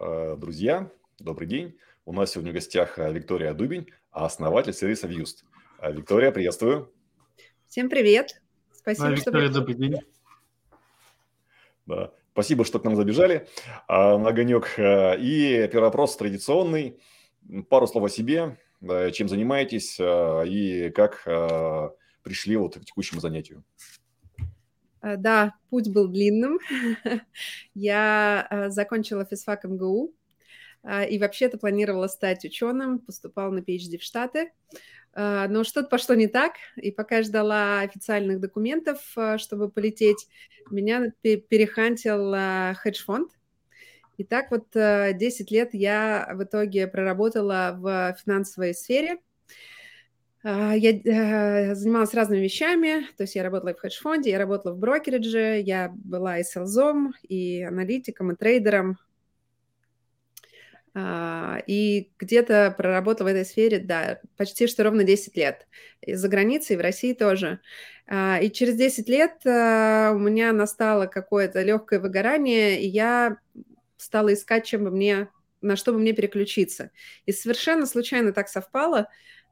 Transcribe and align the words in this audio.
Э, 0.00 0.36
друзья, 0.38 0.88
добрый 1.18 1.48
день. 1.48 1.76
У 2.04 2.12
нас 2.12 2.30
сегодня 2.30 2.52
в 2.52 2.54
гостях 2.54 3.00
э, 3.00 3.12
Виктория 3.12 3.52
Дубень, 3.52 3.88
основатель 4.12 4.72
сервиса 4.72 5.08
Vust. 5.08 5.38
Э, 5.80 5.92
Виктория, 5.92 6.30
приветствую. 6.30 6.92
Всем 7.66 7.88
привет. 7.88 8.40
Спасибо, 8.72 9.08
да, 9.08 9.14
Виктория, 9.16 9.50
что 9.50 9.60
добрый 9.60 9.74
день. 9.74 9.96
Да. 11.86 12.12
Спасибо, 12.32 12.64
что 12.64 12.78
к 12.78 12.84
нам 12.84 12.94
забежали 12.94 13.48
на 13.88 14.28
огонек. 14.28 14.74
И 14.78 15.68
первый 15.72 15.86
вопрос 15.86 16.16
традиционный. 16.16 17.00
Пару 17.68 17.88
слов 17.88 18.04
о 18.04 18.08
себе, 18.08 18.56
чем 19.12 19.28
занимаетесь 19.28 19.98
и 19.98 20.92
как 20.94 21.24
пришли 22.22 22.56
вот 22.56 22.76
к 22.76 22.84
текущему 22.84 23.20
занятию. 23.20 23.64
Э, 25.08 25.16
да, 25.16 25.54
путь 25.70 25.88
был 25.88 26.08
длинным. 26.08 26.58
Я 27.74 28.46
э, 28.50 28.70
закончила 28.70 29.24
физфак 29.24 29.64
МГУ 29.64 30.14
э, 30.82 31.08
и 31.08 31.18
вообще-то 31.18 31.58
планировала 31.58 32.08
стать 32.08 32.44
ученым, 32.44 32.98
поступала 32.98 33.50
на 33.50 33.60
PhD 33.60 33.98
в 33.98 34.02
Штаты. 34.02 34.52
Но 35.16 35.64
что-то 35.64 35.88
пошло 35.88 36.14
не 36.14 36.28
так, 36.28 36.52
и 36.76 36.92
пока 36.92 37.16
я 37.16 37.22
ждала 37.24 37.80
официальных 37.80 38.38
документов, 38.38 39.00
чтобы 39.38 39.68
полететь, 39.68 40.28
меня 40.70 41.12
перехантил 41.22 42.76
хедж-фонд. 42.76 43.32
И 44.18 44.22
так 44.22 44.52
вот 44.52 44.68
10 44.70 45.50
лет 45.50 45.70
я 45.72 46.30
в 46.34 46.44
итоге 46.44 46.86
проработала 46.86 47.74
в 47.80 48.16
финансовой 48.22 48.74
сфере– 48.74 49.16
а, 49.48 49.77
я 50.44 50.92
э, 50.92 51.74
занималась 51.74 52.14
разными 52.14 52.40
вещами, 52.40 53.06
то 53.16 53.24
есть 53.24 53.34
я 53.34 53.42
работала 53.42 53.74
в 53.74 53.80
хедж-фонде, 53.80 54.30
я 54.30 54.38
работала 54.38 54.72
в 54.72 54.78
брокеридже, 54.78 55.60
я 55.60 55.92
была 55.92 56.38
и 56.38 56.44
селзом, 56.44 57.14
и 57.28 57.62
аналитиком, 57.62 58.32
и 58.32 58.36
трейдером. 58.36 58.98
А, 60.94 61.58
и 61.66 62.10
где-то 62.18 62.74
проработала 62.76 63.28
в 63.28 63.30
этой 63.30 63.44
сфере, 63.44 63.78
да, 63.78 64.20
почти 64.36 64.66
что 64.68 64.84
ровно 64.84 65.04
10 65.04 65.36
лет. 65.36 65.66
И 66.02 66.14
за 66.14 66.28
границей, 66.28 66.74
и 66.74 66.78
в 66.78 66.82
России 66.82 67.14
тоже. 67.14 67.60
А, 68.06 68.38
и 68.40 68.50
через 68.50 68.76
10 68.76 69.08
лет 69.08 69.34
у 69.44 70.18
меня 70.18 70.52
настало 70.52 71.06
какое-то 71.06 71.62
легкое 71.62 71.98
выгорание, 71.98 72.80
и 72.80 72.86
я 72.86 73.38
стала 73.96 74.32
искать, 74.32 74.66
чем 74.66 74.84
бы 74.84 74.90
мне, 74.90 75.28
на 75.60 75.74
что 75.74 75.92
бы 75.92 75.98
мне 75.98 76.12
переключиться. 76.12 76.90
И 77.26 77.32
совершенно 77.32 77.86
случайно 77.86 78.32
так 78.32 78.48
совпало, 78.48 79.00
а, 79.00 79.06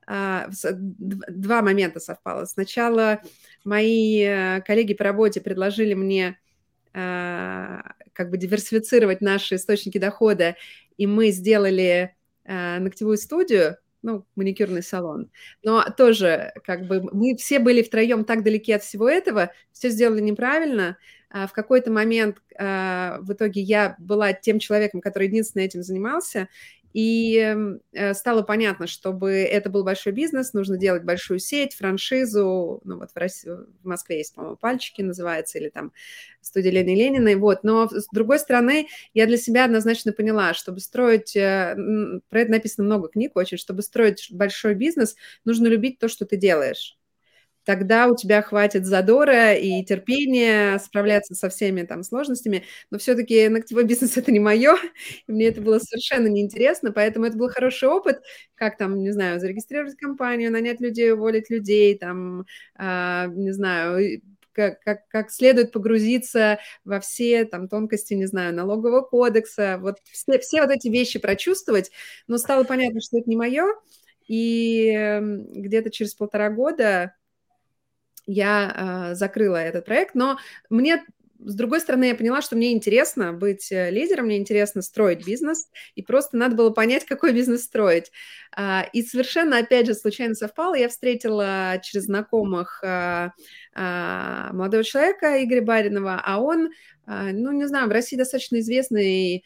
два 0.06 1.62
момента 1.62 2.00
совпало. 2.00 2.44
Сначала 2.44 3.20
мои 3.64 4.22
э, 4.22 4.60
коллеги 4.62 4.94
по 4.94 5.04
работе 5.04 5.40
предложили 5.40 5.94
мне 5.94 6.38
а, 6.98 7.82
как 8.14 8.30
бы 8.30 8.38
диверсифицировать 8.38 9.20
наши 9.20 9.56
источники 9.56 9.98
дохода, 9.98 10.56
и 10.96 11.06
мы 11.06 11.30
сделали 11.30 12.16
а, 12.46 12.78
ногтевую 12.78 13.18
студию, 13.18 13.77
ну, 14.00 14.24
маникюрный 14.36 14.82
салон. 14.82 15.30
Но 15.62 15.84
тоже, 15.94 16.52
как 16.64 16.86
бы, 16.86 17.06
мы 17.12 17.36
все 17.36 17.58
были 17.58 17.82
втроем 17.82 18.24
так 18.24 18.44
далеки 18.44 18.72
от 18.72 18.82
всего 18.82 19.08
этого, 19.08 19.50
все 19.72 19.90
сделали 19.90 20.20
неправильно. 20.20 20.96
В 21.28 21.50
какой-то 21.52 21.90
момент 21.90 22.38
в 22.56 23.27
итоге 23.28 23.60
я 23.60 23.96
была 23.98 24.32
тем 24.32 24.60
человеком, 24.60 25.00
который 25.00 25.27
единственно 25.27 25.62
этим 25.64 25.82
занимался, 25.82 26.48
и 26.97 27.36
эм, 27.36 27.80
э, 27.92 28.14
стало 28.14 28.41
понятно, 28.41 28.86
чтобы 28.86 29.33
это 29.33 29.69
был 29.69 29.84
большой 29.84 30.14
бизнес, 30.14 30.55
нужно 30.55 30.78
делать 30.78 31.05
большую 31.05 31.41
сеть, 31.41 31.75
франшизу. 31.75 32.80
Ну 32.84 32.98
вот 32.98 33.11
в, 33.11 33.16
России, 33.19 33.50
в 33.50 33.86
Москве 33.86 34.16
есть, 34.16 34.34
по-моему, 34.34 34.56
«Пальчики» 34.56 35.02
называется, 35.02 35.58
или 35.58 35.69
там 35.69 35.92
студия 36.41 36.70
Лены 36.70 36.94
Лениной. 36.94 37.34
Вот. 37.34 37.64
Но 37.64 37.86
с 37.86 38.06
другой 38.11 38.39
стороны, 38.39 38.89
я 39.12 39.27
для 39.27 39.36
себя 39.36 39.67
однозначно 39.67 40.12
поняла, 40.12 40.55
чтобы 40.55 40.80
строить, 40.80 41.36
э, 41.36 41.77
про 42.30 42.41
это 42.41 42.50
написано 42.50 42.86
много 42.86 43.08
книг 43.08 43.33
очень, 43.34 43.58
чтобы 43.58 43.83
строить 43.83 44.28
большой 44.30 44.74
бизнес, 44.74 45.17
нужно 45.44 45.67
любить 45.67 45.98
то, 45.98 46.08
что 46.08 46.24
ты 46.24 46.39
делаешь 46.39 46.96
тогда 47.66 48.06
у 48.06 48.14
тебя 48.16 48.42
хватит 48.42 48.86
задора 48.86 49.52
и 49.54 49.84
терпения 49.84 50.78
справляться 50.78 51.34
со 51.34 51.48
всеми 51.48 51.82
там 51.82 52.04
сложностями. 52.04 52.64
Но 52.90 52.98
все-таки 52.98 53.48
ногтевой 53.48 53.84
бизнес 53.84 54.16
это 54.16 54.30
не 54.30 54.38
мое, 54.38 54.77
и 55.27 55.32
мне 55.32 55.48
это 55.48 55.60
было 55.60 55.80
совершенно 55.80 56.28
неинтересно, 56.28 56.92
поэтому 56.92 57.27
это 57.27 57.36
был 57.36 57.50
хороший 57.50 57.88
опыт, 57.88 58.22
как 58.54 58.78
там, 58.78 59.02
не 59.02 59.10
знаю, 59.10 59.40
зарегистрировать 59.40 59.96
компанию, 59.96 60.52
нанять 60.52 60.80
людей, 60.80 61.12
уволить 61.12 61.50
людей, 61.50 61.98
там, 61.98 62.46
э, 62.78 63.27
не 63.34 63.52
знаю, 63.52 64.22
как, 64.52 64.80
как, 64.80 65.08
как 65.08 65.30
следует 65.30 65.72
погрузиться 65.72 66.60
во 66.84 67.00
все 67.00 67.44
там 67.44 67.68
тонкости, 67.68 68.14
не 68.14 68.27
знаю, 68.27 68.54
налогового 68.54 69.02
кодекса, 69.02 69.78
вот 69.80 69.96
все, 70.12 70.38
все 70.38 70.62
вот 70.62 70.70
эти 70.70 70.86
вещи 70.88 71.18
прочувствовать, 71.18 71.90
но 72.28 72.38
стало 72.38 72.62
понятно, 72.62 73.00
что 73.00 73.18
это 73.18 73.28
не 73.28 73.36
мое, 73.36 73.66
и 74.28 74.88
эм, 74.90 75.46
где-то 75.52 75.90
через 75.90 76.14
полтора 76.14 76.50
года 76.50 77.14
я 78.27 79.11
э, 79.11 79.14
закрыла 79.14 79.57
этот 79.57 79.85
проект, 79.85 80.14
но 80.14 80.39
мне 80.69 81.05
с 81.39 81.55
другой 81.55 81.81
стороны, 81.81 82.05
я 82.05 82.14
поняла, 82.14 82.41
что 82.42 82.57
мне 82.57 82.73
интересно 82.73 83.33
быть 83.33 83.70
э, 83.70 83.91
лидером, 83.91 84.27
мне 84.27 84.39
интересно 84.39 84.83
строить 84.83 85.27
бизнес, 85.27 85.69
и 85.95 86.03
просто 86.03 86.37
надо 86.37 86.57
было 86.57 86.70
понять, 86.70 87.05
какой 87.05 87.33
бизнес 87.33 87.64
строить. 87.64 88.11
А, 88.57 88.87
и 88.92 89.03
совершенно, 89.03 89.59
опять 89.59 89.87
же, 89.87 89.95
случайно 89.95 90.35
совпало, 90.35 90.75
я 90.75 90.89
встретила 90.89 91.81
через 91.83 92.05
знакомых 92.05 92.83
а, 92.83 93.33
а, 93.75 94.53
молодого 94.53 94.85
человека, 94.85 95.43
Игоря 95.45 95.63
Баринова, 95.63 96.23
а 96.25 96.41
он, 96.41 96.70
ну, 97.07 97.53
не 97.53 97.69
знаю, 97.69 97.89
в 97.89 97.93
России 97.93 98.17
достаточно 98.17 98.58
известный 98.58 99.45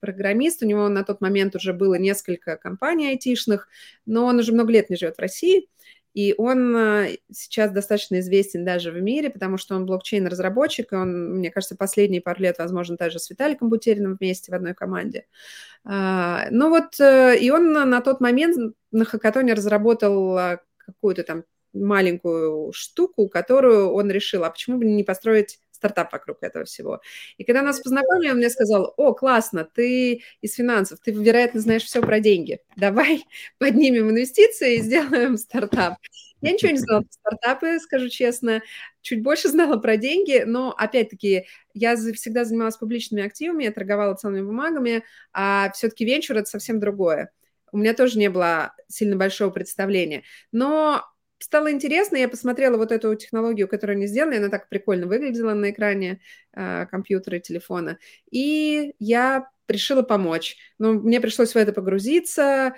программист, 0.00 0.62
у 0.62 0.66
него 0.66 0.88
на 0.88 1.02
тот 1.02 1.20
момент 1.20 1.56
уже 1.56 1.72
было 1.72 1.96
несколько 1.96 2.56
компаний 2.56 3.08
айтишных, 3.08 3.68
но 4.06 4.24
он 4.24 4.38
уже 4.38 4.52
много 4.52 4.72
лет 4.72 4.88
не 4.88 4.96
живет 4.96 5.16
в 5.16 5.20
России, 5.20 5.68
и 6.14 6.34
он 6.36 6.76
э, 6.76 7.16
сейчас 7.32 7.70
достаточно 7.70 8.20
известен 8.20 8.64
даже 8.64 8.90
в 8.90 9.00
мире, 9.00 9.30
потому 9.30 9.56
что 9.56 9.74
он 9.74 9.86
блокчейн-разработчик, 9.86 10.92
и 10.92 10.96
он, 10.96 11.38
мне 11.38 11.50
кажется, 11.50 11.76
последние 11.76 12.20
пару 12.20 12.42
лет, 12.42 12.58
возможно, 12.58 12.96
даже 12.96 13.18
с 13.18 13.30
Виталиком 13.30 13.70
Бутериным 13.70 14.16
вместе 14.20 14.52
в 14.52 14.54
одной 14.54 14.74
команде. 14.74 15.26
А, 15.84 16.46
ну 16.50 16.68
вот, 16.68 17.00
э, 17.00 17.38
и 17.38 17.50
он 17.50 17.72
на 17.72 18.00
тот 18.02 18.20
момент 18.20 18.74
на 18.90 19.04
хакатоне 19.04 19.54
разработал 19.54 20.38
э, 20.38 20.58
какую-то 20.76 21.22
там 21.22 21.44
маленькую 21.72 22.72
штуку, 22.72 23.28
которую 23.28 23.90
он 23.92 24.10
решил, 24.10 24.44
а 24.44 24.50
почему 24.50 24.78
бы 24.78 24.84
не 24.84 25.04
построить 25.04 25.60
стартап 25.82 26.12
вокруг 26.12 26.38
этого 26.42 26.64
всего. 26.64 27.00
И 27.38 27.44
когда 27.44 27.62
нас 27.62 27.80
познакомили, 27.80 28.30
он 28.30 28.36
мне 28.36 28.50
сказал, 28.50 28.94
о, 28.96 29.14
классно, 29.14 29.64
ты 29.64 30.22
из 30.40 30.54
финансов, 30.54 31.00
ты, 31.00 31.10
вероятно, 31.10 31.60
знаешь 31.60 31.82
все 31.82 32.00
про 32.00 32.20
деньги. 32.20 32.60
Давай 32.76 33.24
поднимем 33.58 34.10
инвестиции 34.10 34.76
и 34.76 34.80
сделаем 34.80 35.36
стартап. 35.36 35.94
Я 36.40 36.52
ничего 36.52 36.70
не 36.72 36.78
знала 36.78 37.02
про 37.02 37.12
стартапы, 37.12 37.78
скажу 37.80 38.08
честно, 38.08 38.62
чуть 39.00 39.22
больше 39.22 39.48
знала 39.48 39.76
про 39.76 39.96
деньги, 39.96 40.42
но, 40.44 40.74
опять-таки, 40.76 41.46
я 41.74 41.96
всегда 41.96 42.44
занималась 42.44 42.76
публичными 42.76 43.24
активами, 43.24 43.64
я 43.64 43.72
торговала 43.72 44.14
ценными 44.14 44.46
бумагами, 44.46 45.04
а 45.32 45.70
все-таки 45.72 46.04
венчур– 46.04 46.36
это 46.38 46.48
совсем 46.48 46.80
другое. 46.80 47.30
У 47.70 47.78
меня 47.78 47.94
тоже 47.94 48.18
не 48.18 48.28
было 48.28 48.74
сильно 48.88 49.16
большого 49.16 49.50
представления. 49.50 50.24
Но 50.52 51.04
стало 51.42 51.70
интересно, 51.72 52.16
я 52.16 52.28
посмотрела 52.28 52.76
вот 52.76 52.92
эту 52.92 53.14
технологию, 53.14 53.68
которую 53.68 53.96
они 53.96 54.06
сделали, 54.06 54.36
она 54.36 54.48
так 54.48 54.68
прикольно 54.68 55.06
выглядела 55.06 55.54
на 55.54 55.70
экране 55.70 56.20
э, 56.52 56.86
компьютера 56.86 57.38
телефона, 57.38 57.98
и 58.30 58.94
я 58.98 59.48
решила 59.68 60.02
помочь. 60.02 60.56
Но 60.78 60.92
мне 60.92 61.20
пришлось 61.20 61.54
в 61.54 61.56
это 61.56 61.72
погрузиться, 61.72 62.74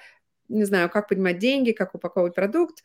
не 0.49 0.65
знаю, 0.65 0.91
как 0.91 1.09
поднимать 1.09 1.39
деньги, 1.39 1.73
как 1.73 1.95
упаковывать 1.95 2.35
продукт. 2.35 2.85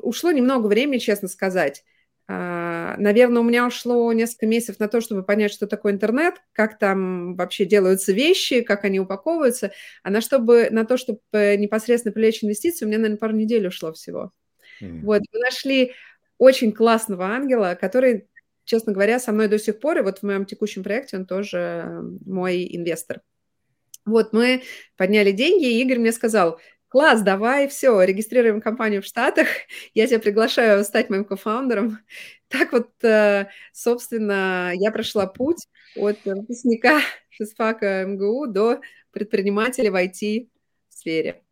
Ушло 0.00 0.30
немного 0.30 0.66
времени, 0.66 0.98
честно 0.98 1.28
сказать. 1.28 1.84
Uh, 2.26 2.96
наверное, 2.96 3.42
у 3.42 3.44
меня 3.44 3.66
ушло 3.66 4.10
несколько 4.14 4.46
месяцев 4.46 4.80
на 4.80 4.88
то, 4.88 5.02
чтобы 5.02 5.22
понять, 5.24 5.52
что 5.52 5.66
такое 5.66 5.92
интернет, 5.92 6.36
как 6.52 6.78
там 6.78 7.36
вообще 7.36 7.66
делаются 7.66 8.12
вещи, 8.12 8.62
как 8.62 8.84
они 8.84 8.98
упаковываются, 8.98 9.72
а 10.02 10.08
на, 10.08 10.22
чтобы, 10.22 10.68
на 10.70 10.86
то, 10.86 10.96
чтобы 10.96 11.20
непосредственно 11.32 12.14
привлечь 12.14 12.42
инвестиции, 12.42 12.86
у 12.86 12.88
меня, 12.88 12.96
наверное, 12.96 13.18
пару 13.18 13.34
недель 13.34 13.66
ушло 13.66 13.92
всего. 13.92 14.32
Mm. 14.82 15.00
Вот, 15.02 15.22
мы 15.32 15.40
нашли 15.40 15.92
очень 16.38 16.72
классного 16.72 17.26
ангела, 17.26 17.76
который, 17.80 18.28
честно 18.64 18.92
говоря, 18.92 19.18
со 19.18 19.32
мной 19.32 19.48
до 19.48 19.58
сих 19.58 19.80
пор, 19.80 19.98
и 19.98 20.02
вот 20.02 20.18
в 20.18 20.22
моем 20.22 20.44
текущем 20.44 20.82
проекте 20.82 21.16
он 21.16 21.26
тоже 21.26 22.02
мой 22.24 22.66
инвестор. 22.70 23.20
Вот, 24.04 24.32
мы 24.32 24.62
подняли 24.96 25.32
деньги, 25.32 25.64
и 25.66 25.80
Игорь 25.80 25.98
мне 25.98 26.12
сказал, 26.12 26.60
класс, 26.88 27.22
давай, 27.22 27.68
все, 27.68 28.00
регистрируем 28.02 28.60
компанию 28.60 29.02
в 29.02 29.06
Штатах, 29.06 29.48
я 29.94 30.06
тебя 30.06 30.20
приглашаю 30.20 30.84
стать 30.84 31.10
моим 31.10 31.24
кофаундером. 31.24 31.98
Так 32.48 32.70
вот, 32.70 32.92
э, 33.02 33.48
собственно, 33.72 34.70
я 34.74 34.92
прошла 34.92 35.26
путь 35.26 35.66
от 35.96 36.24
выпускника 36.24 37.00
физфака 37.30 38.04
МГУ 38.06 38.46
до 38.46 38.80
предпринимателя 39.10 39.90
в 39.90 39.96
IT-сфере. 39.96 41.43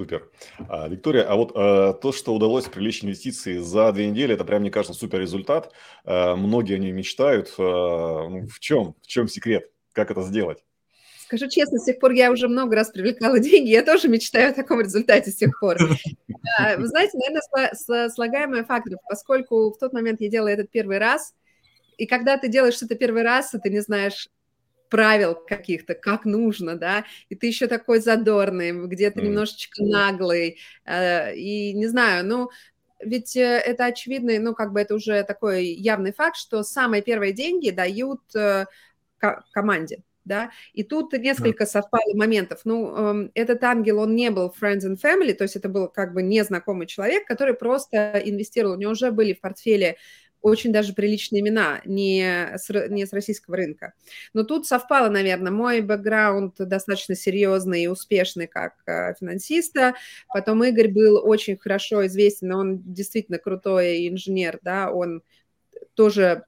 Супер. 0.00 0.30
А, 0.66 0.88
Виктория, 0.88 1.24
а 1.24 1.36
вот 1.36 1.52
а, 1.54 1.92
то, 1.92 2.10
что 2.10 2.34
удалось 2.34 2.64
привлечь 2.64 3.04
инвестиции 3.04 3.58
за 3.58 3.92
две 3.92 4.08
недели, 4.08 4.32
это 4.32 4.46
прям, 4.46 4.62
мне 4.62 4.70
кажется, 4.70 4.98
супер 4.98 5.20
результат. 5.20 5.74
А, 6.06 6.36
многие 6.36 6.76
о 6.76 6.78
ней 6.78 6.90
мечтают. 6.90 7.52
А, 7.58 8.26
ну, 8.26 8.46
в 8.46 8.60
чем? 8.60 8.94
В 9.02 9.06
чем 9.06 9.28
секрет? 9.28 9.70
Как 9.92 10.10
это 10.10 10.22
сделать? 10.22 10.64
Скажу 11.18 11.50
честно, 11.50 11.78
с 11.78 11.84
тех 11.84 11.98
пор 11.98 12.12
я 12.12 12.32
уже 12.32 12.48
много 12.48 12.76
раз 12.76 12.88
привлекала 12.88 13.38
деньги, 13.40 13.68
я 13.68 13.84
тоже 13.84 14.08
мечтаю 14.08 14.52
о 14.52 14.54
таком 14.54 14.80
результате 14.80 15.32
с 15.32 15.36
тех 15.36 15.50
пор. 15.60 15.76
Вы 16.78 16.86
знаете, 16.86 17.18
наверное, 17.18 18.08
слагаемое 18.08 18.64
факторов, 18.64 19.00
поскольку 19.06 19.70
в 19.70 19.76
тот 19.76 19.92
момент 19.92 20.22
я 20.22 20.30
делала 20.30 20.48
этот 20.48 20.70
первый 20.70 20.96
раз, 20.96 21.34
и 21.98 22.06
когда 22.06 22.38
ты 22.38 22.48
делаешь 22.48 22.76
что-то 22.76 22.94
первый 22.94 23.22
раз, 23.22 23.54
и 23.54 23.58
ты 23.58 23.68
не 23.68 23.80
знаешь 23.80 24.30
правил 24.90 25.34
каких-то, 25.34 25.94
как 25.94 26.24
нужно, 26.24 26.76
да, 26.76 27.04
и 27.28 27.34
ты 27.34 27.46
еще 27.46 27.68
такой 27.68 28.00
задорный, 28.00 28.72
где-то 28.72 29.20
mm. 29.20 29.24
немножечко 29.24 29.82
наглый, 29.82 30.58
э, 30.84 31.34
и 31.36 31.72
не 31.72 31.86
знаю, 31.86 32.26
ну, 32.26 32.50
ведь 32.98 33.36
э, 33.36 33.62
это 33.64 33.86
очевидный, 33.86 34.38
ну, 34.38 34.54
как 34.54 34.72
бы 34.72 34.80
это 34.80 34.94
уже 34.94 35.22
такой 35.22 35.66
явный 35.66 36.12
факт, 36.12 36.36
что 36.36 36.62
самые 36.62 37.02
первые 37.02 37.32
деньги 37.32 37.70
дают 37.70 38.20
э, 38.34 38.66
команде, 39.52 40.02
да, 40.24 40.50
и 40.72 40.82
тут 40.82 41.12
несколько 41.12 41.66
совпало 41.66 42.14
моментов. 42.14 42.60
Ну, 42.64 42.96
эм, 42.96 43.30
этот 43.34 43.62
ангел, 43.64 44.00
он 44.00 44.14
не 44.14 44.30
был 44.30 44.52
friends 44.60 44.80
and 44.80 45.00
family, 45.00 45.34
то 45.34 45.44
есть 45.44 45.56
это 45.56 45.68
был 45.68 45.88
как 45.88 46.14
бы 46.14 46.22
незнакомый 46.22 46.86
человек, 46.86 47.26
который 47.26 47.54
просто 47.54 48.20
инвестировал, 48.24 48.74
у 48.74 48.78
него 48.78 48.92
уже 48.92 49.12
были 49.12 49.34
в 49.34 49.40
портфеле 49.40 49.96
очень 50.42 50.72
даже 50.72 50.92
приличные 50.92 51.40
имена, 51.40 51.80
не 51.84 52.52
с, 52.56 52.68
не 52.88 53.06
с 53.06 53.12
российского 53.12 53.56
рынка. 53.56 53.92
Но 54.32 54.44
тут 54.44 54.66
совпало, 54.66 55.08
наверное, 55.08 55.52
мой 55.52 55.80
бэкграунд 55.80 56.56
достаточно 56.58 57.14
серьезный 57.14 57.84
и 57.84 57.88
успешный 57.88 58.46
как 58.46 58.74
э, 58.86 59.14
финансиста. 59.18 59.94
Потом 60.28 60.64
Игорь 60.64 60.88
был 60.88 61.20
очень 61.22 61.56
хорошо 61.56 62.06
известен, 62.06 62.52
он 62.52 62.80
действительно 62.82 63.38
крутой 63.38 64.08
инженер, 64.08 64.58
да, 64.62 64.90
он 64.90 65.22
тоже 65.94 66.44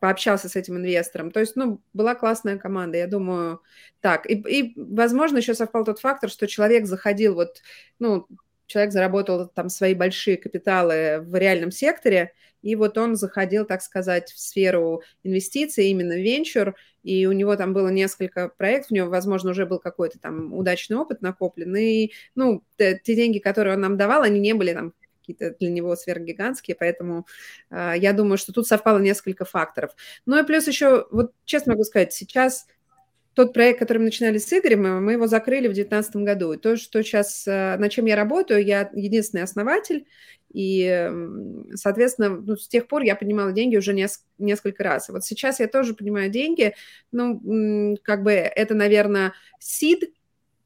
пообщался 0.00 0.48
с 0.48 0.56
этим 0.56 0.76
инвестором. 0.76 1.30
То 1.30 1.40
есть, 1.40 1.56
ну, 1.56 1.80
была 1.92 2.14
классная 2.14 2.58
команда, 2.58 2.98
я 2.98 3.06
думаю, 3.06 3.62
так. 4.00 4.28
И, 4.28 4.34
и 4.34 4.72
возможно, 4.76 5.38
еще 5.38 5.54
совпал 5.54 5.84
тот 5.84 6.00
фактор, 6.00 6.30
что 6.30 6.46
человек 6.46 6.86
заходил 6.86 7.34
вот, 7.34 7.62
ну, 7.98 8.26
человек 8.66 8.92
заработал 8.92 9.48
там 9.48 9.68
свои 9.68 9.94
большие 9.94 10.36
капиталы 10.36 11.20
в 11.20 11.34
реальном 11.36 11.70
секторе, 11.70 12.32
и 12.62 12.74
вот 12.74 12.98
он 12.98 13.14
заходил, 13.14 13.64
так 13.64 13.80
сказать, 13.82 14.32
в 14.32 14.40
сферу 14.40 15.02
инвестиций, 15.22 15.86
именно 15.86 16.14
венчур, 16.14 16.74
и 17.04 17.26
у 17.26 17.32
него 17.32 17.54
там 17.56 17.72
было 17.72 17.88
несколько 17.88 18.48
проектов, 18.48 18.90
у 18.90 18.94
него, 18.94 19.08
возможно, 19.08 19.50
уже 19.50 19.66
был 19.66 19.78
какой-то 19.78 20.18
там 20.18 20.52
удачный 20.52 20.96
опыт 20.96 21.22
накоплен, 21.22 21.76
и, 21.76 22.10
ну, 22.34 22.64
те, 22.76 23.00
те 23.02 23.14
деньги, 23.14 23.38
которые 23.38 23.74
он 23.74 23.80
нам 23.82 23.96
давал, 23.96 24.22
они 24.22 24.40
не 24.40 24.54
были 24.54 24.72
там 24.72 24.92
какие-то 25.20 25.56
для 25.58 25.70
него 25.70 25.94
сверхгигантские, 25.96 26.76
поэтому 26.78 27.26
э, 27.70 27.94
я 27.96 28.12
думаю, 28.12 28.38
что 28.38 28.52
тут 28.52 28.66
совпало 28.66 28.98
несколько 28.98 29.44
факторов. 29.44 29.92
Ну 30.24 30.38
и 30.38 30.46
плюс 30.46 30.68
еще, 30.68 31.06
вот 31.10 31.32
честно 31.44 31.72
могу 31.72 31.84
сказать, 31.84 32.12
сейчас 32.12 32.66
тот 33.36 33.52
проект, 33.52 33.78
который 33.78 33.98
мы 33.98 34.04
начинали 34.04 34.38
с 34.38 34.50
Игорем, 34.50 35.04
мы 35.04 35.12
его 35.12 35.26
закрыли 35.26 35.68
в 35.68 35.74
2019 35.74 36.16
году. 36.16 36.52
И 36.54 36.56
то, 36.56 36.78
что 36.78 37.02
сейчас, 37.02 37.46
э, 37.46 37.76
над 37.76 37.92
чем 37.92 38.06
я 38.06 38.16
работаю, 38.16 38.64
я 38.64 38.90
единственный 38.94 39.42
основатель, 39.42 40.06
и, 40.54 41.10
соответственно, 41.74 42.30
ну, 42.30 42.56
с 42.56 42.66
тех 42.66 42.88
пор 42.88 43.02
я 43.02 43.14
поднимала 43.14 43.52
деньги 43.52 43.76
уже 43.76 43.92
нес- 43.92 44.24
несколько 44.38 44.82
раз. 44.84 45.10
вот 45.10 45.22
сейчас 45.22 45.60
я 45.60 45.68
тоже 45.68 45.92
поднимаю 45.92 46.30
деньги, 46.30 46.74
ну, 47.12 47.98
как 48.02 48.22
бы 48.22 48.32
это, 48.32 48.74
наверное, 48.74 49.34
сид, 49.58 50.14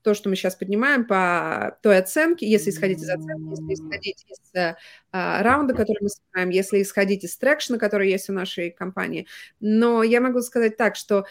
то, 0.03 0.15
что 0.15 0.29
мы 0.29 0.37
сейчас 0.37 0.55
поднимаем 0.55 1.07
по 1.07 1.77
той 1.83 1.99
оценке, 1.99 2.49
если 2.49 2.71
исходить 2.71 3.01
из 3.01 3.11
оценки, 3.11 3.51
если 3.51 3.75
исходить 3.75 4.25
из 4.29 4.77
а, 5.13 5.43
раунда, 5.43 5.75
который 5.75 5.99
мы 6.01 6.09
снимаем, 6.09 6.51
если 6.51 6.81
исходить 6.81 7.25
из 7.25 7.37
трекшена, 7.37 7.79
который 7.79 8.11
есть 8.11 8.31
у 8.31 8.33
нашей 8.33 8.71
компании. 8.71 9.27
Но 9.59 10.03
я 10.05 10.21
могу 10.21 10.41
сказать 10.41 10.77
так, 10.77 10.97
что 10.97 11.27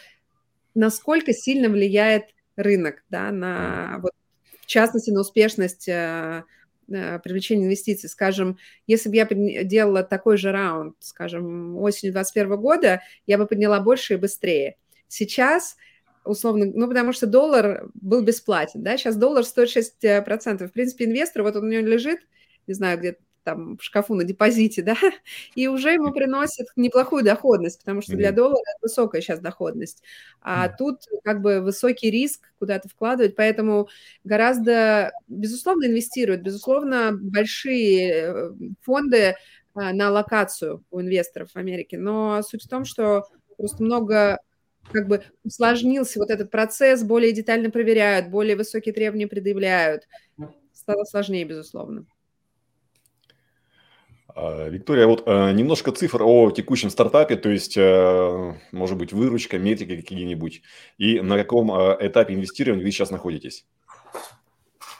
насколько 0.80 1.34
сильно 1.34 1.70
влияет 1.70 2.34
рынок, 2.56 3.04
да, 3.10 3.32
на, 3.32 4.00
вот, 4.02 4.14
в 4.62 4.66
частности, 4.66 5.12
на 5.12 5.22
успешность 5.22 5.88
э, 5.88 6.44
э, 6.90 7.20
привлечения 7.20 7.66
инвестиций. 7.66 8.10
Скажем, 8.10 8.58
если 8.88 9.10
бы 9.10 9.16
я 9.18 9.64
делала 9.64 10.04
такой 10.04 10.38
же 10.38 10.52
раунд, 10.52 10.96
скажем, 11.00 11.78
осенью 11.78 12.14
2021 12.14 12.62
года, 12.62 13.02
я 13.28 13.38
бы 13.38 13.46
подняла 13.46 13.82
больше 13.82 14.14
и 14.14 14.18
быстрее. 14.18 14.78
Сейчас 15.08 15.76
условно, 16.24 16.66
ну, 16.74 16.88
потому 16.88 17.12
что 17.12 17.28
доллар 17.28 17.90
был 17.96 18.22
бесплатен, 18.22 18.84
да, 18.84 18.98
сейчас 18.98 19.16
доллар 19.16 19.44
стоит 19.44 19.70
6%. 19.76 20.68
В 20.68 20.72
принципе, 20.72 21.06
инвестор, 21.06 21.44
вот 21.44 21.56
он 21.56 21.66
у 21.66 21.70
него 21.70 21.86
лежит, 21.86 22.20
не 22.68 22.74
знаю, 22.74 23.00
где-то 23.00 23.20
там 23.50 23.78
в 23.78 23.84
шкафу 23.84 24.14
на 24.14 24.24
депозите, 24.24 24.82
да, 24.84 24.96
и 25.56 25.68
уже 25.68 25.94
ему 25.94 26.12
приносит 26.12 26.68
неплохую 26.76 27.24
доходность, 27.24 27.80
потому 27.80 28.02
что 28.02 28.16
для 28.16 28.32
доллара 28.32 28.62
это 28.76 28.80
высокая 28.82 29.22
сейчас 29.22 29.40
доходность. 29.40 30.04
А 30.42 30.70
тут 30.70 31.02
как 31.24 31.42
бы 31.42 31.62
высокий 31.62 32.12
риск 32.12 32.42
куда-то 32.60 32.90
вкладывать, 32.90 33.36
поэтому 33.36 33.90
гораздо, 34.24 35.12
безусловно, 35.28 35.86
инвестируют, 35.86 36.42
безусловно, 36.42 37.12
большие 37.14 38.12
э, 38.12 38.52
фонды 38.82 39.36
а, 39.74 39.94
на 39.94 40.10
локацию 40.12 40.84
у 40.92 41.02
инвесторов 41.02 41.52
в 41.52 41.58
Америке, 41.58 41.98
но 41.98 42.42
суть 42.44 42.64
в 42.64 42.70
том, 42.70 42.86
что 42.86 43.26
просто 43.58 43.84
много 43.84 44.40
как 44.92 45.08
бы 45.08 45.24
усложнился 45.44 46.20
вот 46.20 46.30
этот 46.30 46.52
процесс, 46.52 47.04
более 47.04 47.32
детально 47.32 47.70
проверяют, 47.70 48.30
более 48.30 48.56
высокие 48.56 48.94
требования 48.94 49.28
предъявляют. 49.28 50.08
Стало 50.74 51.04
сложнее, 51.04 51.46
безусловно. 51.46 52.06
А, 54.42 54.70
Виктория, 54.70 55.06
вот 55.06 55.24
а, 55.26 55.52
немножко 55.52 55.92
цифр 55.92 56.24
о 56.24 56.50
текущем 56.52 56.90
стартапе, 56.90 57.36
то 57.36 57.50
есть, 57.50 57.76
а, 57.78 58.56
может 58.72 58.98
быть, 58.98 59.12
выручка, 59.12 59.58
метрики 59.58 59.98
какие-нибудь, 59.98 60.62
и 60.98 61.20
на 61.20 61.38
каком 61.38 61.70
этапе 61.72 62.36
инвестирования 62.36 62.86
вы 62.86 62.92
сейчас 62.92 63.12
находитесь? 63.12 63.66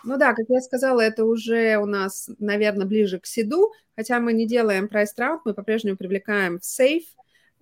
Ну 0.04 0.18
да, 0.18 0.34
как 0.34 0.46
я 0.50 0.60
сказала, 0.60 1.00
это 1.00 1.24
уже 1.24 1.78
у 1.78 1.86
нас, 1.86 2.30
наверное, 2.40 2.86
ближе 2.86 3.20
к 3.20 3.26
седу, 3.26 3.72
хотя 3.96 4.20
мы 4.20 4.34
не 4.34 4.46
делаем 4.46 4.90
прайс 4.90 5.14
раунд, 5.18 5.42
мы 5.46 5.54
по-прежнему 5.54 5.96
привлекаем 5.96 6.60
в 6.60 6.66
сейф, 6.66 7.04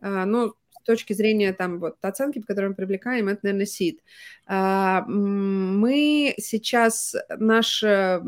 но 0.01 0.47
с 0.47 0.83
точки 0.83 1.13
зрения 1.13 1.53
там 1.53 1.79
вот 1.79 1.97
оценки, 2.01 2.39
по 2.39 2.47
которым 2.47 2.71
мы 2.71 2.75
привлекаем, 2.75 3.27
это, 3.27 3.39
наверное, 3.43 3.65
сид. 3.65 4.01
Мы 4.47 6.35
сейчас, 6.37 7.15
наша 7.37 8.23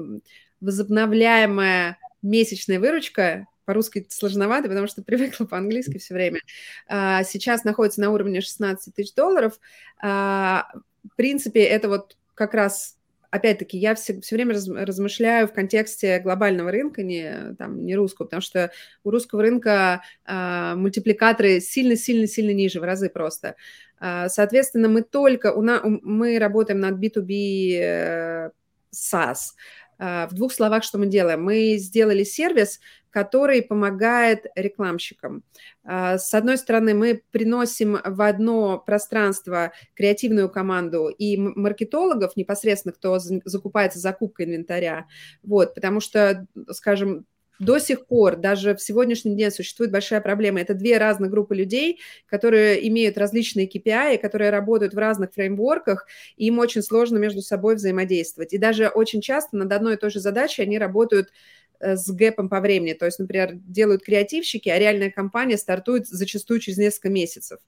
возобновляемая 0.60 1.98
месячная 2.22 2.80
выручка, 2.80 3.48
по-русски 3.66 4.08
сложновато, 4.10 4.68
потому 4.68 4.88
что 4.88 5.04
привыкла 5.04 5.46
по-английски 5.46 6.00
все 6.00 6.16
время, 6.16 6.42
а, 6.88 7.24
сейчас 7.24 7.64
находится 7.64 8.02
на 8.02 8.12
уровне 8.12 8.42
16 8.42 8.96
тысяч 8.96 9.14
долларов. 9.14 9.60
А, 10.02 10.72
в 11.04 11.16
принципе, 11.16 11.64
это 11.64 11.88
вот 11.88 12.18
как 12.34 12.56
раз 12.56 12.96
опять-таки, 13.30 13.78
я 13.78 13.94
все, 13.94 14.20
все 14.22 14.36
время 14.36 14.54
раз, 14.54 14.68
размышляю 14.68 15.48
в 15.48 15.54
контексте 15.54 16.18
глобального 16.18 16.72
рынка, 16.72 17.04
не, 17.04 17.54
там, 17.60 17.86
не 17.86 17.96
русского, 17.96 18.26
потому 18.26 18.42
что 18.42 18.72
у 19.04 19.12
русского 19.12 19.44
рынка 19.44 20.02
э, 20.26 20.74
мультипликаторы 20.76 21.60
сильно-сильно-сильно 21.60 22.54
ниже, 22.54 22.80
в 22.80 22.84
разы 22.84 23.08
просто. 23.08 23.56
Соответственно, 24.00 24.88
мы 24.88 25.04
только, 25.04 25.54
у 25.54 25.62
на, 25.62 25.82
мы 25.84 26.40
работаем 26.40 26.80
над 26.80 26.96
B2B 26.96 27.80
э, 27.80 28.50
SaaS, 28.96 29.38
а, 29.38 29.89
в 30.00 30.30
двух 30.32 30.54
словах, 30.54 30.84
что 30.84 30.98
мы 30.98 31.08
делаем? 31.08 31.44
Мы 31.44 31.76
сделали 31.78 32.24
сервис, 32.24 32.80
который 33.10 33.62
помогает 33.62 34.46
рекламщикам. 34.56 35.44
А, 35.84 36.18
с 36.18 36.34
одной 36.34 36.58
стороны, 36.58 36.94
мы 36.94 37.22
приносим 37.32 37.98
в 38.04 38.22
одно 38.22 38.80
пространство 38.80 39.72
креативную 39.96 40.50
команду 40.50 41.08
и 41.08 41.38
маркетологов, 41.38 42.36
непосредственно 42.36 42.94
кто 42.94 43.20
закупается 43.20 44.00
закупкой 44.00 44.46
инвентаря, 44.46 45.08
вот, 45.44 45.74
потому 45.74 46.00
что, 46.00 46.46
скажем, 46.72 47.26
до 47.60 47.78
сих 47.78 48.06
пор, 48.08 48.38
даже 48.38 48.74
в 48.74 48.82
сегодняшний 48.82 49.36
день 49.36 49.52
существует 49.52 49.92
большая 49.92 50.22
проблема. 50.22 50.62
Это 50.62 50.74
две 50.74 50.98
разных 50.98 51.30
группы 51.30 51.56
людей, 51.56 52.00
которые 52.26 52.88
имеют 52.88 53.18
различные 53.18 53.68
KPI, 53.68 54.18
которые 54.18 54.50
работают 54.50 54.94
в 54.94 54.98
разных 54.98 55.34
фреймворках, 55.34 56.08
и 56.38 56.46
им 56.48 56.60
очень 56.60 56.82
сложно 56.82 57.18
между 57.18 57.42
собой 57.42 57.76
взаимодействовать. 57.76 58.54
И 58.54 58.58
даже 58.58 58.88
очень 58.88 59.22
часто 59.22 59.58
над 59.58 59.72
одной 59.74 59.96
и 59.96 59.98
той 59.98 60.10
же 60.10 60.22
задачей 60.22 60.62
они 60.62 60.80
работают 60.80 61.34
э, 61.82 61.98
с 61.98 62.10
гэпом 62.10 62.48
по 62.50 62.62
времени. 62.62 62.94
То 62.94 63.06
есть, 63.06 63.20
например, 63.20 63.52
делают 63.54 64.04
креативщики, 64.04 64.70
а 64.70 64.80
реальная 64.80 65.12
компания 65.12 65.58
стартует 65.58 66.08
зачастую 66.08 66.62
через 66.62 66.78
несколько 66.78 67.10
месяцев. 67.10 67.60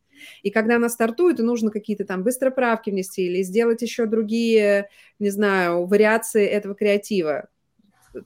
И 0.44 0.52
когда 0.52 0.78
она 0.78 0.88
стартует, 0.90 1.40
и 1.40 1.44
нужно 1.44 1.70
какие-то 1.72 2.06
там 2.06 2.24
быстрые 2.24 2.52
правки 2.54 2.90
внести 2.90 3.26
или 3.26 3.42
сделать 3.44 3.82
еще 3.82 4.06
другие, 4.06 4.90
не 5.20 5.30
знаю, 5.30 5.86
вариации 5.86 6.46
этого 6.46 6.76
креатива 6.76 7.50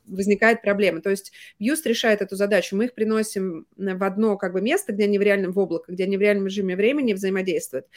возникает 0.05 0.61
проблема. 0.61 1.01
То 1.01 1.09
есть 1.09 1.31
Vust 1.59 1.81
решает 1.85 2.21
эту 2.21 2.35
задачу. 2.35 2.75
Мы 2.75 2.85
их 2.85 2.93
приносим 2.93 3.67
в 3.75 4.03
одно 4.03 4.37
как 4.37 4.53
бы 4.53 4.61
место, 4.61 4.93
где 4.93 5.05
они 5.05 5.19
в 5.19 5.21
реальном 5.21 5.51
в 5.51 5.59
облако, 5.59 5.91
где 5.91 6.03
они 6.05 6.17
в 6.17 6.21
реальном 6.21 6.47
режиме 6.47 6.75
времени 6.75 7.13
взаимодействуют. 7.13 7.87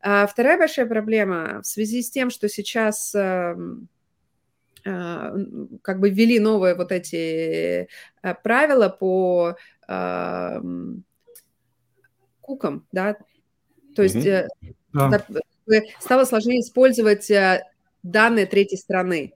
А 0.00 0.26
вторая 0.26 0.58
большая 0.58 0.86
проблема 0.86 1.60
в 1.62 1.66
связи 1.66 2.02
с 2.02 2.10
тем, 2.10 2.28
что 2.30 2.48
сейчас 2.48 3.14
эм, 3.14 3.88
как 4.84 5.98
бы 5.98 6.10
ввели 6.10 6.38
новые 6.38 6.74
вот 6.74 6.92
эти 6.92 7.88
правила 8.42 8.88
по 8.88 9.56
кукам, 12.42 12.86
да, 12.92 13.16
то 13.96 14.02
есть 14.02 14.16
mm-hmm. 14.16 14.48
да. 14.92 15.24
стало 16.00 16.24
сложнее 16.26 16.60
использовать 16.60 17.32
данные 18.02 18.44
третьей 18.44 18.76
страны, 18.76 19.32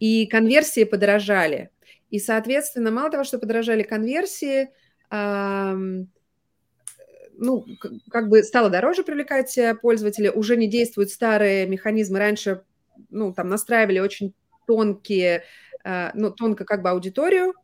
и 0.00 0.26
конверсии 0.26 0.84
подорожали. 0.84 1.70
И, 2.10 2.18
соответственно, 2.18 2.90
мало 2.90 3.10
того, 3.10 3.22
что 3.22 3.38
подорожали 3.38 3.84
конверсии, 3.84 4.70
ну, 7.40 7.64
как 8.10 8.28
бы 8.28 8.42
стало 8.42 8.68
дороже 8.68 9.02
привлекать 9.02 9.56
э, 9.56 9.74
пользователя, 9.74 10.30
уже 10.30 10.56
не 10.56 10.68
действуют 10.68 11.10
старые 11.10 11.66
механизмы. 11.66 12.18
Раньше, 12.18 12.64
ну, 13.08 13.32
там 13.32 13.48
настраивали 13.48 13.98
очень 13.98 14.34
тонкие, 14.66 15.44
э, 15.82 16.10
ну, 16.12 16.30
тонко 16.30 16.66
как 16.66 16.82
бы 16.82 16.90
аудиторию, 16.90 17.54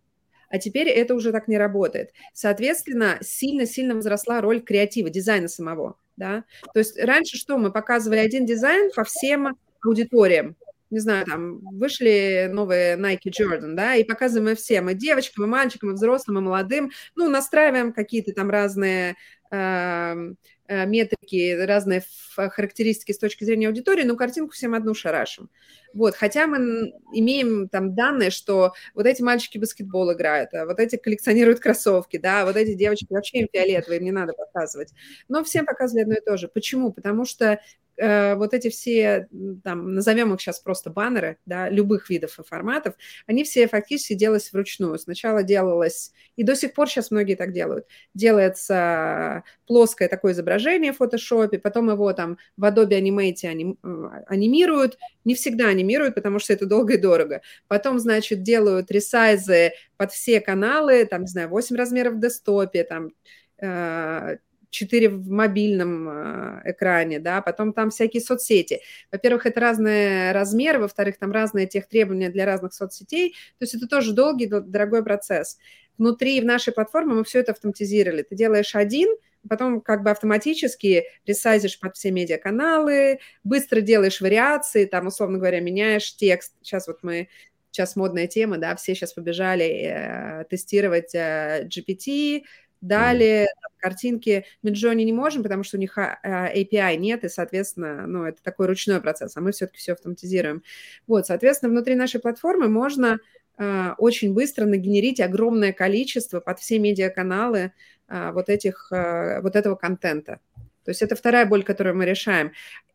а 0.49 0.59
теперь 0.59 0.89
это 0.89 1.15
уже 1.15 1.31
так 1.31 1.47
не 1.47 1.59
работает. 1.59 2.13
Соответственно, 2.33 3.19
сильно-сильно 3.21 3.95
возросла 3.95 4.41
роль 4.41 4.61
креатива, 4.63 5.11
дизайна 5.11 5.49
самого, 5.49 5.99
да. 6.17 6.45
То 6.73 6.79
есть 6.79 6.99
раньше 6.99 7.37
что, 7.37 7.59
мы 7.59 7.71
показывали 7.71 8.21
один 8.21 8.47
дизайн 8.47 8.91
по 8.97 9.05
всем 9.05 9.59
аудиториям, 9.85 10.57
не 10.91 10.99
знаю, 11.01 11.27
там, 11.27 11.59
вышли 11.77 12.49
новые 12.53 12.97
Nike 12.97 13.31
Jordan, 13.31 13.75
да, 13.75 13.97
и 13.97 14.05
показываем 14.05 14.57
всем, 14.57 14.91
и 14.91 14.95
девочкам, 14.95 15.45
и 15.45 15.49
мальчикам, 15.49 15.91
и 15.91 15.95
взрослым, 15.95 16.39
и 16.39 16.43
молодым, 16.43 16.91
ну, 17.15 17.29
настраиваем 17.29 17.93
какие-то 17.93 18.33
там 18.33 18.51
разные 18.51 19.17
Эм, 19.51 20.37
э, 20.69 20.87
метрики, 20.87 21.65
разные 21.65 22.03
характеристики 22.35 23.13
с 23.13 23.19
точки 23.19 23.45
зрения 23.45 23.69
аудитории, 23.69 24.03
но 24.03 24.17
картинку 24.17 24.55
всем 24.55 24.75
одну 24.75 24.93
шарашим. 24.95 25.49
Вот, 25.95 26.17
хотя 26.17 26.49
мы 26.49 26.93
имеем 27.13 27.69
там 27.69 27.95
данные, 27.95 28.31
что 28.31 28.73
вот 28.95 29.07
эти 29.07 29.23
мальчики 29.23 29.59
баскетбол 29.59 30.13
играют, 30.13 30.53
а 30.53 30.67
вот 30.67 30.81
эти 30.81 30.97
коллекционируют 30.97 31.61
кроссовки, 31.61 32.17
да, 32.17 32.45
вот 32.45 32.57
эти 32.57 32.75
девочки 32.75 33.07
вообще 33.09 33.39
им 33.39 33.49
фиолетовые, 33.53 33.99
им 33.99 34.05
не 34.05 34.13
надо 34.13 34.33
показывать. 34.33 34.93
Но 35.29 35.45
всем 35.45 35.65
показывали 35.65 36.03
одно 36.03 36.15
и 36.15 36.25
то 36.25 36.37
же. 36.37 36.49
Почему? 36.49 36.93
Потому 36.93 37.25
что 37.25 37.61
э, 37.97 38.35
вот 38.35 38.55
эти 38.55 38.69
все, 38.69 39.29
там, 39.65 39.95
назовем 39.95 40.35
их 40.35 40.41
сейчас 40.41 40.61
просто 40.61 40.91
баннеры, 40.91 41.39
да, 41.47 41.69
любых 41.69 42.11
видов 42.11 42.39
и 42.39 42.45
форматов, 42.45 42.95
они 43.27 43.45
все 43.45 43.67
фактически 43.69 44.15
делались 44.15 44.53
вручную. 44.53 44.99
Сначала 44.99 45.43
делалось, 45.43 46.13
и 46.37 46.43
до 46.43 46.55
сих 46.57 46.75
пор 46.75 46.89
сейчас 46.89 47.11
многие 47.11 47.35
так 47.35 47.53
делают, 47.53 47.87
делается 48.15 49.43
плоское 49.67 50.09
такое 50.09 50.33
изображение 50.33 50.93
в 50.93 50.99
фотошопе, 50.99 51.59
потом 51.59 51.91
его 51.91 52.13
там 52.13 52.39
в 52.57 52.65
Adobe 52.65 53.01
Animate 53.01 53.45
аним, 53.47 53.79
э, 53.83 54.25
анимируют, 54.27 54.99
не 55.25 55.35
всегда 55.35 55.69
анимируют, 55.69 56.15
потому 56.15 56.39
что 56.39 56.53
это 56.53 56.67
долго 56.67 56.95
и 56.95 56.99
дорого. 56.99 57.43
Потом, 57.69 57.99
значит, 57.99 58.43
делают 58.43 58.91
ресайзы 58.91 59.73
под 59.97 60.13
все 60.13 60.41
каналы, 60.41 61.05
там, 61.07 61.23
не 61.23 61.29
знаю, 61.29 61.49
8 61.49 61.77
размеров 61.77 62.15
в 62.15 62.21
десктопе, 62.21 62.85
там, 62.85 63.13
э, 63.61 64.37
4 64.71 65.09
в 65.09 65.29
мобильном 65.31 66.09
э, 66.09 66.71
экране, 66.73 67.19
да, 67.19 67.41
потом 67.43 67.73
там 67.73 67.91
всякие 67.91 68.21
соцсети. 68.21 68.81
Во-первых, 69.11 69.47
это 69.47 69.61
разные 69.61 70.33
размеры, 70.33 70.81
во-вторых, 70.81 71.19
там 71.19 71.33
разные 71.33 71.67
тех 71.67 71.89
требования 71.89 72.29
для 72.29 72.45
разных 72.47 72.75
соцсетей, 72.75 73.31
то 73.59 73.65
есть 73.65 73.75
это 73.75 73.87
тоже 73.87 74.13
долгий, 74.13 74.47
дорогой 74.47 75.05
процесс. 75.05 75.59
Внутри 75.99 76.41
в 76.41 76.45
нашей 76.45 76.73
платформе 76.73 77.15
мы 77.15 77.25
все 77.25 77.41
это 77.41 77.53
автоматизировали. 77.53 78.23
Ты 78.23 78.37
делаешь 78.37 78.75
один, 78.75 79.09
потом 79.49 79.81
как 79.81 80.03
бы 80.03 80.11
автоматически 80.11 81.05
ресайзишь 81.25 81.79
под 81.81 81.97
все 81.97 82.11
медиаканалы, 82.11 83.21
быстро 83.45 83.81
делаешь 83.81 84.21
вариации, 84.21 84.85
там, 84.85 85.07
условно 85.07 85.39
говоря, 85.39 85.61
меняешь 85.61 86.15
текст. 86.17 86.55
Сейчас 86.63 86.87
вот 86.87 86.99
мы 87.03 87.29
сейчас 87.71 87.95
модная 87.97 88.27
тема, 88.27 88.59
да, 88.59 88.75
все 88.77 88.95
сейчас 88.95 89.13
побежали 89.13 89.67
э, 89.67 90.45
тестировать 90.49 91.15
э, 91.15 91.69
GPT, 91.69 92.43
Далее 92.81 93.47
там, 93.63 93.73
картинки 93.79 94.45
Midjourney 94.63 95.05
не 95.05 95.13
можем, 95.13 95.43
потому 95.43 95.63
что 95.63 95.77
у 95.77 95.81
них 95.81 95.97
API 95.99 96.79
а, 96.79 96.95
нет, 96.97 97.25
и, 97.25 97.29
соответственно, 97.29 98.07
ну, 98.07 98.25
это 98.25 98.43
такой 98.43 98.67
ручной 98.67 99.01
процесс, 99.01 99.37
а 99.37 99.41
мы 99.41 99.53
все-таки 99.53 99.79
все 99.79 99.93
автоматизируем. 99.93 100.63
Вот, 101.07 101.27
соответственно, 101.27 101.71
внутри 101.71 101.95
нашей 101.95 102.21
платформы 102.21 102.69
можно 102.69 103.19
э, 103.59 103.91
очень 103.99 104.35
быстро 104.35 104.67
нагенерить 104.67 105.21
огромное 105.21 105.73
количество 105.73 106.41
под 106.41 106.59
все 106.59 106.79
медиаканалы 106.79 107.73
э, 108.09 108.31
вот, 108.33 108.49
этих, 108.49 108.89
э, 108.93 109.41
вот 109.41 109.57
этого 109.57 109.75
контента. 109.75 110.41
То 110.85 110.91
есть 110.91 111.03
это 111.03 111.17
вторая 111.17 111.47
боль, 111.47 111.65
которую 111.65 111.97
мы 111.97 112.05
решаем. 112.05 112.53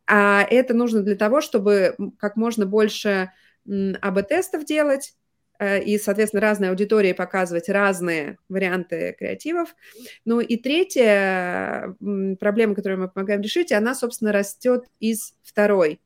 А 0.08 0.44
это 0.44 0.74
нужно 0.74 1.02
для 1.02 1.16
того, 1.16 1.42
чтобы 1.42 1.96
как 2.20 2.36
можно 2.36 2.66
больше 2.66 3.32
АБ-тестов 3.68 4.66
делать, 4.66 5.14
и, 5.62 5.98
соответственно, 5.98 6.42
разные 6.42 6.72
аудитории 6.72 7.14
показывать 7.14 7.70
разные 7.70 8.38
варианты 8.50 9.16
креативов. 9.18 9.76
Ну 10.26 10.40
и 10.40 10.58
третья 10.58 11.96
проблема, 12.40 12.74
которую 12.74 13.02
мы 13.02 13.10
помогаем 13.10 13.42
решить, 13.42 13.72
она, 13.72 13.94
собственно, 13.94 14.32
растет 14.32 14.86
из 15.00 15.36
второй. 15.44 16.02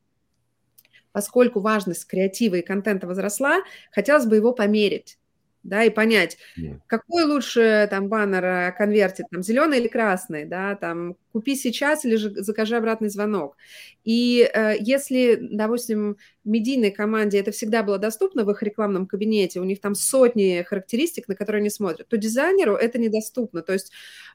Поскольку 1.12 1.62
важность 1.62 2.05
креатива 2.05 2.55
и 2.55 2.62
контента 2.62 3.07
возросла, 3.07 3.62
хотелось 3.91 4.25
бы 4.25 4.35
его 4.35 4.51
померить 4.51 5.17
да, 5.65 5.84
и 5.84 5.89
понять, 5.89 6.38
yeah. 6.57 6.79
какой 6.86 7.24
лучше 7.24 7.88
там 7.89 8.07
баннер 8.07 8.45
э, 8.45 8.72
конвертит, 8.77 9.25
там 9.31 9.41
зеленый 9.41 9.79
или 9.79 9.88
красный, 9.88 10.45
да, 10.45 10.75
там 10.75 11.15
купи 11.34 11.55
сейчас 11.55 12.05
или 12.05 12.15
же 12.15 12.29
закажи 12.43 12.77
обратный 12.77 13.10
звонок. 13.10 13.57
И 14.03 14.48
э, 14.53 14.75
если, 14.79 15.38
допустим, 15.41 16.17
медийной 16.43 16.91
команде 16.91 17.39
это 17.39 17.51
всегда 17.51 17.81
было 17.81 17.98
доступно 17.98 18.43
в 18.43 18.51
их 18.51 18.62
рекламном 18.62 19.07
кабинете, 19.07 19.60
у 19.60 19.63
них 19.63 19.81
там 19.81 19.95
сотни 19.95 20.63
характеристик, 20.67 21.27
на 21.27 21.36
которые 21.36 21.62
они 21.62 21.72
смотрят, 21.72 22.07
то 22.07 22.17
дизайнеру 22.17 22.75
это 22.75 23.00
недоступно. 23.00 23.63
То 23.63 23.74
есть 23.74 23.91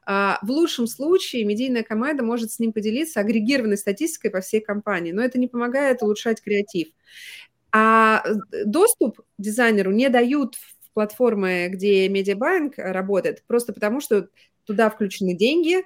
э, 0.06 0.32
в 0.42 0.50
лучшем 0.50 0.88
случае 0.88 1.44
медийная 1.44 1.84
команда 1.84 2.24
может 2.24 2.50
с 2.50 2.58
ним 2.58 2.72
поделиться 2.72 3.20
агрегированной 3.20 3.78
статистикой 3.78 4.32
по 4.32 4.40
всей 4.40 4.60
компании, 4.60 5.12
но 5.12 5.22
это 5.22 5.38
не 5.38 5.46
помогает 5.46 6.02
улучшать 6.02 6.42
креатив. 6.42 6.88
А 7.72 8.24
э, 8.24 8.64
доступ 8.64 9.20
дизайнеру 9.38 9.92
не 9.92 10.08
дают 10.08 10.56
платформы, 11.00 11.68
где 11.68 12.06
Медиабанк 12.10 12.74
работает, 12.76 13.42
просто 13.46 13.72
потому 13.72 14.02
что 14.02 14.28
туда 14.66 14.90
включены 14.90 15.34
деньги, 15.34 15.78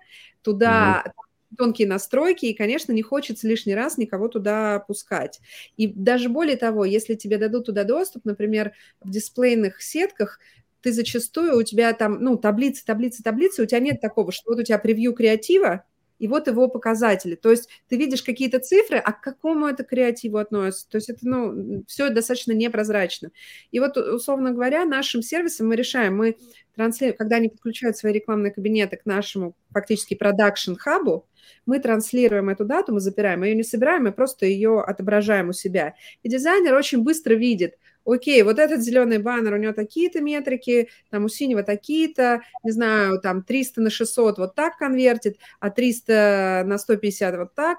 туда 0.43 1.05
mm-hmm. 1.07 1.57
тонкие 1.57 1.87
настройки, 1.87 2.47
и, 2.47 2.55
конечно, 2.55 2.91
не 2.91 3.03
хочется 3.03 3.47
лишний 3.47 3.77
раз 3.77 3.97
никого 3.97 4.27
туда 4.27 4.81
пускать. 4.81 5.41
И 5.77 5.87
даже 5.87 6.29
более 6.29 6.57
того, 6.57 6.85
если 6.85 7.15
тебе 7.15 7.39
дадут 7.39 7.67
туда 7.67 7.85
доступ, 7.85 8.25
например, 8.25 8.73
в 9.01 9.11
дисплейных 9.11 9.81
сетках, 9.81 10.41
ты 10.81 10.93
зачастую, 10.93 11.59
у 11.59 11.63
тебя 11.63 11.93
там, 11.93 12.19
ну, 12.21 12.37
таблицы, 12.37 12.85
таблицы, 12.85 13.23
таблицы, 13.23 13.63
у 13.63 13.67
тебя 13.67 13.79
нет 13.79 14.01
такого, 14.01 14.33
что 14.33 14.51
вот 14.51 14.59
у 14.59 14.63
тебя 14.65 14.79
превью 14.79 15.13
креатива, 15.13 15.85
и 16.19 16.29
вот 16.29 16.47
его 16.47 16.69
показатели. 16.69 17.35
То 17.35 17.51
есть 17.51 17.69
ты 17.89 17.97
видишь 17.97 18.23
какие-то 18.23 18.59
цифры, 18.59 18.99
а 18.99 19.13
к 19.13 19.21
какому 19.21 19.67
это 19.67 19.85
креативу 19.85 20.39
относится? 20.39 20.89
То 20.89 20.97
есть 20.97 21.11
это, 21.11 21.21
ну, 21.23 21.85
все 21.87 22.11
достаточно 22.11 22.53
непрозрачно. 22.53 23.31
И 23.71 23.81
вот, 23.81 23.97
условно 23.97 24.53
говоря, 24.53 24.85
нашим 24.85 25.23
сервисом 25.23 25.69
мы 25.69 25.77
решаем, 25.77 26.17
мы 26.17 26.37
транслируем, 26.75 27.17
когда 27.17 27.37
они 27.37 27.49
подключают 27.49 27.97
свои 27.97 28.13
рекламные 28.13 28.53
кабинеты 28.53 28.97
к 28.97 29.07
нашему 29.07 29.55
фактически 29.73 30.15
продакшн-хабу, 30.15 31.27
мы 31.67 31.79
транслируем 31.79 32.49
эту 32.49 32.65
дату, 32.65 32.93
мы 32.93 33.01
запираем, 33.01 33.41
мы 33.41 33.49
ее 33.49 33.55
не 33.55 33.63
собираем, 33.63 34.05
мы 34.05 34.13
просто 34.13 34.47
ее 34.47 34.81
отображаем 34.81 35.51
у 35.51 35.53
себя. 35.53 35.95
И 36.23 36.29
дизайнер 36.29 36.75
очень 36.75 37.03
быстро 37.03 37.35
видит, 37.35 37.79
окей, 38.05 38.43
вот 38.43 38.59
этот 38.59 38.81
зеленый 38.83 39.19
баннер, 39.19 39.55
у 39.55 39.57
него 39.57 39.73
такие-то 39.73 40.21
метрики, 40.21 40.89
там 41.11 41.25
у 41.25 41.29
синего 41.29 41.63
такие-то, 41.63 42.43
не 42.63 42.71
знаю, 42.71 43.21
там 43.21 43.43
300 43.43 43.81
на 43.81 43.91
600 43.91 44.39
вот 44.39 44.55
так 44.55 44.77
конвертит, 44.79 45.39
а 45.61 45.71
300 45.71 46.65
на 46.67 46.79
150 46.79 47.37
вот 47.37 47.55
так, 47.55 47.79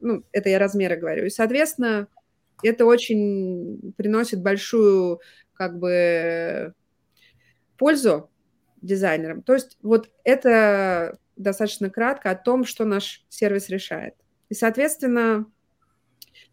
ну, 0.00 0.24
это 0.32 0.48
я 0.48 0.58
размеры 0.58 0.96
говорю. 0.96 1.26
И, 1.26 1.30
соответственно, 1.30 2.08
это 2.62 2.84
очень 2.84 3.92
приносит 3.96 4.42
большую, 4.42 5.20
как 5.54 5.78
бы, 5.78 6.74
пользу 7.76 8.30
дизайнерам. 8.82 9.42
То 9.42 9.54
есть 9.54 9.78
вот 9.82 10.10
это 10.24 11.18
достаточно 11.36 11.90
кратко 11.90 12.30
о 12.30 12.36
том, 12.36 12.64
что 12.64 12.84
наш 12.84 13.24
сервис 13.28 13.68
решает. 13.68 14.14
И, 14.50 14.54
соответственно, 14.54 15.46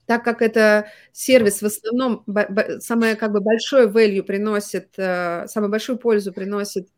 так 0.05 0.23
как 0.23 0.41
это 0.41 0.87
сервис 1.11 1.61
в 1.61 1.65
основном 1.65 2.25
самое 2.79 3.15
как 3.15 3.31
бы 3.31 3.41
большое 3.41 3.87
value 3.87 4.23
приносит, 4.23 4.93
э, 4.97 5.47
самую 5.47 5.69
большую 5.69 5.97
пользу 5.97 6.33
приносит 6.33 6.89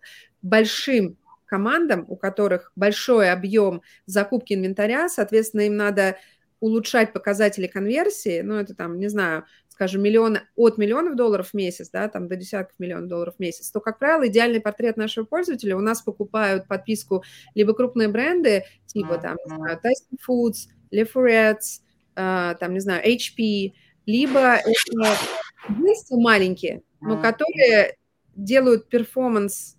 большим 0.41 1.17
командам, 1.45 2.05
у 2.07 2.15
которых 2.15 2.71
большой 2.75 3.31
объем 3.31 3.81
закупки 4.05 4.53
инвентаря, 4.53 5.09
соответственно, 5.09 5.61
им 5.61 5.77
надо 5.77 6.17
улучшать 6.59 7.11
показатели 7.13 7.67
конверсии, 7.67 8.41
ну, 8.41 8.55
это 8.55 8.73
там, 8.73 8.97
не 8.97 9.09
знаю, 9.09 9.45
скажем, 9.67 10.01
миллионы, 10.01 10.43
от 10.55 10.77
миллионов 10.77 11.15
долларов 11.15 11.49
в 11.49 11.53
месяц, 11.53 11.89
да, 11.89 12.07
там 12.07 12.27
до 12.27 12.37
десятков 12.37 12.79
миллионов 12.79 13.09
долларов 13.09 13.35
в 13.35 13.39
месяц, 13.39 13.69
то, 13.69 13.81
как 13.81 13.99
правило, 13.99 14.27
идеальный 14.27 14.61
портрет 14.61 14.95
нашего 14.95 15.25
пользователя. 15.25 15.75
У 15.75 15.81
нас 15.81 16.01
покупают 16.01 16.67
подписку 16.67 17.23
либо 17.53 17.73
крупные 17.73 18.07
бренды, 18.07 18.63
типа 18.85 19.17
там, 19.17 19.37
не 19.45 19.55
знаю, 19.55 19.79
Tyson 19.83 20.17
Foods, 20.27 20.69
Le 20.91 21.07
Fouret's, 21.11 21.81
а, 21.81 21.82
там, 22.15 22.73
не 22.73 22.79
знаю, 22.79 23.03
HP, 23.05 23.73
либо 24.05 24.57
это 24.57 26.15
маленькие, 26.17 26.83
но 27.01 27.21
которые 27.21 27.97
делают 28.35 28.89
перформанс, 28.89 29.77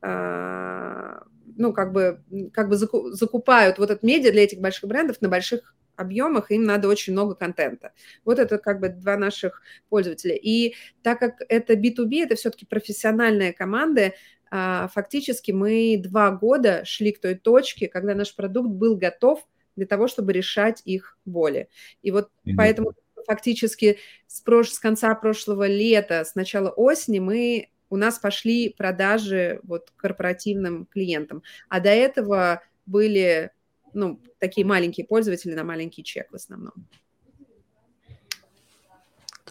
а, 0.00 1.22
ну, 1.56 1.72
как 1.72 1.92
бы, 1.92 2.22
как 2.52 2.68
бы 2.68 2.76
закупают 2.76 3.78
вот 3.78 3.90
этот 3.90 4.02
медиа 4.02 4.32
для 4.32 4.44
этих 4.44 4.60
больших 4.60 4.88
брендов 4.88 5.20
на 5.20 5.28
больших 5.28 5.74
объемах, 5.96 6.50
им 6.50 6.64
надо 6.64 6.88
очень 6.88 7.12
много 7.12 7.34
контента. 7.34 7.92
Вот 8.24 8.38
это 8.38 8.58
как 8.58 8.80
бы 8.80 8.88
два 8.88 9.16
наших 9.16 9.62
пользователя. 9.88 10.34
И 10.34 10.74
так 11.02 11.18
как 11.18 11.42
это 11.48 11.74
B2B, 11.74 12.24
это 12.24 12.34
все-таки 12.34 12.66
профессиональные 12.66 13.52
команды, 13.52 14.14
а, 14.50 14.88
фактически 14.88 15.52
мы 15.52 16.00
два 16.02 16.30
года 16.30 16.84
шли 16.84 17.12
к 17.12 17.20
той 17.20 17.34
точке, 17.34 17.88
когда 17.88 18.14
наш 18.14 18.34
продукт 18.34 18.68
был 18.68 18.96
готов 18.96 19.46
для 19.76 19.86
того, 19.86 20.08
чтобы 20.08 20.32
решать 20.32 20.82
их 20.84 21.18
боли. 21.24 21.68
И 22.02 22.10
вот 22.10 22.30
mm-hmm. 22.44 22.54
поэтому 22.56 22.92
фактически 23.26 23.98
с, 24.26 24.40
прош... 24.40 24.70
с 24.70 24.78
конца 24.78 25.14
прошлого 25.14 25.66
лета, 25.66 26.24
с 26.24 26.34
начала 26.34 26.70
осени 26.70 27.18
мы 27.18 27.68
у 27.90 27.96
нас 27.96 28.18
пошли 28.18 28.70
продажи 28.70 29.60
вот 29.64 29.92
корпоративным 29.96 30.86
клиентам, 30.86 31.42
а 31.68 31.78
до 31.78 31.90
этого 31.90 32.62
были 32.86 33.50
ну, 33.92 34.18
такие 34.38 34.66
маленькие 34.66 35.06
пользователи 35.06 35.52
на 35.52 35.62
маленький 35.62 36.02
чек 36.02 36.30
в 36.30 36.34
основном. 36.34 36.72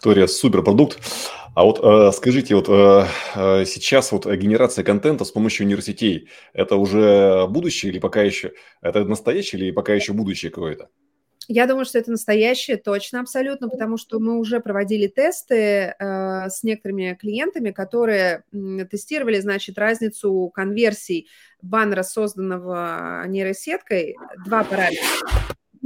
Виктория, 0.02 0.26
супер 0.26 0.64
продукт. 0.64 1.00
А 1.54 1.64
вот 1.64 1.80
э, 1.80 2.12
скажите, 2.12 2.56
вот 2.56 2.68
э, 2.70 3.06
э, 3.36 3.66
сейчас 3.66 4.12
вот 4.12 4.26
генерация 4.26 4.84
контента 4.84 5.26
с 5.26 5.32
помощью 5.32 5.68
университетей, 5.68 6.28
это 6.54 6.76
уже 6.76 7.46
будущее 7.48 7.92
или 7.92 8.00
пока 8.00 8.24
еще, 8.24 8.54
это 8.82 9.06
настоящее 9.06 9.62
или 9.62 9.72
пока 9.72 9.94
еще 9.94 10.14
будущее 10.14 10.50
какое-то? 10.50 10.90
Я 11.48 11.68
думаю, 11.68 11.86
что 11.86 12.00
это 12.00 12.10
настоящее, 12.10 12.78
точно, 12.78 13.20
абсолютно, 13.20 13.70
потому 13.70 13.98
что 13.98 14.20
мы 14.20 14.40
уже 14.40 14.60
проводили 14.60 15.06
тесты 15.06 15.94
э, 16.00 16.50
с 16.50 16.64
некоторыми 16.64 17.16
клиентами, 17.22 17.70
которые 17.70 18.44
тестировали, 18.90 19.40
значит, 19.40 19.78
разницу 19.78 20.52
конверсий 20.52 21.28
баннера, 21.62 22.02
созданного 22.02 23.24
нейросеткой, 23.28 24.16
два 24.48 24.64
параметра. 24.64 25.06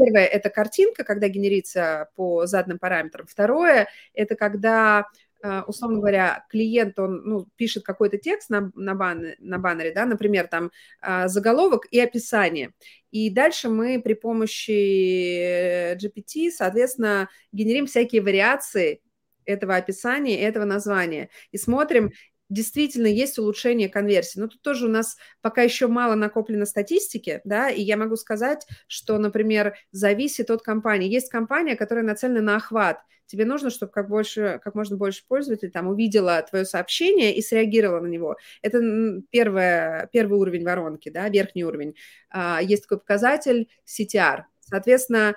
Первое– 0.06 0.26
это 0.26 0.50
картинка, 0.50 1.04
когда 1.04 1.28
генерится 1.28 2.10
по 2.16 2.46
заданным 2.46 2.80
параметрам. 2.80 3.26
Второе– 3.28 3.88
это 4.14 4.36
когда 4.36 5.08
а, 5.44 5.64
условно 5.68 6.00
говоря, 6.00 6.46
клиент, 6.50 6.98
он 6.98 7.22
ну, 7.24 7.48
пишет 7.56 7.84
какой-то 7.84 8.18
текст 8.18 8.50
на, 8.50 8.72
на, 8.74 8.96
бан, 8.96 9.36
на 9.40 9.60
баннере, 9.60 9.94
да, 9.94 10.06
например, 10.06 10.48
там 10.48 10.72
а, 11.02 11.28
заголовок 11.28 11.86
и 11.92 12.00
описание. 12.00 12.72
И 13.12 13.30
дальше 13.30 13.70
мы 13.70 14.02
при 14.02 14.14
помощи 14.14 15.94
GPT, 15.96 16.50
соответственно, 16.52 17.30
генерим 17.52 17.86
всякие 17.86 18.24
вариации 18.24 19.02
этого 19.46 19.76
описания, 19.76 20.42
этого 20.42 20.66
названия. 20.66 21.30
И 21.52 21.58
смотрим, 21.58 22.12
действительно 22.50 23.08
есть 23.08 23.40
улучшение 23.40 23.90
конверсии. 23.90 24.40
Но 24.40 24.48
тут 24.48 24.62
тоже 24.62 24.86
у 24.86 24.90
нас 24.90 25.18
пока 25.42 25.62
еще 25.62 25.88
мало 25.88 26.16
накоплено 26.16 26.66
статистики, 26.66 27.42
да, 27.44 27.70
и 27.70 27.82
я 27.82 27.98
могу 27.98 28.16
сказать, 28.16 28.66
что, 28.88 29.18
например, 29.18 29.76
зависит 29.92 30.50
от 30.52 30.62
компании. 30.62 31.10
Есть 31.10 31.30
компания, 31.30 31.76
которая 31.76 32.06
нацелена 32.06 32.42
на 32.42 32.56
охват. 32.58 33.00
Тебе 33.28 33.46
нужно, 33.46 33.72
чтобы 33.72 33.92
как, 33.92 34.08
больше, 34.08 34.60
как 34.64 34.76
можно 34.76 34.98
больше 34.98 35.24
пользователей 35.28 35.72
там 35.72 35.88
увидела 35.88 36.42
твое 36.48 36.64
сообщение 36.64 37.36
и 37.36 37.42
среагировала 37.42 38.02
на 38.02 38.08
него. 38.08 38.38
Это 38.62 38.80
первое, 39.32 40.10
первый 40.14 40.40
уровень 40.40 40.64
воронки, 40.64 41.10
да, 41.10 41.28
верхний 41.30 41.66
уровень. 41.66 41.96
А, 42.30 42.62
есть 42.62 42.84
такой 42.84 43.00
показатель 43.00 43.68
CTR. 43.86 44.44
Соответственно, 44.60 45.34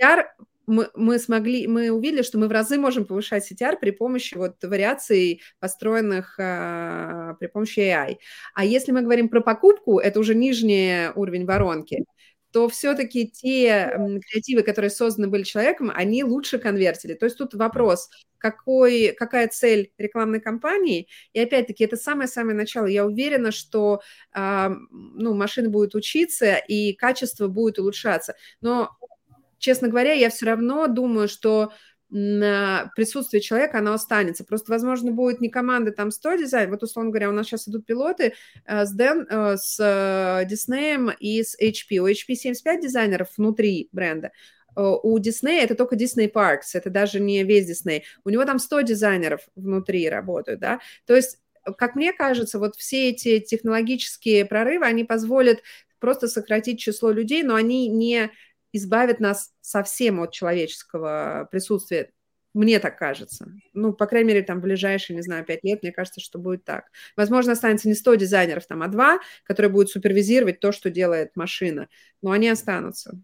CTR 0.00 0.26
мы, 0.68 0.90
мы 0.94 1.18
смогли, 1.18 1.66
мы 1.66 1.90
увидели, 1.90 2.22
что 2.22 2.38
мы 2.38 2.46
в 2.46 2.52
разы 2.52 2.78
можем 2.78 3.06
повышать 3.06 3.50
CTR 3.50 3.78
при 3.80 3.90
помощи 3.90 4.34
вот 4.34 4.62
вариаций, 4.62 5.40
построенных 5.60 6.38
а, 6.38 7.34
при 7.40 7.46
помощи 7.46 7.80
AI. 7.80 8.16
А 8.54 8.64
если 8.64 8.92
мы 8.92 9.00
говорим 9.00 9.28
про 9.30 9.40
покупку, 9.40 9.98
это 9.98 10.20
уже 10.20 10.34
нижний 10.34 11.08
уровень 11.14 11.46
воронки, 11.46 12.04
то 12.52 12.68
все-таки 12.68 13.28
те 13.28 13.92
креативы, 14.30 14.62
которые 14.62 14.90
созданы 14.90 15.28
были 15.28 15.42
человеком, 15.42 15.90
они 15.94 16.24
лучше 16.24 16.58
конвертили. 16.58 17.14
То 17.14 17.26
есть 17.26 17.38
тут 17.38 17.54
вопрос, 17.54 18.10
какой, 18.38 19.14
какая 19.18 19.48
цель 19.48 19.92
рекламной 19.98 20.40
кампании. 20.40 21.08
И 21.32 21.40
опять-таки, 21.40 21.84
это 21.84 21.96
самое-самое 21.96 22.56
начало. 22.56 22.86
Я 22.86 23.04
уверена, 23.06 23.52
что 23.52 24.00
э, 24.34 24.68
ну, 24.90 25.34
машины 25.34 25.68
будут 25.68 25.94
учиться, 25.94 26.56
и 26.56 26.94
качество 26.94 27.48
будет 27.48 27.78
улучшаться. 27.78 28.34
Но 28.60 28.96
честно 29.58 29.88
говоря, 29.88 30.12
я 30.12 30.30
все 30.30 30.46
равно 30.46 30.86
думаю, 30.86 31.28
что 31.28 31.72
присутствие 32.10 33.42
человека, 33.42 33.78
оно 33.78 33.92
останется. 33.92 34.42
Просто, 34.42 34.72
возможно, 34.72 35.12
будет 35.12 35.40
не 35.40 35.50
команда 35.50 35.92
там 35.92 36.10
100 36.10 36.36
дизайн. 36.36 36.70
Вот, 36.70 36.82
условно 36.82 37.10
говоря, 37.10 37.28
у 37.28 37.32
нас 37.32 37.46
сейчас 37.46 37.68
идут 37.68 37.84
пилоты 37.84 38.32
э, 38.64 38.86
с, 38.86 38.92
Дэн, 38.92 39.26
э, 39.28 39.56
с 39.58 39.78
Disney 40.50 41.14
и 41.20 41.42
с 41.42 41.54
HP. 41.60 41.98
У 41.98 42.08
HP 42.08 42.34
75 42.34 42.80
дизайнеров 42.80 43.28
внутри 43.36 43.90
бренда. 43.92 44.32
Э, 44.74 44.80
у 45.02 45.18
Disney 45.18 45.60
это 45.60 45.74
только 45.74 45.96
Disney 45.96 46.32
Parks, 46.32 46.70
это 46.72 46.88
даже 46.88 47.20
не 47.20 47.44
весь 47.44 47.68
Disney. 47.70 48.04
У 48.24 48.30
него 48.30 48.46
там 48.46 48.58
100 48.58 48.80
дизайнеров 48.82 49.42
внутри 49.54 50.08
работают, 50.08 50.60
да. 50.60 50.80
То 51.04 51.14
есть 51.14 51.38
как 51.76 51.96
мне 51.96 52.14
кажется, 52.14 52.58
вот 52.58 52.76
все 52.76 53.10
эти 53.10 53.40
технологические 53.40 54.46
прорывы, 54.46 54.86
они 54.86 55.04
позволят 55.04 55.58
просто 55.98 56.28
сократить 56.28 56.80
число 56.80 57.10
людей, 57.10 57.42
но 57.42 57.54
они 57.54 57.88
не 57.88 58.30
избавит 58.72 59.20
нас 59.20 59.52
совсем 59.60 60.20
от 60.20 60.32
человеческого 60.32 61.48
присутствия. 61.50 62.10
Мне 62.54 62.80
так 62.80 62.98
кажется. 62.98 63.52
Ну, 63.74 63.92
по 63.92 64.06
крайней 64.06 64.28
мере, 64.28 64.42
там 64.42 64.58
в 64.58 64.62
ближайшие, 64.62 65.16
не 65.16 65.22
знаю, 65.22 65.44
пять 65.44 65.62
лет, 65.64 65.82
мне 65.82 65.92
кажется, 65.92 66.20
что 66.20 66.38
будет 66.38 66.64
так. 66.64 66.86
Возможно, 67.16 67.52
останется 67.52 67.88
не 67.88 67.94
100 67.94 68.14
дизайнеров, 68.16 68.66
там, 68.66 68.82
а 68.82 68.88
два, 68.88 69.20
которые 69.44 69.70
будут 69.70 69.90
супервизировать 69.90 70.60
то, 70.60 70.72
что 70.72 70.90
делает 70.90 71.36
машина. 71.36 71.88
Но 72.22 72.30
они 72.32 72.48
останутся. 72.48 73.20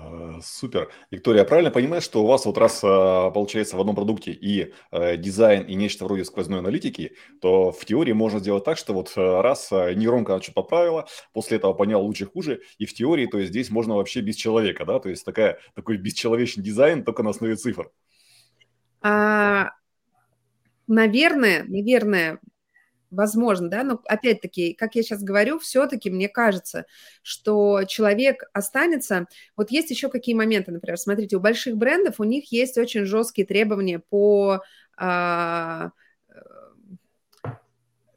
А, 0.00 0.40
супер. 0.42 0.90
Виктория, 1.10 1.44
правильно 1.44 1.70
понимаю, 1.70 2.00
что 2.00 2.22
у 2.22 2.26
вас 2.26 2.46
вот 2.46 2.56
раз 2.56 2.80
а, 2.84 3.30
получается 3.30 3.76
в 3.76 3.80
одном 3.80 3.96
продукте 3.96 4.30
и 4.32 4.72
э, 4.92 5.16
дизайн, 5.16 5.64
и 5.64 5.74
нечто 5.74 6.04
вроде 6.04 6.24
сквозной 6.24 6.60
аналитики, 6.60 7.16
то 7.40 7.72
в 7.72 7.84
теории 7.84 8.12
можно 8.12 8.38
сделать 8.38 8.64
так, 8.64 8.78
что 8.78 8.92
вот 8.92 9.12
э, 9.16 9.40
раз 9.40 9.72
э, 9.72 9.94
нейронка 9.94 10.40
что-то 10.40 10.62
поправила, 10.62 11.08
после 11.32 11.56
этого 11.56 11.72
понял 11.72 12.00
лучше 12.00 12.26
хуже, 12.26 12.60
и 12.78 12.86
в 12.86 12.94
теории, 12.94 13.26
то 13.26 13.38
есть 13.38 13.50
здесь 13.50 13.70
можно 13.70 13.96
вообще 13.96 14.20
без 14.20 14.36
человека, 14.36 14.84
да, 14.84 15.00
то 15.00 15.08
есть 15.08 15.24
такая, 15.24 15.58
такой 15.74 15.96
бесчеловечный 15.96 16.62
дизайн 16.62 17.02
только 17.02 17.22
на 17.22 17.30
основе 17.30 17.56
цифр. 17.56 17.90
А, 19.00 19.70
наверное, 20.86 21.64
наверное, 21.64 22.38
Возможно, 23.10 23.70
да, 23.70 23.84
но 23.84 24.02
опять-таки, 24.04 24.74
как 24.74 24.94
я 24.94 25.02
сейчас 25.02 25.22
говорю, 25.22 25.58
все-таки 25.58 26.10
мне 26.10 26.28
кажется, 26.28 26.84
что 27.22 27.84
человек 27.84 28.44
останется. 28.52 29.26
Вот 29.56 29.70
есть 29.70 29.90
еще 29.90 30.10
какие 30.10 30.34
моменты, 30.34 30.72
например, 30.72 30.98
смотрите, 30.98 31.36
у 31.36 31.40
больших 31.40 31.76
брендов 31.76 32.16
у 32.18 32.24
них 32.24 32.52
есть 32.52 32.76
очень 32.76 33.06
жесткие 33.06 33.46
требования 33.46 33.98
по 33.98 34.60
а, 34.98 35.90
э, 36.28 37.48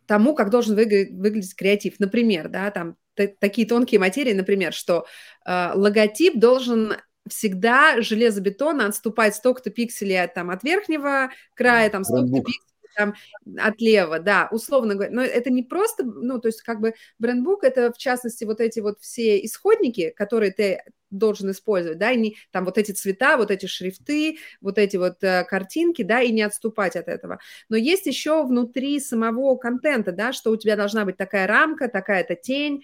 тому, 0.08 0.36
как 0.36 0.50
должен 0.50 0.76
выглядеть, 0.76 1.14
выглядеть 1.14 1.56
креатив. 1.56 2.00
Например, 2.00 2.50
да, 2.50 2.70
там 2.72 2.98
такие 3.16 3.68
тонкие 3.68 4.00
материи, 4.00 4.34
например, 4.34 4.74
что 4.74 5.06
э, 5.46 5.72
логотип 5.74 6.38
должен 6.38 6.96
всегда 7.30 8.02
железобетонно 8.02 8.88
отступать 8.88 9.36
столько-то 9.36 9.70
пикселей 9.70 10.22
от, 10.22 10.34
там, 10.34 10.50
от 10.50 10.64
верхнего 10.64 11.30
края, 11.54 11.90
там 11.90 12.04
столько-то 12.04 12.42
пикселей 12.42 12.71
там 12.96 13.14
отлево, 13.58 14.20
да, 14.20 14.48
условно 14.52 14.96
говоря. 14.96 15.12
Но 15.12 15.22
это 15.22 15.50
не 15.50 15.64
просто, 15.64 16.04
ну, 16.04 16.40
то 16.40 16.48
есть 16.48 16.62
как 16.62 16.80
бы 16.82 16.94
брендбук, 17.20 17.64
это 17.64 17.92
в 17.92 17.98
частности 17.98 18.44
вот 18.44 18.62
эти 18.62 18.80
вот 18.80 19.00
все 19.00 19.44
исходники, 19.44 20.10
которые 20.16 20.52
ты 20.52 20.84
должен 21.10 21.52
использовать, 21.52 21.98
да, 21.98 22.12
и 22.12 22.18
не, 22.18 22.38
там 22.52 22.66
вот 22.66 22.78
эти 22.78 22.92
цвета, 22.94 23.38
вот 23.38 23.52
эти 23.52 23.66
шрифты, 23.66 24.38
вот 24.62 24.78
эти 24.78 24.96
вот 24.98 25.24
э, 25.24 25.44
картинки, 25.44 26.04
да, 26.04 26.22
и 26.22 26.32
не 26.32 26.42
отступать 26.42 26.96
от 26.96 27.08
этого. 27.10 27.40
Но 27.70 27.76
есть 27.76 28.06
еще 28.06 28.46
внутри 28.46 29.00
самого 29.00 29.58
контента, 29.58 30.14
да, 30.14 30.32
что 30.32 30.52
у 30.52 30.56
тебя 30.58 30.76
должна 30.78 31.04
быть 31.06 31.18
такая 31.18 31.48
рамка, 31.48 31.90
такая-то 31.90 32.36
тень, 32.36 32.84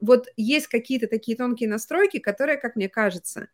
вот 0.00 0.26
есть 0.36 0.66
какие-то 0.66 1.06
такие 1.06 1.36
тонкие 1.36 1.68
настройки, 1.68 2.18
которые, 2.18 2.58
как 2.58 2.76
мне 2.76 2.88
кажется, 2.88 3.48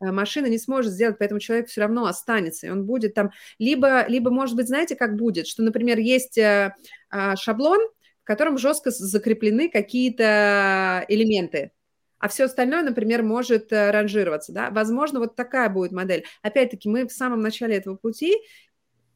машина 0.00 0.46
не 0.46 0.58
сможет 0.58 0.92
сделать, 0.92 1.16
поэтому 1.18 1.40
человек 1.40 1.68
все 1.68 1.82
равно 1.82 2.06
останется, 2.06 2.66
и 2.66 2.70
он 2.70 2.84
будет 2.84 3.14
там, 3.14 3.30
либо, 3.58 4.06
либо 4.08 4.30
может 4.30 4.56
быть, 4.56 4.68
знаете, 4.68 4.96
как 4.96 5.16
будет, 5.16 5.46
что, 5.46 5.62
например, 5.62 5.98
есть 5.98 6.38
э, 6.38 6.74
а, 7.10 7.36
шаблон, 7.36 7.80
в 8.22 8.26
котором 8.26 8.58
жестко 8.58 8.90
закреплены 8.90 9.68
какие-то 9.68 11.04
элементы, 11.08 11.72
а 12.18 12.28
все 12.28 12.44
остальное, 12.44 12.82
например, 12.82 13.22
может 13.22 13.72
э, 13.72 13.90
ранжироваться, 13.90 14.52
да, 14.52 14.70
возможно, 14.70 15.20
вот 15.20 15.36
такая 15.36 15.68
будет 15.68 15.92
модель. 15.92 16.24
Опять-таки, 16.42 16.88
мы 16.88 17.06
в 17.06 17.12
самом 17.12 17.40
начале 17.40 17.76
этого 17.76 17.96
пути, 17.96 18.34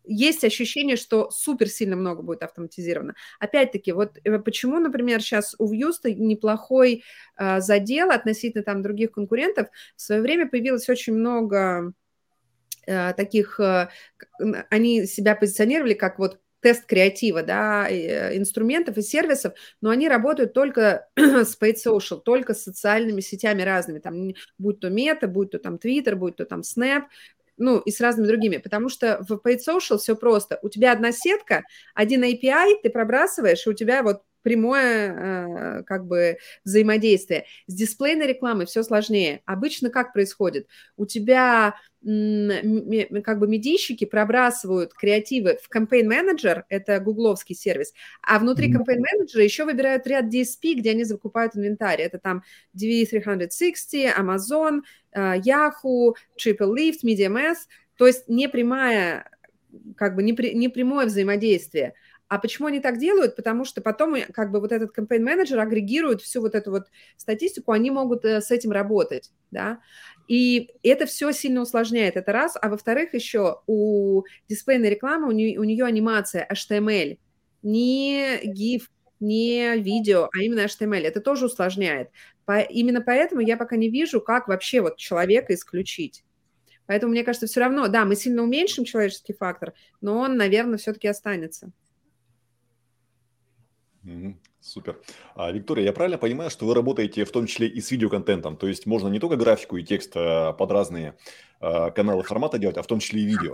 есть 0.08 0.44
ощущение, 0.44 0.96
что 0.96 1.30
супер 1.30 1.68
сильно 1.68 1.96
много 1.96 2.22
будет 2.22 2.42
автоматизировано. 2.42 3.14
Опять-таки, 3.38 3.92
вот 3.92 4.18
э, 4.24 4.38
почему, 4.38 4.78
например, 4.78 5.20
сейчас 5.20 5.54
у 5.58 5.68
Вьюста 5.70 6.12
неплохой 6.12 7.04
э, 7.36 7.60
задел 7.60 8.10
относительно 8.10 8.64
там 8.64 8.82
других 8.82 9.12
конкурентов. 9.12 9.68
В 9.96 10.00
свое 10.00 10.20
время 10.20 10.48
появилось 10.48 10.88
очень 10.88 11.14
много 11.14 11.92
таких, 13.16 13.60
они 14.70 15.04
себя 15.04 15.34
позиционировали 15.36 15.92
как 15.92 16.18
вот 16.18 16.40
тест 16.60 16.86
креатива, 16.86 17.42
да, 17.42 17.88
инструментов 17.88 18.96
и 18.96 19.02
сервисов, 19.02 19.54
но 19.80 19.90
они 19.90 20.08
работают 20.08 20.52
только 20.52 21.08
с 21.16 21.56
paid 21.60 21.76
social, 21.84 22.20
только 22.20 22.54
с 22.54 22.62
социальными 22.62 23.20
сетями 23.20 23.62
разными, 23.62 23.98
там, 24.00 24.32
будь 24.58 24.80
то 24.80 24.88
Meta, 24.88 25.26
будь 25.26 25.50
то 25.50 25.58
там 25.58 25.76
Twitter, 25.76 26.14
будь 26.14 26.36
то 26.36 26.44
там 26.44 26.60
Snap, 26.60 27.04
ну, 27.58 27.78
и 27.78 27.90
с 27.90 28.00
разными 28.00 28.26
другими, 28.26 28.56
потому 28.58 28.88
что 28.88 29.24
в 29.28 29.34
Paid 29.34 29.58
Social 29.66 29.98
все 29.98 30.16
просто. 30.16 30.58
У 30.62 30.68
тебя 30.68 30.92
одна 30.92 31.12
сетка, 31.12 31.62
один 31.94 32.24
API 32.24 32.76
ты 32.82 32.90
пробрасываешь, 32.90 33.66
и 33.66 33.70
у 33.70 33.74
тебя 33.74 34.02
вот 34.02 34.22
прямое 34.42 35.80
э, 35.80 35.82
как 35.84 36.06
бы 36.06 36.38
взаимодействие. 36.64 37.44
С 37.66 37.74
дисплейной 37.74 38.26
рекламой 38.26 38.66
все 38.66 38.82
сложнее. 38.82 39.42
Обычно 39.44 39.90
как 39.90 40.12
происходит? 40.12 40.66
У 40.96 41.06
тебя 41.06 41.74
как 42.00 43.38
бы 43.40 43.48
медийщики 43.48 44.04
пробрасывают 44.04 44.94
креативы 44.94 45.58
в 45.60 45.74
Campaign 45.74 46.06
Manager, 46.06 46.62
это 46.68 47.00
гугловский 47.00 47.56
сервис, 47.56 47.92
а 48.22 48.38
внутри 48.38 48.72
Campaign 48.72 49.00
Manager 49.00 49.42
еще 49.42 49.64
выбирают 49.64 50.06
ряд 50.06 50.26
DSP, 50.26 50.74
где 50.74 50.92
они 50.92 51.02
закупают 51.02 51.56
инвентарь. 51.56 52.00
Это 52.00 52.18
там 52.18 52.44
DV360, 52.80 54.16
Amazon, 54.16 54.82
э, 55.12 55.40
Yahoo, 55.40 56.14
Triple 56.38 56.72
Lift, 56.72 57.02
MediaMath, 57.04 57.66
то 57.96 58.06
есть 58.06 58.28
не 58.28 58.48
прямая, 58.48 59.28
как 59.96 60.14
бы 60.14 60.22
не, 60.22 60.32
при, 60.32 60.54
не 60.54 60.68
прямое 60.68 61.06
взаимодействие. 61.06 61.94
А 62.28 62.38
почему 62.38 62.68
они 62.68 62.80
так 62.80 62.98
делают? 62.98 63.36
Потому 63.36 63.64
что 63.64 63.80
потом 63.80 64.14
э, 64.14 64.26
как 64.32 64.50
бы 64.50 64.60
вот 64.60 64.70
этот 64.70 64.96
campaign 64.96 65.20
менеджер 65.20 65.58
агрегирует 65.58 66.20
всю 66.20 66.42
вот 66.42 66.54
эту 66.54 66.70
вот 66.70 66.88
статистику, 67.16 67.72
они 67.72 67.90
могут 67.90 68.24
э, 68.24 68.40
с 68.40 68.50
этим 68.50 68.70
работать, 68.70 69.32
да. 69.50 69.80
И 70.28 70.70
это 70.82 71.06
все 71.06 71.32
сильно 71.32 71.62
усложняет, 71.62 72.16
это 72.16 72.32
раз. 72.32 72.56
А 72.60 72.68
во-вторых, 72.68 73.14
еще 73.14 73.62
у 73.66 74.24
дисплейной 74.48 74.90
рекламы, 74.90 75.28
у 75.28 75.32
нее, 75.32 75.58
у 75.58 75.64
нее 75.64 75.86
анимация 75.86 76.46
HTML, 76.52 77.18
не 77.62 78.38
GIF, 78.44 78.82
не 79.20 79.78
видео, 79.78 80.28
а 80.32 80.42
именно 80.42 80.66
HTML. 80.66 81.00
Это 81.00 81.20
тоже 81.20 81.46
усложняет. 81.46 82.10
По, 82.44 82.60
именно 82.60 83.00
поэтому 83.00 83.40
я 83.40 83.56
пока 83.56 83.76
не 83.76 83.88
вижу, 83.88 84.20
как 84.20 84.48
вообще 84.48 84.82
вот 84.82 84.98
человека 84.98 85.54
исключить. 85.54 86.24
Поэтому, 86.86 87.12
мне 87.12 87.24
кажется, 87.24 87.46
все 87.46 87.60
равно, 87.60 87.88
да, 87.88 88.04
мы 88.04 88.16
сильно 88.16 88.42
уменьшим 88.42 88.84
человеческий 88.84 89.34
фактор, 89.34 89.74
но 90.00 90.18
он, 90.18 90.36
наверное, 90.36 90.78
все-таки 90.78 91.08
останется. 91.08 91.70
Супер. 94.60 95.00
А, 95.34 95.50
Виктория, 95.50 95.84
я 95.84 95.92
правильно 95.92 96.18
понимаю, 96.18 96.50
что 96.50 96.66
вы 96.66 96.74
работаете 96.74 97.24
в 97.24 97.30
том 97.30 97.46
числе 97.46 97.68
и 97.68 97.80
с 97.80 97.90
видеоконтентом? 97.90 98.56
То 98.56 98.66
есть 98.66 98.86
можно 98.86 99.08
не 99.08 99.18
только 99.18 99.36
графику 99.36 99.76
и 99.76 99.84
текст 99.84 100.12
а, 100.14 100.52
под 100.52 100.70
разные 100.70 101.16
а, 101.60 101.90
каналы 101.90 102.22
формата 102.22 102.58
делать, 102.58 102.76
а 102.76 102.82
в 102.82 102.86
том 102.86 102.98
числе 102.98 103.22
и 103.22 103.24
видео? 103.24 103.52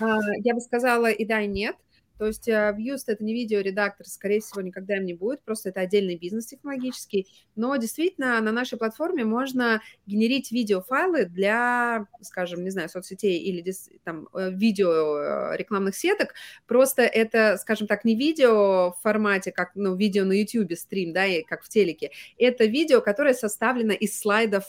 А, 0.00 0.18
я 0.44 0.54
бы 0.54 0.60
сказала 0.60 1.10
и 1.10 1.24
да, 1.24 1.40
и 1.40 1.46
нет. 1.46 1.76
То 2.20 2.26
есть 2.26 2.46
Vust 2.48 3.04
э,– 3.08 3.12
это 3.14 3.24
не 3.24 3.32
видеоредактор, 3.32 4.06
скорее 4.06 4.40
всего, 4.40 4.60
никогда 4.60 4.98
им 4.98 5.06
не 5.06 5.14
будет, 5.14 5.42
просто 5.42 5.70
это 5.70 5.80
отдельный 5.80 6.16
бизнес 6.16 6.44
технологический. 6.44 7.26
Но 7.56 7.74
действительно 7.76 8.38
на 8.42 8.52
нашей 8.52 8.76
платформе 8.76 9.24
можно 9.24 9.80
генерить 10.04 10.52
видеофайлы 10.52 11.24
для, 11.24 12.08
скажем, 12.20 12.62
не 12.62 12.68
знаю, 12.68 12.90
соцсетей 12.90 13.38
или 13.38 13.64
там 14.04 14.28
э, 14.34 14.50
видео 14.50 15.16
э, 15.16 15.56
рекламных 15.56 15.96
сеток. 15.96 16.34
Просто 16.66 17.04
это, 17.04 17.56
скажем 17.56 17.86
так, 17.86 18.04
не 18.04 18.14
видео 18.14 18.90
в 18.90 18.98
формате, 19.02 19.50
как 19.50 19.70
ну, 19.74 19.96
видео 19.96 20.26
на 20.26 20.32
YouTube 20.32 20.76
стрим, 20.76 21.14
да, 21.14 21.24
и 21.24 21.42
как 21.42 21.62
в 21.62 21.70
телеке. 21.70 22.10
Это 22.36 22.66
видео, 22.66 23.00
которое 23.00 23.32
составлено 23.32 23.94
из 23.94 24.20
слайдов 24.20 24.64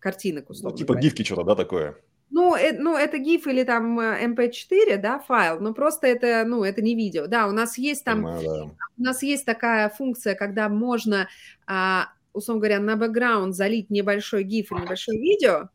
картинок, 0.00 0.50
условно. 0.50 0.72
Ну, 0.72 0.78
типа 0.78 0.94
говоря. 0.94 1.08
гифки 1.08 1.22
что-то, 1.22 1.44
да, 1.44 1.54
такое? 1.54 1.96
Ну, 2.30 2.56
э, 2.56 2.72
ну, 2.72 2.96
это 2.96 3.18
GIF 3.18 3.48
или 3.48 3.62
там 3.62 4.00
MP4, 4.00 4.88
э, 4.88 4.96
да, 4.98 5.18
файл, 5.18 5.60
но 5.60 5.72
просто 5.72 6.06
это, 6.06 6.44
ну, 6.46 6.64
это 6.64 6.82
не 6.82 6.94
видео. 6.94 7.26
Да, 7.26 7.46
у 7.46 7.52
нас 7.52 7.78
есть 7.78 8.04
там, 8.04 8.22
Понимаю, 8.22 8.42
да. 8.42 8.70
у 8.98 9.02
нас 9.02 9.22
есть 9.22 9.44
такая 9.44 9.88
функция, 9.88 10.34
когда 10.34 10.68
можно, 10.68 11.28
а, 11.66 12.08
условно 12.32 12.60
говоря, 12.60 12.80
на 12.80 12.96
бэкграунд 12.96 13.54
залить 13.54 13.90
небольшой 13.90 14.44
GIF 14.44 14.66
или 14.70 14.82
небольшое 14.82 15.20
видео, 15.20 15.70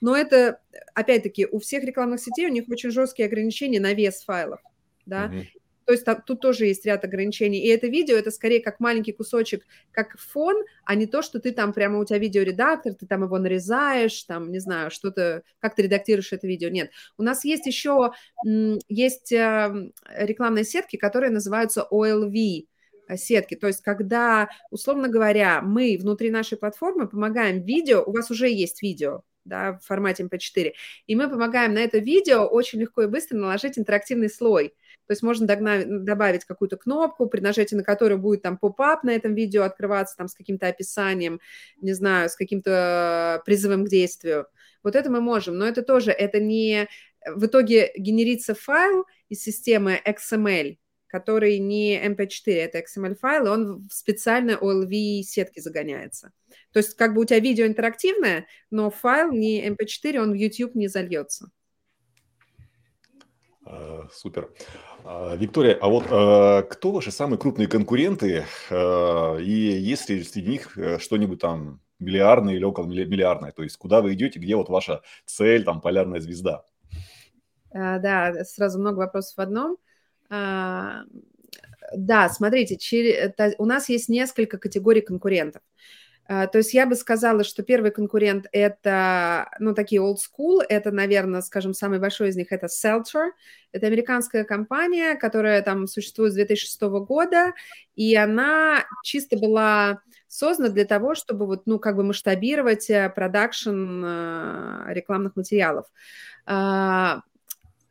но 0.00 0.16
это, 0.16 0.60
опять-таки, 0.94 1.46
у 1.46 1.58
всех 1.58 1.84
рекламных 1.84 2.20
сетей 2.20 2.46
у 2.46 2.52
них 2.52 2.68
очень 2.68 2.90
жесткие 2.90 3.26
ограничения 3.26 3.80
на 3.80 3.94
вес 3.94 4.22
файлов, 4.24 4.60
да, 5.06 5.26
угу. 5.26 5.44
То 5.88 5.92
есть 5.92 6.04
там, 6.04 6.20
тут 6.20 6.42
тоже 6.42 6.66
есть 6.66 6.84
ряд 6.84 7.02
ограничений. 7.06 7.60
И 7.60 7.68
это 7.68 7.86
видео, 7.86 8.14
это 8.14 8.30
скорее 8.30 8.60
как 8.60 8.78
маленький 8.78 9.12
кусочек, 9.12 9.64
как 9.90 10.18
фон, 10.18 10.54
а 10.84 10.94
не 10.94 11.06
то, 11.06 11.22
что 11.22 11.40
ты 11.40 11.50
там 11.50 11.72
прямо 11.72 11.98
у 11.98 12.04
тебя 12.04 12.18
видеоредактор, 12.18 12.92
ты 12.92 13.06
там 13.06 13.22
его 13.22 13.38
нарезаешь, 13.38 14.22
там, 14.24 14.52
не 14.52 14.58
знаю, 14.58 14.90
что-то, 14.90 15.44
как 15.60 15.74
ты 15.74 15.80
редактируешь 15.84 16.30
это 16.34 16.46
видео. 16.46 16.68
Нет. 16.68 16.90
У 17.16 17.22
нас 17.22 17.42
есть 17.42 17.64
еще, 17.64 18.12
есть 18.44 19.32
эм, 19.32 19.94
рекламные 20.14 20.64
сетки, 20.64 20.96
которые 20.96 21.30
называются 21.30 21.88
OLV, 21.90 22.66
э, 23.08 23.16
сетки. 23.16 23.54
То 23.54 23.68
есть, 23.68 23.80
когда, 23.80 24.50
условно 24.70 25.08
говоря, 25.08 25.62
мы 25.62 25.96
внутри 25.98 26.30
нашей 26.30 26.58
платформы 26.58 27.08
помогаем 27.08 27.62
видео, 27.64 28.02
у 28.04 28.12
вас 28.12 28.30
уже 28.30 28.50
есть 28.50 28.82
видео, 28.82 29.22
да, 29.46 29.78
в 29.82 29.86
формате 29.86 30.24
MP4, 30.24 30.72
и 31.06 31.16
мы 31.16 31.30
помогаем 31.30 31.72
на 31.72 31.78
это 31.78 31.96
видео 31.96 32.44
очень 32.44 32.78
легко 32.78 33.04
и 33.04 33.06
быстро 33.06 33.38
наложить 33.38 33.78
интерактивный 33.78 34.28
слой. 34.28 34.74
То 35.08 35.12
есть 35.12 35.22
можно 35.22 35.46
догнать, 35.46 36.04
добавить 36.04 36.44
какую-то 36.44 36.76
кнопку, 36.76 37.26
при 37.26 37.40
нажатии 37.40 37.74
на 37.74 37.82
которую 37.82 38.18
будет 38.18 38.42
там 38.42 38.58
поп-ап 38.58 39.04
на 39.04 39.10
этом 39.10 39.34
видео 39.34 39.62
открываться 39.62 40.14
там 40.18 40.28
с 40.28 40.34
каким-то 40.34 40.68
описанием, 40.68 41.40
не 41.80 41.94
знаю, 41.94 42.28
с 42.28 42.36
каким-то 42.36 43.42
призывом 43.46 43.86
к 43.86 43.88
действию. 43.88 44.46
Вот 44.82 44.96
это 44.96 45.10
мы 45.10 45.22
можем, 45.22 45.56
но 45.56 45.66
это 45.66 45.82
тоже, 45.82 46.10
это 46.10 46.40
не... 46.40 46.88
В 47.26 47.46
итоге 47.46 47.90
генерится 47.96 48.54
файл 48.54 49.06
из 49.30 49.42
системы 49.42 49.98
XML, 50.06 50.76
который 51.06 51.58
не 51.58 51.98
MP4, 52.06 52.52
это 52.52 52.80
XML-файл, 52.80 53.46
и 53.46 53.48
он 53.48 53.88
в 53.88 53.92
специальной 53.94 54.56
OLV-сетке 54.56 55.62
загоняется. 55.62 56.32
То 56.72 56.80
есть 56.80 56.96
как 56.96 57.14
бы 57.14 57.22
у 57.22 57.24
тебя 57.24 57.40
видео 57.40 57.64
интерактивное, 57.64 58.46
но 58.70 58.90
файл 58.90 59.32
не 59.32 59.66
MP4, 59.66 60.18
он 60.18 60.32
в 60.32 60.34
YouTube 60.34 60.74
не 60.74 60.88
зальется. 60.88 61.50
А, 63.70 64.08
супер. 64.12 64.50
А, 65.04 65.36
Виктория, 65.36 65.76
а 65.80 65.88
вот 65.88 66.04
а, 66.10 66.62
кто 66.62 66.90
ваши 66.90 67.10
самые 67.10 67.38
крупные 67.38 67.68
конкуренты? 67.68 68.46
И 68.70 69.78
есть 69.80 70.08
ли 70.08 70.22
среди 70.24 70.50
них 70.50 70.78
э, 70.78 70.98
что-нибудь 70.98 71.40
там 71.40 71.80
миллиардное 71.98 72.54
или 72.54 72.64
около 72.64 72.86
миллиардное? 72.86 73.52
То 73.52 73.62
есть 73.62 73.76
куда 73.76 74.00
вы 74.00 74.14
идете, 74.14 74.38
где 74.38 74.56
вот 74.56 74.68
ваша 74.68 75.02
цель, 75.26 75.64
там, 75.64 75.80
полярная 75.80 76.20
звезда? 76.20 76.64
Да, 77.72 78.32
сразу 78.44 78.78
много 78.78 78.98
вопросов 78.98 79.36
в 79.36 79.40
одном. 79.40 79.76
Да, 80.30 82.28
смотрите, 82.28 82.78
у 83.58 83.64
нас 83.66 83.88
есть 83.88 84.08
несколько 84.08 84.58
категорий 84.58 85.00
конкурентов. 85.00 85.62
А, 86.30 86.46
то 86.46 86.58
есть 86.58 86.74
я 86.74 86.84
бы 86.84 86.94
сказала, 86.94 87.42
что 87.42 87.62
первый 87.62 87.90
конкурент– 87.90 88.46
это, 88.52 89.48
ну, 89.58 89.74
такие 89.74 90.02
old 90.02 90.16
school, 90.16 90.60
это, 90.68 90.90
наверное, 90.90 91.40
скажем, 91.40 91.72
самый 91.72 91.98
большой 91.98 92.28
из 92.28 92.36
них– 92.36 92.48
это 92.52 92.66
Seltzer. 92.66 93.30
Это 93.72 93.86
американская 93.86 94.44
компания, 94.44 95.14
которая 95.14 95.62
там 95.62 95.86
существует 95.86 96.32
с 96.32 96.36
2006 96.36 96.82
года, 97.06 97.54
и 97.96 98.14
она 98.14 98.84
чисто 99.02 99.38
была 99.38 100.02
создана 100.26 100.68
для 100.68 100.84
того, 100.84 101.14
чтобы 101.14 101.46
вот, 101.46 101.62
ну, 101.66 101.78
как 101.78 101.96
бы 101.96 102.04
масштабировать 102.04 102.90
э, 102.90 103.08
продакшн 103.08 104.04
э, 104.04 104.84
рекламных 104.88 105.34
материалов. 105.34 105.86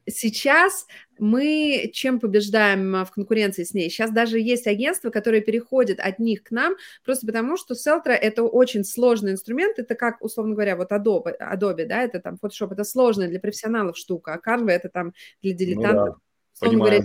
Сейчас 0.07 0.87
мы 1.19 1.89
чем 1.93 2.19
побеждаем 2.19 2.95
а, 2.95 3.05
в 3.05 3.11
конкуренции 3.11 3.63
с 3.63 3.73
ней? 3.73 3.89
Сейчас 3.89 4.11
даже 4.11 4.39
есть 4.39 4.65
агентства, 4.65 5.09
которые 5.09 5.41
переходят 5.41 5.99
от 5.99 6.19
них 6.19 6.43
к 6.43 6.51
нам, 6.51 6.75
просто 7.03 7.25
потому 7.27 7.57
что 7.57 7.75
Селтра– 7.75 8.11
это 8.13 8.43
очень 8.43 8.85
сложный 8.85 9.33
инструмент, 9.33 9.79
это 9.79 9.95
как, 9.95 10.21
условно 10.21 10.53
говоря, 10.53 10.77
вот 10.77 10.91
Adobe, 10.91 11.33
Adobe 11.39 11.85
да, 11.85 12.03
это 12.03 12.19
там 12.19 12.37
Photoshop, 12.41 12.71
это 12.71 12.83
сложная 12.83 13.27
для 13.27 13.39
профессионалов 13.39 13.97
штука, 13.97 14.33
а 14.33 14.49
Canva– 14.49 14.69
это 14.71 14.89
там 14.89 15.13
для 15.41 15.53
дилетантов. 15.53 16.19
Ну, 16.61 16.71
да. 16.71 16.77
говоря, 16.77 17.03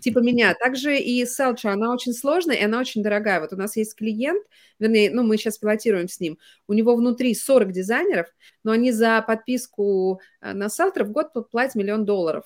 типа 0.00 0.18
меня. 0.20 0.54
Также 0.54 0.98
и 0.98 1.24
Селча, 1.26 1.72
она 1.72 1.92
очень 1.92 2.12
сложная, 2.12 2.56
и 2.56 2.64
она 2.64 2.80
очень 2.80 3.02
дорогая. 3.02 3.40
Вот 3.40 3.52
у 3.52 3.56
нас 3.56 3.76
есть 3.76 3.94
клиент, 3.96 4.44
вернее, 4.78 5.10
ну, 5.10 5.22
мы 5.22 5.36
сейчас 5.36 5.58
пилотируем 5.58 6.08
с 6.08 6.20
ним, 6.20 6.38
у 6.68 6.72
него 6.72 6.94
внутри 6.96 7.34
40 7.34 7.72
дизайнеров, 7.72 8.26
но 8.64 8.72
они 8.72 8.92
за 8.92 9.22
подписку 9.22 10.20
э, 10.40 10.52
на 10.52 10.68
Селтра 10.68 11.04
в 11.04 11.12
год 11.12 11.32
платят 11.50 11.74
миллион 11.74 12.04
долларов. 12.04 12.44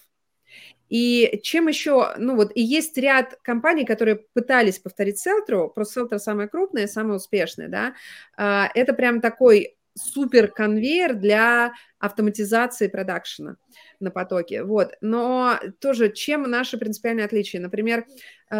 И 0.88 1.40
чем 1.42 1.66
еще, 1.66 2.14
ну 2.16 2.37
вот, 2.37 2.52
и 2.54 2.62
есть 2.62 2.96
ряд 2.96 3.38
компаний, 3.42 3.85
которые 3.85 4.16
пытались 4.35 4.78
повторить 4.78 5.18
Селтру, 5.18 5.68
просто 5.68 5.94
Селтра 5.94 6.18
самая 6.18 6.46
крупная, 6.46 6.87
самая 6.87 7.16
успешная, 7.16 7.68
да, 7.68 7.94
а, 8.37 8.70
это 8.72 8.92
прям 8.92 9.20
такой 9.20 9.75
супер 9.96 10.48
конвейер 10.48 11.14
для 11.14 11.72
автоматизации 11.98 12.87
продакшена 12.88 13.56
на 13.98 14.11
потоке. 14.11 14.62
Вот. 14.62 14.92
Но 15.00 15.59
тоже 15.80 16.12
чем 16.12 16.42
наше 16.42 16.78
принципиальное 16.78 17.24
отличие? 17.24 17.62
Например, 17.62 18.04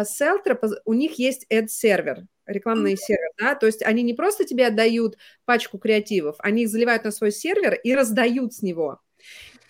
Селтра, 0.03 0.59
у 0.85 0.93
них 0.93 1.19
есть 1.19 1.45
ad-сервер, 1.51 2.23
рекламный 2.45 2.97
сервер, 2.97 3.29
да, 3.37 3.55
то 3.55 3.67
есть 3.67 3.83
они 3.83 4.03
не 4.03 4.13
просто 4.13 4.45
тебе 4.45 4.67
отдают 4.67 5.17
пачку 5.45 5.77
креативов, 5.77 6.35
они 6.39 6.63
их 6.63 6.69
заливают 6.69 7.03
на 7.03 7.11
свой 7.11 7.31
сервер 7.31 7.75
и 7.75 7.93
раздают 7.93 8.53
с 8.53 8.61
него. 8.61 8.99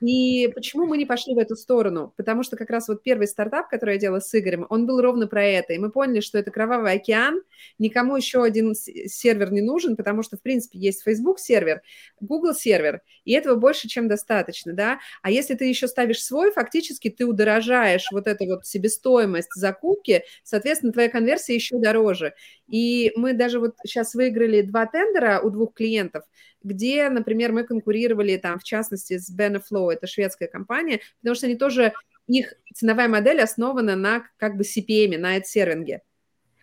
И 0.02 0.50
почему 0.54 0.86
мы 0.86 0.98
не 0.98 1.06
пошли 1.06 1.34
в 1.34 1.40
эту 1.40 1.56
сторону? 1.56 2.14
Потому 2.18 2.44
что 2.44 2.56
как 2.56 2.70
раз 2.70 2.88
вот 2.88 3.02
первый 3.04 3.28
стартап, 3.28 3.70
который 3.70 3.96
я 3.96 4.00
делала 4.00 4.20
с 4.20 4.38
Игорем, 4.38 4.68
он 4.70 4.86
был 4.86 5.02
ровно 5.02 5.28
про 5.28 5.44
это. 5.44 5.74
И 5.74 5.78
мы 5.78 5.92
поняли, 5.92 6.20
что 6.20 6.38
это 6.38 6.52
кровавый 6.52 6.94
океан, 6.94 7.42
никому 7.80 8.16
еще 8.16 8.44
один 8.44 8.76
сервер 8.76 9.52
не 9.52 9.62
нужен, 9.62 9.96
потому 9.96 10.24
что, 10.24 10.38
в 10.38 10.42
принципе, 10.42 10.80
есть 10.80 11.04
Facebook 11.04 11.40
сервер, 11.40 11.82
Google 12.20 12.54
сервер, 12.54 13.02
и 13.26 13.34
этого 13.34 13.56
больше, 13.56 13.88
чем 13.88 14.08
достаточно, 14.08 14.74
да. 14.74 15.00
А 15.22 15.32
если 15.32 15.56
ты 15.56 15.66
еще 15.66 15.88
ставишь 15.88 16.24
свой, 16.24 16.52
фактически 16.52 17.10
ты 17.10 17.26
удорожаешь 17.26 18.08
вот 18.12 18.28
эту 18.28 18.46
вот 18.46 18.66
себестоимость 18.66 19.54
закупки, 19.56 20.24
соответственно, 20.44 20.94
твоя 20.94 21.10
конверсия 21.10 21.56
еще 21.56 21.80
дороже. 21.80 22.34
И 22.68 23.12
мы 23.16 23.34
даже 23.34 23.60
вот 23.60 23.76
сейчас 23.84 24.14
выиграли 24.14 24.62
два 24.62 24.86
тендера 24.86 25.40
у 25.42 25.50
двух 25.50 25.74
клиентов, 25.74 26.24
где, 26.68 27.10
например, 27.10 27.52
мы 27.52 27.64
конкурировали 27.64 28.38
там, 28.38 28.60
в 28.60 28.64
частности, 28.64 29.18
с 29.18 29.34
Beneflow, 29.36 29.92
это 29.92 30.08
шведская 30.08 30.48
компания, 30.48 31.02
потому 31.22 31.36
что 31.36 31.48
они 31.48 31.56
тоже, 31.56 31.94
их 32.28 32.54
ценовая 32.74 33.08
модель 33.08 33.42
основана 33.42 33.96
на 33.96 34.28
как 34.38 34.58
бы 34.58 34.64
CPM, 34.64 35.18
на 35.18 35.38
ad-сервинге. 35.38 36.02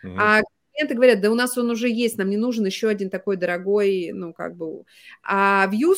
Mm-hmm. 0.04 0.16
А 0.18 0.42
клиенты 0.72 0.94
говорят, 0.94 1.20
да 1.20 1.30
у 1.30 1.34
нас 1.34 1.56
он 1.56 1.70
уже 1.70 1.88
есть, 1.88 2.18
нам 2.18 2.30
не 2.30 2.36
нужен 2.36 2.66
еще 2.66 2.88
один 2.88 3.10
такой 3.10 3.36
дорогой, 3.36 4.10
ну, 4.12 4.32
как 4.32 4.56
бы... 4.56 4.84
А 5.22 5.68
Views 5.72 5.96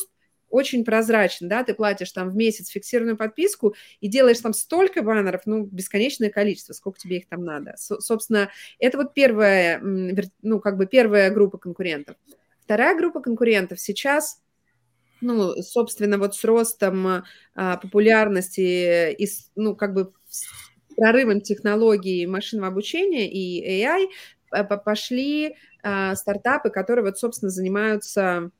очень 0.49 0.85
прозрачно, 0.85 1.49
да, 1.49 1.65
ты 1.65 1.75
платишь 1.75 2.13
там 2.13 2.31
в 2.31 2.37
месяц 2.37 2.69
фиксированную 2.69 3.17
подписку 3.17 3.75
и 4.01 4.09
делаешь 4.09 4.39
там 4.41 4.53
столько 4.53 5.03
баннеров, 5.03 5.43
ну, 5.45 5.65
бесконечное 5.65 6.31
количество, 6.31 6.73
сколько 6.73 6.99
тебе 6.99 7.19
их 7.19 7.29
там 7.29 7.45
надо. 7.45 7.75
С- 7.77 8.01
собственно, 8.01 8.51
это 8.79 8.99
вот 8.99 9.13
первая, 9.13 9.81
ну, 9.81 10.61
как 10.61 10.77
бы 10.77 10.87
первая 10.87 11.31
группа 11.31 11.59
конкурентов. 11.59 12.17
Вторая 12.67 12.99
группа 12.99 13.21
конкурентов 13.21 13.81
сейчас 13.81 14.43
ну, 15.21 15.55
собственно, 15.63 16.19
вот 16.19 16.35
с 16.35 16.45
ростом 16.45 17.23
а, 17.55 17.77
популярности 17.79 19.13
и, 19.13 19.29
ну, 19.55 19.75
как 19.75 19.95
бы 19.95 20.13
прорывом 20.95 21.41
технологий 21.41 22.27
машинного 22.27 22.69
обучения 22.69 23.31
и 23.31 23.83
AI 23.83 24.09
пошли 24.85 25.57
а, 25.83 26.15
стартапы, 26.17 26.71
которые 26.71 27.05
вот, 27.05 27.19
собственно, 27.19 27.51
занимаются 27.51 28.23
а, 28.23 28.51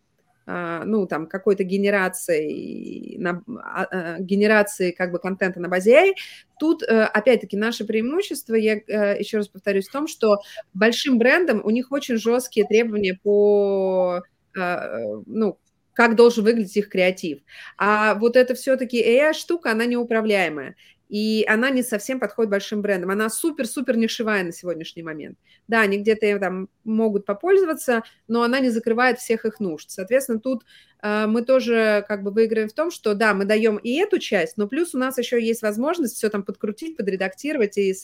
ну, 0.47 1.07
там, 1.07 1.27
какой-то 1.27 1.65
генерацией, 1.65 3.19
на, 3.19 3.43
а, 3.49 3.85
а, 3.85 4.21
генерацией 4.21 4.93
как 4.93 5.11
бы 5.11 5.19
контента 5.19 5.61
на 5.61 5.69
базе 5.69 5.93
AI. 5.93 6.13
Тут, 6.59 6.83
э, 6.83 7.03
опять-таки, 7.03 7.57
наше 7.57 7.85
преимущество, 7.85 8.55
я 8.55 8.77
э, 8.77 9.19
еще 9.19 9.39
раз 9.39 9.49
повторюсь, 9.49 9.89
в 9.89 9.93
том, 9.93 10.07
что 10.07 10.39
большим 10.73 11.19
брендам 11.19 11.61
у 11.65 11.71
них 11.71 11.91
очень 11.91 12.17
жесткие 12.17 12.67
требования 12.67 13.19
по, 13.23 14.23
ну, 14.55 15.59
как 15.93 16.15
должен 16.15 16.45
выглядеть 16.45 16.77
их 16.77 16.91
креатив. 16.91 17.41
А 17.79 18.15
вот 18.15 18.37
это 18.37 18.55
все-таки 18.55 19.03
AI-штука, 19.03 19.73
она 19.73 19.87
неуправляемая 19.87 20.77
и 21.09 21.45
она 21.49 21.71
не 21.71 21.83
совсем 21.83 22.19
подходит 22.21 22.51
большим 22.51 22.83
брендам. 22.83 23.11
Она 23.11 23.29
супер-супер 23.31 23.97
нишевая 23.97 24.43
на 24.45 24.53
сегодняшний 24.53 25.03
момент. 25.03 25.39
Да, 25.69 25.81
они 25.83 25.99
где-то 25.99 26.39
там 26.39 26.69
могут 26.85 27.25
попользоваться, 27.27 28.03
но 28.29 28.43
она 28.43 28.61
не 28.61 28.71
закрывает 28.71 29.19
всех 29.19 29.45
их 29.45 29.61
нужд. 29.61 29.91
Соответственно, 29.91 30.41
тут 30.41 30.65
мы 31.03 31.43
тоже 31.43 32.05
как 32.09 32.23
бы 32.23 32.31
выиграем 32.31 32.69
в 32.69 32.73
том, 32.73 32.91
что 32.91 33.15
да, 33.15 33.35
мы 33.35 33.45
даем 33.45 33.77
и 33.77 33.95
эту 33.95 34.19
часть, 34.19 34.57
но 34.57 34.67
плюс 34.67 34.95
у 34.95 34.99
нас 34.99 35.19
еще 35.19 35.43
есть 35.43 35.63
возможность 35.63 36.17
все 36.17 36.29
там 36.31 36.43
подкрутить, 36.43 36.97
подредактировать 36.97 37.79
и, 37.79 37.95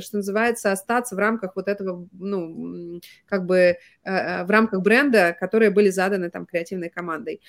что 0.00 0.16
называется, 0.16 0.72
остаться 0.72 1.14
в 1.14 1.18
рамках 1.18 1.56
вот 1.56 1.68
этого, 1.68 2.06
ну, 2.12 3.00
как 3.26 3.46
бы 3.46 3.56
э, 3.56 3.76
э, 4.04 4.44
в 4.44 4.50
рамках 4.50 4.82
бренда, 4.82 5.36
которые 5.38 5.70
были 5.70 5.90
заданы 5.90 6.30
там 6.30 6.46
креативной 6.46 6.90
командой. 6.90 7.40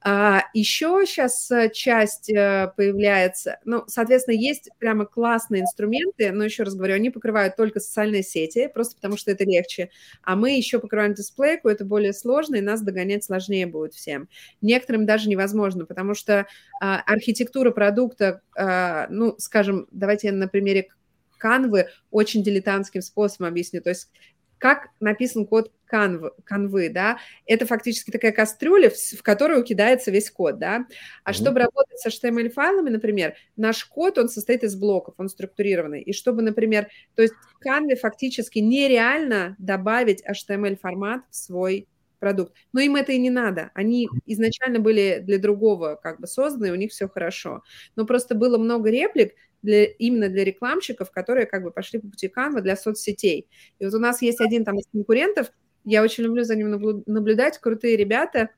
А, 0.00 0.44
еще 0.54 1.02
сейчас 1.06 1.50
э, 1.50 1.70
часть 1.70 2.30
э, 2.30 2.72
появляется, 2.76 3.58
ну, 3.64 3.84
соответственно, 3.88 4.36
есть 4.36 4.70
прямо 4.78 5.06
классные 5.06 5.62
инструменты, 5.62 6.30
но 6.30 6.44
еще 6.44 6.62
раз 6.62 6.74
говорю, 6.74 6.94
они 6.94 7.10
покрывают 7.10 7.56
только 7.56 7.80
социальные 7.80 8.22
сети, 8.22 8.68
просто 8.72 8.94
потому 8.94 9.16
что 9.16 9.32
это 9.32 9.44
легче, 9.44 9.90
а 10.22 10.36
мы 10.36 10.56
еще 10.56 10.78
покрываем 10.78 11.14
дисплейку, 11.14 11.68
это 11.68 11.84
более 11.84 12.12
сложно, 12.12 12.56
и 12.56 12.60
нас 12.60 12.80
догонять 12.82 13.24
сложнее 13.24 13.66
будет 13.66 13.94
всем. 14.08 14.28
Некоторым 14.62 15.06
даже 15.06 15.28
невозможно, 15.28 15.84
потому 15.84 16.14
что 16.14 16.46
а, 16.80 17.00
архитектура 17.00 17.70
продукта, 17.70 18.40
а, 18.56 19.06
ну, 19.10 19.34
скажем, 19.38 19.86
давайте 19.90 20.28
я 20.28 20.32
на 20.32 20.48
примере 20.48 20.88
канвы 21.36 21.88
очень 22.10 22.42
дилетантским 22.42 23.02
способом 23.02 23.48
объясню. 23.48 23.82
То 23.82 23.90
есть 23.90 24.10
как 24.56 24.88
написан 24.98 25.46
код 25.46 25.70
канвы, 25.84 26.32
канвы, 26.44 26.88
да, 26.88 27.18
это 27.46 27.64
фактически 27.64 28.10
такая 28.10 28.32
кастрюля, 28.32 28.90
в, 28.90 28.94
в 28.94 29.22
которую 29.22 29.62
кидается 29.62 30.10
весь 30.10 30.30
код, 30.30 30.58
да. 30.58 30.84
А 31.22 31.30
mm-hmm. 31.30 31.34
чтобы 31.34 31.60
работать 31.60 32.00
с 32.00 32.06
HTML-файлами, 32.06 32.90
например, 32.90 33.34
наш 33.56 33.84
код, 33.84 34.18
он 34.18 34.28
состоит 34.28 34.64
из 34.64 34.74
блоков, 34.74 35.14
он 35.18 35.28
структурированный. 35.28 36.02
И 36.02 36.12
чтобы, 36.12 36.42
например, 36.42 36.88
то 37.14 37.22
есть 37.22 37.34
канве 37.60 37.94
фактически 37.94 38.58
нереально 38.58 39.54
добавить 39.58 40.24
HTML-формат 40.26 41.22
в 41.30 41.36
свой 41.36 41.86
продукт. 42.18 42.54
Но 42.72 42.80
им 42.80 42.96
это 42.96 43.12
и 43.12 43.18
не 43.18 43.30
надо. 43.30 43.70
Они 43.74 44.08
изначально 44.26 44.80
были 44.80 45.20
для 45.22 45.38
другого 45.38 45.98
как 46.02 46.20
бы 46.20 46.26
созданы, 46.26 46.72
у 46.72 46.76
них 46.76 46.90
все 46.90 47.08
хорошо. 47.08 47.62
Но 47.96 48.06
просто 48.06 48.34
было 48.34 48.58
много 48.58 48.90
реплик, 48.90 49.34
для, 49.62 49.84
именно 49.84 50.28
для 50.28 50.44
рекламщиков, 50.44 51.10
которые 51.10 51.46
как 51.46 51.62
бы 51.62 51.70
пошли 51.70 51.98
по 51.98 52.08
пути 52.08 52.30
Canva 52.34 52.60
для 52.60 52.76
соцсетей. 52.76 53.48
И 53.78 53.84
вот 53.84 53.94
у 53.94 53.98
нас 53.98 54.22
есть 54.22 54.40
один 54.40 54.64
там 54.64 54.78
из 54.78 54.86
конкурентов, 54.92 55.50
я 55.84 56.02
очень 56.02 56.24
люблю 56.24 56.44
за 56.44 56.54
ним 56.54 56.70
наблюдать, 57.06 57.58
крутые 57.58 57.96
ребята, 57.96 58.50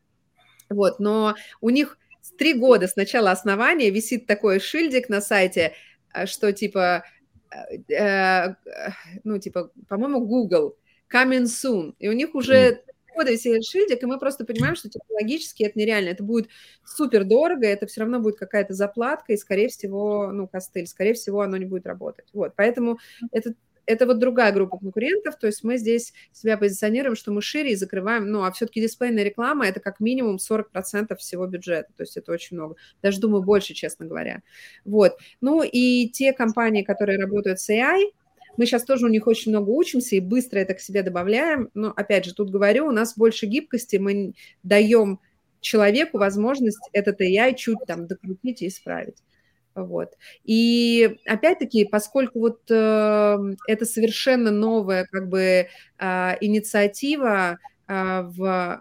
вот, 0.69 1.01
но 1.01 1.37
у 1.61 1.71
них 1.71 1.99
с 2.21 2.33
три 2.33 2.55
года 2.55 2.87
с 2.87 2.97
начала 2.97 3.31
основания 3.31 3.91
висит 3.91 4.27
такой 4.27 4.61
шильдик 4.61 5.09
на 5.09 5.21
сайте, 5.21 5.73
э, 6.13 6.27
что 6.27 6.53
типа, 6.53 7.05
э, 7.51 7.95
э, 7.95 8.55
ну, 9.25 9.39
типа, 9.39 9.71
по-моему, 9.89 10.27
Google, 10.27 10.77
coming 11.13 11.45
soon, 11.45 11.95
и 11.99 12.09
у 12.09 12.13
них 12.13 12.35
уже 12.35 12.83
года 13.15 13.33
висит 13.33 13.65
шильдик, 13.65 14.03
и 14.03 14.07
мы 14.07 14.19
просто 14.19 14.45
понимаем, 14.45 14.77
что 14.77 14.89
технологически 14.89 15.65
это 15.65 15.79
нереально. 15.79 16.11
Это 16.11 16.23
будет 16.23 16.49
супер 16.85 17.25
дорого, 17.25 17.67
это 17.67 17.87
все 17.87 18.01
равно 18.01 18.21
будет 18.21 18.37
какая-то 18.39 18.75
заплатка, 18.75 19.33
и, 19.33 19.37
скорее 19.37 19.69
всего, 19.69 20.31
ну, 20.33 20.49
костыль, 20.49 20.87
скорее 20.87 21.15
всего, 21.15 21.41
оно 21.41 21.57
не 21.57 21.65
будет 21.67 21.87
работать. 21.87 22.27
Вот, 22.33 22.55
поэтому 22.57 22.99
это 23.33 23.55
это 23.87 24.07
вот 24.07 24.19
другая 24.19 24.53
группа 24.53 24.79
конкурентов, 24.79 25.37
то 25.37 25.47
есть 25.47 25.65
мы 25.65 25.77
здесь 25.77 26.13
себя 26.33 26.57
позиционируем, 26.57 27.17
что 27.17 27.33
мы 27.33 27.43
шире 27.43 27.73
и 27.73 27.77
закрываем, 27.77 28.31
ну, 28.31 28.45
а 28.45 28.53
все-таки 28.53 28.81
дисплейная 28.81 29.25
реклама– 29.25 29.67
это 29.67 29.81
как 29.81 30.01
минимум 30.01 30.37
40% 30.37 31.17
всего 31.17 31.47
бюджета, 31.47 31.89
то 31.97 32.03
есть 32.03 32.17
это 32.17 32.31
очень 32.33 32.57
много, 32.57 32.77
даже, 33.03 33.21
думаю, 33.21 33.43
больше, 33.43 33.75
честно 33.75 34.07
говоря. 34.07 34.43
Вот, 34.85 35.19
ну, 35.41 35.63
и 35.63 36.09
те 36.09 36.33
компании, 36.33 36.83
которые 36.83 37.19
работают 37.19 37.61
с 37.61 37.69
AI, 37.69 38.13
мы 38.57 38.67
сейчас 38.67 38.85
тоже 38.85 39.07
у 39.07 39.09
них 39.09 39.27
очень 39.27 39.51
много 39.53 39.71
учимся 39.71 40.17
и 40.17 40.21
быстро 40.21 40.59
это 40.59 40.75
к 40.75 40.81
себе 40.81 41.03
добавляем. 41.03 41.71
Но, 41.75 41.93
опять 41.95 42.25
же, 42.25 42.35
тут 42.35 42.51
говорю, 42.51 42.87
у 42.87 42.93
нас 42.93 43.17
больше 43.17 43.47
гибкости, 43.47 43.97
мы 43.97 44.35
даем 44.63 45.21
человеку 45.61 46.19
возможность 46.19 46.89
этот 46.93 47.21
AI 47.21 47.55
чуть 47.55 47.79
там 47.87 48.07
докрутить 48.07 48.63
и 48.63 48.69
исправить. 48.69 49.17
Вот. 49.75 50.15
И 50.45 51.19
опять-таки, 51.27 51.85
поскольку 51.85 52.41
вот 52.41 52.61
э, 52.71 53.39
это 53.69 53.85
совершенно 53.85 54.51
новая 54.51 55.07
как 55.11 55.29
бы 55.29 55.69
э, 55.99 56.33
инициатива 56.41 57.59
э, 57.87 58.23
в 58.23 58.81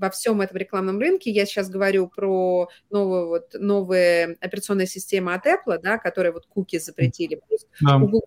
во 0.00 0.08
всем 0.08 0.40
этом 0.40 0.56
рекламном 0.56 0.98
рынке. 0.98 1.30
Я 1.30 1.44
сейчас 1.44 1.68
говорю 1.68 2.08
про 2.08 2.68
новую, 2.88 3.28
вот, 3.28 3.54
новые 3.54 4.38
операционные 4.40 4.86
системы 4.86 5.34
от 5.34 5.46
Apple, 5.46 5.78
да, 5.82 5.98
которые 5.98 6.32
вот 6.32 6.46
куки 6.46 6.78
запретили. 6.78 7.40
Да. 7.82 7.96
У 7.96 8.00
Google 8.00 8.22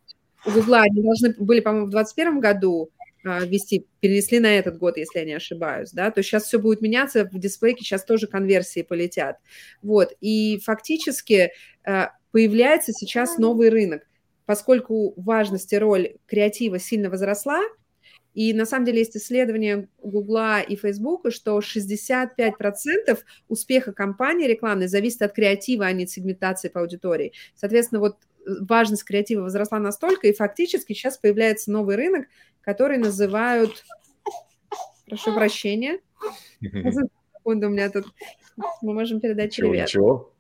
у 0.46 0.52
Гугла 0.52 0.82
они 0.82 1.02
должны 1.02 1.34
были, 1.38 1.60
по-моему, 1.60 1.88
в 1.88 1.92
2021 1.92 2.40
году 2.40 2.92
а, 3.26 3.46
вести, 3.46 3.88
перенесли 4.02 4.40
на 4.40 4.58
этот 4.58 4.78
год, 4.78 4.98
если 4.98 5.20
я 5.20 5.26
не 5.26 5.34
ошибаюсь, 5.34 5.92
да, 5.92 6.12
то 6.12 6.22
сейчас 6.22 6.44
все 6.44 6.60
будет 6.60 6.82
меняться, 6.82 7.30
в 7.32 7.40
дисплейке 7.40 7.84
сейчас 7.84 8.04
тоже 8.04 8.28
конверсии 8.28 8.82
полетят, 8.82 9.38
вот, 9.82 10.14
и 10.20 10.60
фактически 10.64 11.52
а, 11.86 12.12
появляется 12.32 12.92
сейчас 12.92 13.38
новый 13.38 13.70
рынок, 13.70 14.04
поскольку 14.46 15.14
важность 15.16 15.72
и 15.72 15.78
роль 15.78 16.16
креатива 16.26 16.80
сильно 16.80 17.10
возросла, 17.10 17.62
и 18.34 18.54
на 18.54 18.66
самом 18.66 18.86
деле 18.86 19.00
есть 19.00 19.16
исследование 19.16 19.88
Гугла 20.02 20.60
и 20.60 20.76
Фейсбука, 20.76 21.32
что 21.32 21.60
65% 21.60 23.20
успеха 23.48 23.94
компании 23.94 24.48
рекламной 24.48 24.88
зависит 24.88 25.22
от 25.22 25.34
креатива, 25.34 25.86
а 25.86 25.92
не 25.92 26.06
от 26.06 26.10
сегментации 26.10 26.70
по 26.70 26.82
аудитории. 26.82 27.34
Соответственно, 27.56 28.02
вот 28.02 28.18
важность 28.46 29.04
креатива 29.04 29.42
возросла 29.42 29.80
настолько, 29.80 30.28
и 30.28 30.34
фактически 30.34 30.94
сейчас 30.94 31.18
появляется 31.18 31.72
новый 31.72 31.96
рынок, 31.96 32.28
который 32.62 32.98
называют... 32.98 33.84
Прошу 35.06 35.34
прощения. 35.34 36.00
Секунду, 36.62 37.68
у 37.68 37.70
меня 37.70 37.90
тут... 37.90 38.06
Мы 38.82 38.94
можем 38.94 39.20
передать 39.20 39.52
ничего, 39.52 39.70
привет. 39.70 39.88
Ничего, 39.88 40.34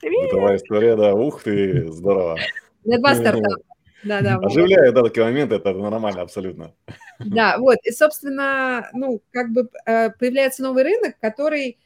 Привет. 0.00 0.30
Бытовая 0.30 0.56
история, 0.56 0.96
да. 0.96 1.14
Ух 1.14 1.42
ты, 1.42 1.90
здорово. 1.90 2.36
Меня 2.84 2.98
два 2.98 3.14
стартапа. 3.14 3.56
Да, 4.04 4.20
да. 4.20 4.36
Оживляет, 4.36 4.94
да, 4.94 5.02
такие 5.02 5.24
моменты, 5.24 5.56
это 5.56 5.72
нормально 5.72 6.22
абсолютно. 6.22 6.74
Да, 7.18 7.58
вот, 7.58 7.78
и, 7.82 7.90
собственно, 7.90 8.88
ну, 8.92 9.20
как 9.32 9.50
бы 9.50 9.68
э, 9.86 10.10
появляется 10.10 10.62
новый 10.62 10.84
рынок, 10.84 11.18
который 11.20 11.78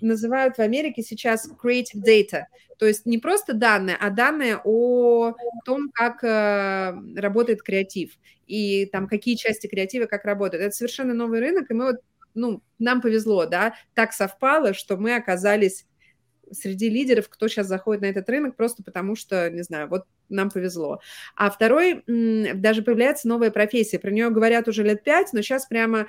называют 0.00 0.56
в 0.56 0.60
Америке 0.60 1.02
сейчас 1.02 1.50
creative 1.62 2.02
data, 2.06 2.44
то 2.78 2.86
есть 2.86 3.06
не 3.06 3.18
просто 3.18 3.54
данные, 3.54 3.96
а 3.98 4.10
данные 4.10 4.60
о 4.62 5.34
том, 5.64 5.90
как 5.92 6.22
э, 6.22 6.94
работает 7.16 7.62
креатив 7.62 8.12
и 8.46 8.86
там 8.86 9.08
какие 9.08 9.34
части 9.34 9.66
креатива 9.66 10.06
как 10.06 10.24
работают. 10.24 10.64
Это 10.64 10.74
совершенно 10.74 11.14
новый 11.14 11.40
рынок, 11.40 11.70
и 11.70 11.74
мы 11.74 11.86
вот, 11.86 11.96
ну, 12.34 12.62
нам 12.78 13.00
повезло, 13.00 13.46
да, 13.46 13.74
так 13.94 14.12
совпало, 14.12 14.74
что 14.74 14.96
мы 14.96 15.16
оказались 15.16 15.86
среди 16.52 16.88
лидеров, 16.88 17.28
кто 17.28 17.48
сейчас 17.48 17.66
заходит 17.66 18.02
на 18.02 18.06
этот 18.06 18.28
рынок, 18.28 18.56
просто 18.56 18.82
потому 18.82 19.16
что, 19.16 19.50
не 19.50 19.62
знаю, 19.62 19.88
вот 19.88 20.04
нам 20.28 20.50
повезло. 20.50 21.00
А 21.34 21.50
второй, 21.50 22.04
даже 22.06 22.82
появляется 22.82 23.28
новая 23.28 23.50
профессия, 23.50 23.98
про 23.98 24.10
нее 24.10 24.30
говорят 24.30 24.68
уже 24.68 24.82
лет 24.82 25.02
пять, 25.02 25.32
но 25.32 25.42
сейчас 25.42 25.66
прямо 25.66 26.06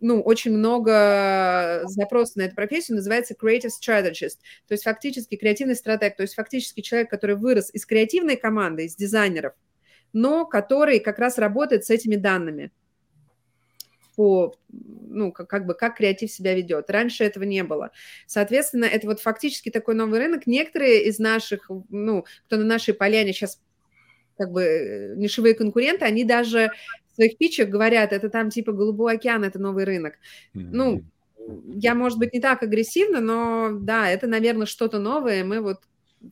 ну, 0.00 0.20
очень 0.22 0.52
много 0.52 1.82
запросов 1.84 2.36
на 2.36 2.42
эту 2.42 2.54
профессию, 2.54 2.96
называется 2.96 3.34
creative 3.34 3.70
strategist, 3.70 4.38
то 4.66 4.72
есть 4.72 4.84
фактически 4.84 5.36
креативный 5.36 5.76
стратег, 5.76 6.16
то 6.16 6.22
есть 6.22 6.34
фактически 6.34 6.80
человек, 6.80 7.10
который 7.10 7.36
вырос 7.36 7.70
из 7.72 7.86
креативной 7.86 8.36
команды, 8.36 8.86
из 8.86 8.96
дизайнеров, 8.96 9.54
но 10.12 10.46
который 10.46 11.00
как 11.00 11.18
раз 11.18 11.38
работает 11.38 11.84
с 11.84 11.90
этими 11.90 12.16
данными 12.16 12.72
по, 14.16 14.54
ну, 14.68 15.32
как, 15.32 15.48
как 15.48 15.66
бы, 15.66 15.74
как 15.74 15.96
креатив 15.96 16.30
себя 16.30 16.54
ведет. 16.54 16.90
Раньше 16.90 17.24
этого 17.24 17.44
не 17.44 17.62
было. 17.62 17.90
Соответственно, 18.26 18.84
это 18.84 19.06
вот 19.06 19.20
фактически 19.20 19.70
такой 19.70 19.94
новый 19.94 20.18
рынок. 20.18 20.46
Некоторые 20.46 21.04
из 21.04 21.18
наших, 21.18 21.70
ну, 21.88 22.24
кто 22.46 22.56
на 22.56 22.64
нашей 22.64 22.92
поляне 22.92 23.32
сейчас 23.32 23.62
как 24.36 24.52
бы 24.52 24.62
э, 24.62 25.14
нишевые 25.16 25.54
конкуренты, 25.54 26.04
они 26.04 26.24
даже 26.24 26.70
своих 27.20 27.36
питчах 27.36 27.68
говорят, 27.68 28.12
это 28.12 28.30
там 28.30 28.50
типа 28.50 28.72
Голубой 28.72 29.14
океан, 29.14 29.44
это 29.44 29.58
новый 29.58 29.84
рынок. 29.84 30.14
Mm-hmm. 30.54 30.68
Ну, 30.72 31.04
я, 31.74 31.94
может 31.94 32.18
быть, 32.18 32.32
не 32.32 32.40
так 32.40 32.62
агрессивно, 32.62 33.20
но 33.20 33.70
да, 33.72 34.08
это, 34.08 34.26
наверное, 34.26 34.66
что-то 34.66 34.98
новое. 34.98 35.44
Мы 35.44 35.60
вот 35.60 35.80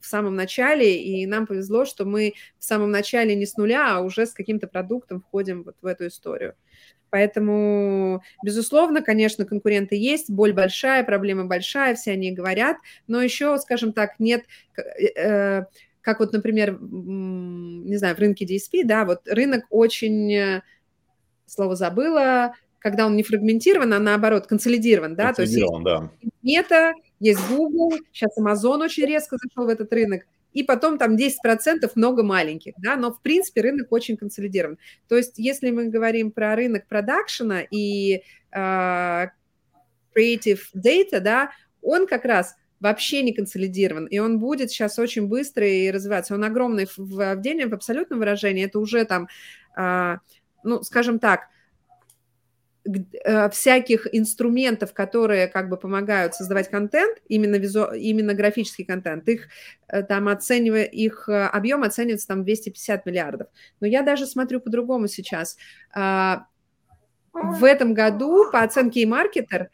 в 0.01 0.07
самом 0.07 0.35
начале, 0.35 1.03
и 1.03 1.27
нам 1.27 1.47
повезло, 1.47 1.85
что 1.85 2.05
мы 2.05 2.35
в 2.59 2.65
самом 2.65 2.91
начале 2.91 3.35
не 3.35 3.47
с 3.47 3.57
нуля, 3.57 3.97
а 3.97 4.01
уже 4.01 4.27
с 4.27 4.33
каким-то 4.33 4.67
продуктом 4.67 5.21
входим 5.21 5.63
вот 5.63 5.77
в 5.81 5.87
эту 5.87 6.07
историю. 6.07 6.55
Поэтому, 7.11 8.23
безусловно, 8.45 9.03
конечно, 9.03 9.47
конкуренты 9.47 9.97
есть, 9.97 10.31
боль 10.31 10.53
большая, 10.53 11.05
проблема 11.05 11.47
большая, 11.47 11.95
все 11.95 12.13
они 12.13 12.33
говорят, 12.33 12.77
но 13.07 13.23
еще, 13.23 13.57
скажем 13.59 13.95
так, 13.95 14.19
нет, 14.19 14.45
э, 14.77 15.63
как 16.03 16.21
вот, 16.21 16.33
например, 16.33 16.79
не 16.81 17.97
знаю, 17.97 18.15
в 18.15 18.19
рынке 18.19 18.45
DSP, 18.45 18.85
да, 18.85 19.05
вот 19.05 19.27
рынок 19.27 19.65
очень, 19.71 20.33
э, 20.35 20.63
слово 21.49 21.77
забыла, 21.77 22.55
когда 22.79 23.07
он 23.07 23.17
не 23.17 23.23
фрагментирован, 23.23 23.93
а 23.93 23.99
наоборот 23.99 24.47
консолидирован, 24.47 25.17
да, 25.17 25.33
то 25.33 25.43
есть 25.43 25.55
есть 25.55 25.67
да. 25.85 26.11
Мета, 26.43 26.93
есть 27.21 27.41
Google, 27.49 27.99
сейчас 28.13 28.39
Amazon 28.39 28.85
очень 28.85 29.07
резко 29.07 29.37
зашел 29.37 29.67
в 29.67 29.69
этот 29.69 29.93
рынок, 29.93 30.27
и 30.53 30.63
потом 30.63 30.99
там 30.99 31.17
10% 31.17 31.33
много 31.95 32.23
маленьких, 32.23 32.75
да, 32.79 32.97
но 32.97 33.13
в 33.13 33.21
принципе 33.21 33.61
рынок 33.63 33.89
очень 33.91 34.17
консолидирован. 34.17 34.79
То 35.09 35.17
есть 35.17 35.39
если 35.39 35.71
мы 35.71 35.89
говорим 35.89 36.31
про 36.31 36.55
рынок 36.57 36.87
продакшена 36.87 37.63
и 37.71 38.23
э, 38.53 39.27
creative 40.17 40.61
data, 40.75 41.21
да, 41.21 41.51
он 41.83 42.07
как 42.07 42.25
раз 42.25 42.55
вообще 42.81 43.23
не 43.23 43.33
консолидирован, 43.33 44.07
и 44.07 44.19
он 44.19 44.39
будет 44.39 44.71
сейчас 44.71 44.99
очень 44.99 45.27
быстро 45.27 45.69
и 45.69 45.91
развиваться. 45.91 46.35
Он 46.35 46.45
огромный 46.45 46.87
в, 46.87 46.97
в, 46.99 47.35
в 47.35 47.41
день, 47.41 47.67
в 47.69 47.75
абсолютном 47.75 48.21
выражении, 48.21 48.65
это 48.65 48.79
уже 48.79 49.05
там, 49.05 49.29
э, 49.77 50.17
ну, 50.63 50.83
скажем 50.83 51.19
так, 51.19 51.49
Э, 53.25 53.51
всяких 53.51 54.07
инструментов, 54.13 54.95
которые 54.95 55.49
как 55.49 55.69
бы 55.69 55.77
помогают 55.77 56.35
создавать 56.35 56.71
контент, 56.71 57.19
именно, 57.29 57.57
визу, 57.57 57.85
именно 57.93 58.35
графический 58.35 58.85
контент, 58.85 59.29
их 59.29 59.49
э, 59.89 60.03
там 60.03 60.29
оценивая, 60.29 60.85
их 60.85 61.29
э, 61.29 61.47
объем 61.47 61.83
оценивается 61.83 62.29
там 62.29 62.45
250 62.45 63.05
миллиардов. 63.05 63.49
Но 63.81 63.87
я 63.87 64.03
даже 64.03 64.27
смотрю 64.27 64.61
по-другому 64.61 65.07
сейчас. 65.07 65.59
А, 65.93 66.47
в 67.33 67.65
этом 67.65 67.93
году 67.93 68.51
по 68.51 68.63
оценке 68.63 69.03
e-marketer 69.03 69.69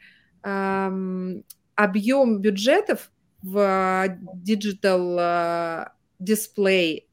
объем 1.75 2.39
бюджетов 2.39 3.11
в 3.41 4.19
digital 4.45 5.87
display 6.21 7.04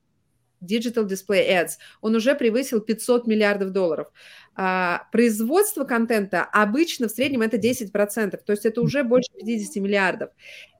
Digital 0.62 1.07
Display 1.07 1.48
Ads, 1.48 1.72
он 2.01 2.14
уже 2.14 2.35
превысил 2.35 2.81
500 2.81 3.27
миллиардов 3.27 3.70
долларов. 3.70 4.09
А, 4.55 5.09
производство 5.12 5.85
контента 5.85 6.44
обычно 6.44 7.09
в 7.09 7.11
среднем 7.11 7.42
это 7.42 7.57
10%, 7.57 8.38
то 8.44 8.53
есть 8.53 8.66
это 8.66 8.83
уже 8.83 9.03
больше 9.03 9.31
50 9.38 9.83
миллиардов. 9.83 10.31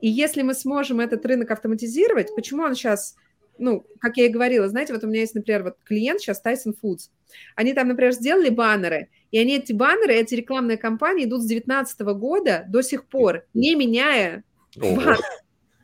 И 0.01 0.09
если 0.09 0.43
мы 0.43 0.55
сможем 0.55 1.01
этот 1.01 1.25
рынок 1.25 1.51
автоматизировать, 1.51 2.35
почему 2.35 2.65
он 2.65 2.75
сейчас, 2.75 3.17
ну, 3.59 3.87
как 3.99 4.19
я 4.19 4.27
и 4.27 4.31
говорила, 4.31 4.69
знаете, 4.69 4.93
вот 4.93 5.05
у 5.05 5.07
меня 5.07 5.21
есть, 5.21 5.35
например, 5.35 5.63
вот 5.63 5.77
клиент 5.85 6.21
сейчас 6.21 6.43
Tyson 6.45 6.75
Foods, 6.83 7.11
они 7.57 7.73
там, 7.73 7.89
например, 7.89 8.13
сделали 8.13 8.51
баннеры, 8.51 9.09
и 9.31 9.39
они 9.39 9.57
эти 9.57 9.73
баннеры, 9.73 10.15
эти 10.15 10.35
рекламные 10.35 10.77
кампании 10.77 11.25
идут 11.25 11.43
с 11.43 11.47
2019 11.47 12.01
года 12.19 12.65
до 12.69 12.83
сих 12.83 13.07
пор, 13.07 13.47
не 13.55 13.75
меняя 13.75 14.45
баннер. 14.77 15.19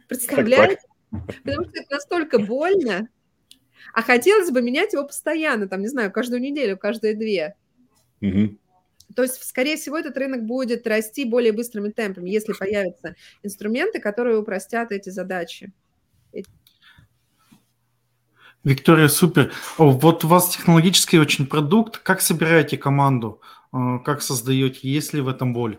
Представляете? 0.08 0.82
Потому 1.11 1.64
что 1.64 1.80
это 1.80 1.94
настолько 1.94 2.38
больно, 2.38 3.08
а 3.94 4.02
хотелось 4.02 4.50
бы 4.50 4.62
менять 4.62 4.92
его 4.92 5.06
постоянно, 5.06 5.68
там, 5.68 5.80
не 5.80 5.88
знаю, 5.88 6.12
каждую 6.12 6.40
неделю, 6.40 6.76
каждые 6.76 7.14
две. 7.14 7.54
Угу. 8.20 8.56
То 9.14 9.22
есть, 9.22 9.42
скорее 9.42 9.76
всего, 9.76 9.98
этот 9.98 10.16
рынок 10.16 10.44
будет 10.44 10.86
расти 10.86 11.24
более 11.24 11.52
быстрыми 11.52 11.90
темпами, 11.90 12.30
если 12.30 12.52
появятся 12.52 13.14
инструменты, 13.42 14.00
которые 14.00 14.38
упростят 14.38 14.92
эти 14.92 15.10
задачи. 15.10 15.72
Виктория, 18.64 19.08
супер. 19.08 19.52
Вот 19.78 20.24
у 20.24 20.28
вас 20.28 20.50
технологический 20.50 21.18
очень 21.18 21.46
продукт. 21.46 21.98
Как 21.98 22.20
собираете 22.20 22.76
команду? 22.76 23.40
А, 23.72 23.98
как 24.00 24.20
создаете? 24.20 24.80
Есть 24.82 25.14
ли 25.14 25.20
в 25.20 25.28
этом 25.28 25.54
боль? 25.54 25.78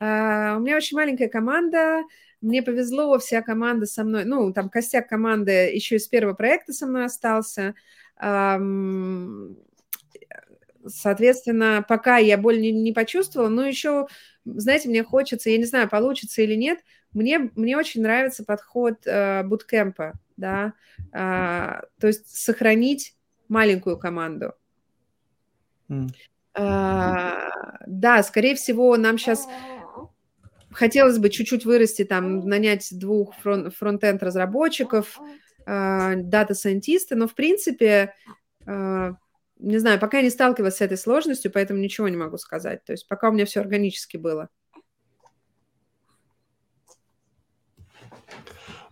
Uh, 0.00 0.56
у 0.56 0.60
меня 0.60 0.76
очень 0.76 0.96
маленькая 0.96 1.28
команда. 1.28 2.02
Мне 2.40 2.62
повезло, 2.62 3.18
вся 3.18 3.42
команда 3.42 3.86
со 3.86 4.04
мной, 4.04 4.24
ну, 4.24 4.52
там 4.52 4.70
костяк 4.70 5.08
команды 5.08 5.52
еще 5.72 5.96
из 5.96 6.08
первого 6.08 6.34
проекта 6.34 6.72
со 6.72 6.86
мной 6.86 7.04
остался. 7.06 7.74
Соответственно, 10.86 11.84
пока 11.86 12.16
я 12.16 12.38
боль 12.38 12.60
не, 12.60 12.72
не 12.72 12.92
почувствовала, 12.92 13.48
но 13.48 13.66
еще, 13.66 14.06
знаете, 14.44 14.88
мне 14.88 15.04
хочется, 15.04 15.50
я 15.50 15.58
не 15.58 15.64
знаю, 15.64 15.88
получится 15.90 16.40
или 16.40 16.54
нет, 16.54 16.78
мне, 17.12 17.50
мне 17.54 17.76
очень 17.76 18.02
нравится 18.02 18.44
подход 18.44 19.06
э, 19.06 19.42
буткемпа, 19.42 20.14
да, 20.36 20.72
э, 21.12 21.82
то 22.00 22.06
есть 22.06 22.34
сохранить 22.34 23.14
маленькую 23.48 23.98
команду. 23.98 24.54
Mm. 25.90 26.08
Э, 26.54 27.50
да, 27.86 28.22
скорее 28.22 28.54
всего, 28.54 28.96
нам 28.96 29.18
сейчас 29.18 29.46
хотелось 30.72 31.18
бы 31.18 31.30
чуть-чуть 31.30 31.64
вырасти, 31.64 32.04
там, 32.04 32.40
нанять 32.40 32.88
двух 32.98 33.34
front, 33.36 33.74
front-end 33.74 34.22
разработчиков, 34.22 35.18
э, 35.66 36.16
дата-сайентисты, 36.16 37.14
но, 37.16 37.26
в 37.26 37.34
принципе, 37.34 38.14
э, 38.66 39.12
не 39.60 39.78
знаю, 39.78 40.00
пока 40.00 40.18
я 40.18 40.22
не 40.22 40.30
сталкивалась 40.30 40.76
с 40.76 40.80
этой 40.80 40.96
сложностью, 40.96 41.50
поэтому 41.52 41.80
ничего 41.80 42.08
не 42.08 42.16
могу 42.16 42.38
сказать. 42.38 42.84
То 42.84 42.92
есть 42.92 43.06
пока 43.06 43.28
у 43.28 43.32
меня 43.32 43.44
все 43.44 43.60
органически 43.60 44.16
было. 44.16 44.48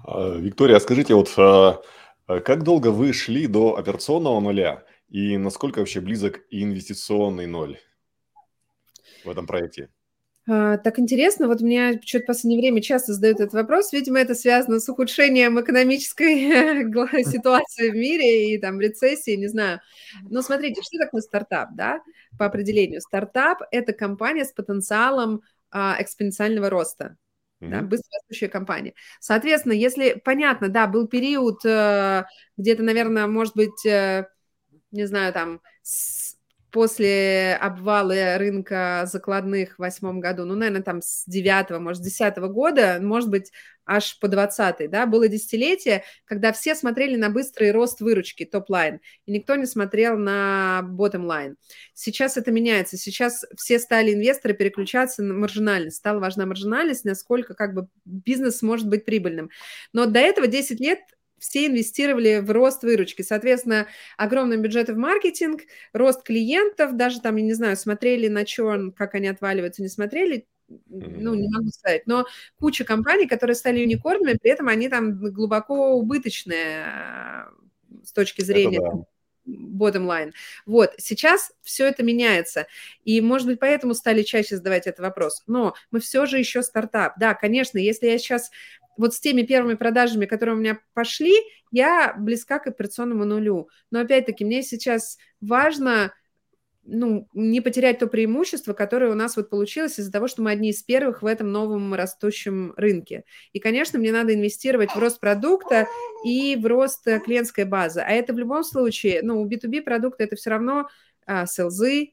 А, 0.05 0.37
Виктория, 0.37 0.77
а 0.77 0.81
скажите, 0.81 1.15
вот 1.15 1.33
а, 1.39 1.81
как 2.27 2.63
долго 2.63 2.89
вы 2.89 3.13
шли 3.13 3.47
до 3.47 3.77
операционного 3.77 4.41
нуля 4.41 4.85
и 5.09 5.37
насколько 5.39 5.79
вообще 5.79 6.01
близок 6.01 6.41
инвестиционный 6.51 7.47
ноль 7.47 7.79
в 9.25 9.31
этом 9.31 9.47
проекте? 9.47 9.89
А, 10.51 10.79
так 10.79 10.99
интересно, 10.99 11.47
вот 11.47 11.61
меня 11.61 12.01
что-то 12.03 12.25
в 12.25 12.27
последнее 12.29 12.61
время 12.61 12.81
часто 12.81 13.13
задают 13.13 13.41
этот 13.41 13.53
вопрос. 13.53 13.93
Видимо, 13.93 14.19
это 14.19 14.35
связано 14.35 14.81
с 14.81 14.89
ухудшением 14.89 15.61
экономической 15.61 17.25
ситуации 17.25 17.91
в 17.91 17.95
мире 17.95 18.55
и 18.55 18.59
там 18.59 18.81
рецессии, 18.81 19.37
не 19.37 19.49
знаю. 19.49 19.81
Но 20.23 20.41
смотрите, 20.41 20.81
что 20.83 20.99
такое 20.99 21.21
стартап, 21.21 21.71
да, 21.75 22.01
по 22.39 22.47
определению? 22.47 23.03
Стартап– 23.03 23.63
это 23.71 23.93
компания 23.93 24.47
с 24.47 24.53
потенциалом 24.53 25.43
а, 25.71 25.97
экспоненциального 26.01 26.71
роста. 26.71 27.17
Mm-hmm. 27.61 27.71
Да, 27.71 27.83
быстрорастущая 27.83 28.49
компания. 28.49 28.95
Соответственно, 29.21 29.73
если 29.73 30.15
понятно, 30.25 30.69
да, 30.69 30.87
был 30.87 31.09
период 31.09 31.65
э, 31.65 32.25
где-то, 32.57 32.85
наверное, 32.85 33.27
может 33.27 33.57
быть, 33.57 33.85
э, 33.85 34.29
не 34.93 35.07
знаю, 35.07 35.33
там 35.33 35.61
с 35.83 36.28
после 36.71 37.57
обвала 37.61 38.39
рынка 38.39 39.05
закладных 39.07 39.77
в 39.77 39.79
восьмом 39.79 40.21
году, 40.21 40.45
ну, 40.45 40.55
наверное, 40.55 40.83
там 40.83 41.03
с 41.03 41.25
девятого, 41.27 41.79
может, 41.79 42.03
десятого 42.03 42.49
года, 42.49 42.99
может 43.01 43.31
быть, 43.31 43.53
аж 43.89 44.19
по 44.21 44.29
20 44.29 44.91
да, 44.91 45.07
было 45.07 45.29
десятилетие, 45.29 46.05
когда 46.27 46.53
все 46.53 46.75
смотрели 46.75 47.17
на 47.17 47.31
быстрый 47.31 47.73
рост 47.73 48.01
выручки, 48.01 48.45
top-line, 48.45 49.01
и 49.27 49.33
никто 49.33 49.57
не 49.57 49.67
смотрел 49.67 50.19
на 50.19 50.83
bottom-line. 50.85 51.57
Сейчас 51.95 52.37
это 52.37 52.53
меняется, 52.53 52.99
сейчас 52.99 53.45
все 53.57 53.79
стали 53.79 54.13
инвесторы 54.13 54.55
переключаться 54.55 55.23
на 55.23 55.35
маржинальность, 55.35 55.97
стала 55.97 56.21
важна 56.21 56.45
маржинальность, 56.47 57.05
насколько 57.05 57.55
как 57.55 57.75
бы 57.75 57.89
бизнес 58.05 58.63
может 58.63 58.89
быть 58.89 59.05
прибыльным. 59.07 59.51
Но 59.93 60.07
до 60.07 60.21
этого 60.21 60.47
10 60.47 60.79
лет 60.81 61.01
все 61.39 61.67
инвестировали 61.67 62.41
в 62.41 62.51
рост 62.51 62.83
выручки. 62.83 63.23
Соответственно, 63.23 63.87
огромные 64.17 64.59
бюджеты 64.59 64.95
в 64.95 64.99
маркетинг, 64.99 65.63
рост 65.93 66.23
клиентов, 66.23 66.97
даже 66.97 67.21
там, 67.21 67.37
я 67.37 67.45
не 67.45 67.55
знаю, 67.55 67.77
смотрели 67.77 68.29
на 68.29 68.45
черн, 68.45 68.93
как 68.93 69.15
они 69.15 69.29
отваливаются, 69.29 69.83
не 69.83 69.89
смотрели, 69.89 70.47
ну, 70.89 71.35
не 71.35 71.49
могу 71.49 71.71
сказать, 71.71 72.07
но 72.07 72.27
куча 72.59 72.85
компаний, 72.85 73.27
которые 73.27 73.57
стали 73.57 73.81
юникорнами, 73.81 74.39
при 74.41 74.51
этом 74.51 74.69
они 74.69 74.89
там 74.89 75.19
глубоко 75.19 75.95
убыточные 75.95 76.85
э, 76.85 78.05
с 78.05 78.13
точки 78.13 78.43
зрения 78.43 78.81
да. 78.81 79.05
bottom 79.47 80.07
line. 80.07 80.33
Вот, 80.67 80.93
сейчас 80.99 81.53
все 81.63 81.87
это 81.87 82.03
меняется, 82.03 82.67
и, 83.05 83.21
может 83.23 83.47
быть, 83.47 83.61
поэтому 83.61 83.95
стали 83.95 84.23
чаще 84.23 84.57
задавать 84.57 84.87
этот 84.87 85.01
вопрос, 85.01 85.43
но 85.47 85.75
мы 85.91 86.01
все 86.01 86.27
же 86.27 86.39
еще 86.39 86.63
стартап. 86.63 87.15
Да, 87.19 87.35
конечно, 87.35 87.79
если 87.79 88.07
я 88.07 88.19
сейчас 88.19 88.51
вот 88.99 89.15
с 89.15 89.21
теми 89.21 89.43
первыми 89.43 89.75
продажами, 89.75 90.27
которые 90.27 90.57
у 90.57 90.59
меня 90.59 90.79
пошли, 90.93 91.35
я 91.71 92.15
близка 92.19 92.59
к 92.59 92.67
операционному 92.67 93.25
нулю. 93.25 93.71
Но 93.91 94.01
опять-таки 94.01 94.45
мне 94.45 94.63
сейчас 94.63 95.17
важно 95.41 96.13
ну, 96.91 97.29
не 97.35 97.61
потерять 97.61 97.99
то 97.99 98.07
преимущество, 98.07 98.73
которое 98.73 99.13
у 99.13 99.15
нас 99.15 99.37
вот 99.37 99.51
получилось 99.51 99.99
из-за 99.99 100.11
того, 100.11 100.27
что 100.27 100.43
мы 100.43 100.51
одни 100.51 100.71
из 100.71 100.83
первых 100.83 101.23
в 101.23 101.27
этом 101.27 101.53
новом 101.53 101.93
растущем 101.95 102.73
рынке. 102.77 103.25
И, 103.53 103.61
конечно, 103.61 103.99
мне 103.99 104.11
надо 104.11 104.35
инвестировать 104.35 104.91
в 104.91 104.99
рост 104.99 105.21
продукта 105.21 105.87
и 106.25 106.57
в 106.57 106.65
рост 106.67 107.05
клиентской 107.05 107.65
базы. 107.65 108.01
А 108.01 108.11
это 108.11 108.33
в 108.33 108.39
любом 108.39 108.65
случае, 108.65 109.21
ну, 109.23 109.43
у 109.43 109.47
B2B 109.47 109.83
продукта 109.83 110.25
это 110.25 110.37
все 110.37 110.51
равно 110.51 110.89
а, 111.27 111.45
селзы, 111.45 112.13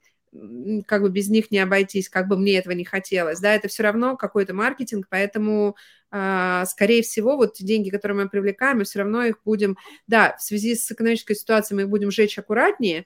как 0.88 1.02
бы 1.02 1.10
без 1.10 1.30
них 1.30 1.52
не 1.52 1.60
обойтись, 1.60 2.10
как 2.10 2.28
бы 2.28 2.38
мне 2.38 2.58
этого 2.58 2.74
не 2.74 2.84
хотелось, 2.84 3.40
да, 3.40 3.54
это 3.54 3.68
все 3.68 3.84
равно 3.84 4.18
какой-то 4.18 4.54
маркетинг, 4.54 5.08
поэтому, 5.10 5.76
а, 6.12 6.66
скорее 6.66 7.02
всего, 7.04 7.38
вот 7.38 7.56
деньги, 7.60 7.90
которые 7.90 8.18
мы 8.18 8.30
привлекаем, 8.30 8.80
мы 8.80 8.84
все 8.84 9.00
равно 9.00 9.24
их 9.24 9.42
будем, 9.44 9.78
да, 10.08 10.36
в 10.38 10.42
связи 10.42 10.76
с 10.76 10.92
экономической 10.92 11.36
ситуацией 11.36 11.78
мы 11.78 11.82
их 11.84 11.90
будем 11.90 12.12
жечь 12.12 12.38
аккуратнее, 12.38 13.06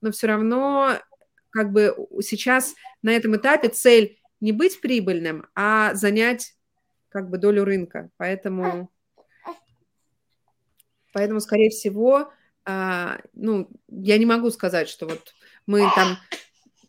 но 0.00 0.10
все 0.10 0.26
равно 0.26 0.98
как 1.50 1.72
бы 1.72 1.94
сейчас 2.22 2.74
на 3.02 3.10
этом 3.10 3.36
этапе 3.36 3.68
цель 3.68 4.18
не 4.40 4.52
быть 4.52 4.80
прибыльным, 4.80 5.46
а 5.54 5.94
занять 5.94 6.54
как 7.08 7.30
бы 7.30 7.38
долю 7.38 7.64
рынка, 7.64 8.10
поэтому, 8.16 8.90
поэтому, 11.12 11.40
скорее 11.40 11.70
всего, 11.70 12.32
а, 12.64 13.18
ну, 13.34 13.68
я 13.88 14.18
не 14.18 14.26
могу 14.26 14.50
сказать, 14.50 14.88
что 14.88 15.06
вот 15.06 15.34
мы 15.66 15.80
там 15.94 16.18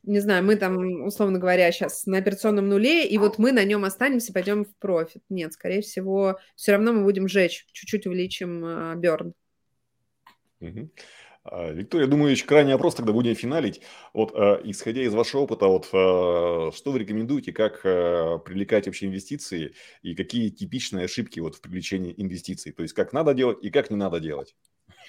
не 0.05 0.19
знаю, 0.19 0.43
мы 0.43 0.55
там, 0.55 1.03
условно 1.03 1.39
говоря, 1.39 1.71
сейчас 1.71 2.05
на 2.05 2.17
операционном 2.17 2.69
нуле, 2.69 3.07
и 3.07 3.17
вот 3.17 3.37
мы 3.37 3.51
на 3.51 3.63
нем 3.63 3.83
останемся, 3.83 4.33
пойдем 4.33 4.65
в 4.65 4.75
профит. 4.77 5.23
Нет, 5.29 5.53
скорее 5.53 5.81
всего, 5.81 6.39
все 6.55 6.73
равно 6.73 6.93
мы 6.93 7.03
будем 7.03 7.27
жечь, 7.27 7.65
чуть-чуть 7.71 8.05
увеличим 8.07 8.65
э, 8.65 8.95
берн. 8.95 9.33
Угу. 10.61 10.89
Виктория, 11.73 12.07
думаю, 12.07 12.31
еще 12.31 12.45
крайний 12.45 12.73
вопрос, 12.73 12.95
тогда 12.95 13.13
будем 13.13 13.35
финалить. 13.35 13.81
Вот, 14.13 14.33
э, 14.33 14.61
исходя 14.63 15.03
из 15.03 15.13
вашего 15.13 15.41
опыта, 15.41 15.67
вот, 15.67 15.85
что 15.85 16.73
вы 16.85 16.99
рекомендуете, 16.99 17.51
как 17.53 17.81
привлекать 17.81 18.87
вообще 18.87 19.05
инвестиции 19.05 19.75
и 20.01 20.15
какие 20.15 20.49
типичные 20.49 21.05
ошибки 21.05 21.39
вот, 21.39 21.55
в 21.55 21.61
привлечении 21.61 22.13
инвестиций? 22.17 22.71
То 22.71 22.81
есть, 22.81 22.95
как 22.95 23.13
надо 23.13 23.33
делать 23.33 23.59
и 23.61 23.69
как 23.69 23.91
не 23.91 23.95
надо 23.95 24.19
делать? 24.19 24.55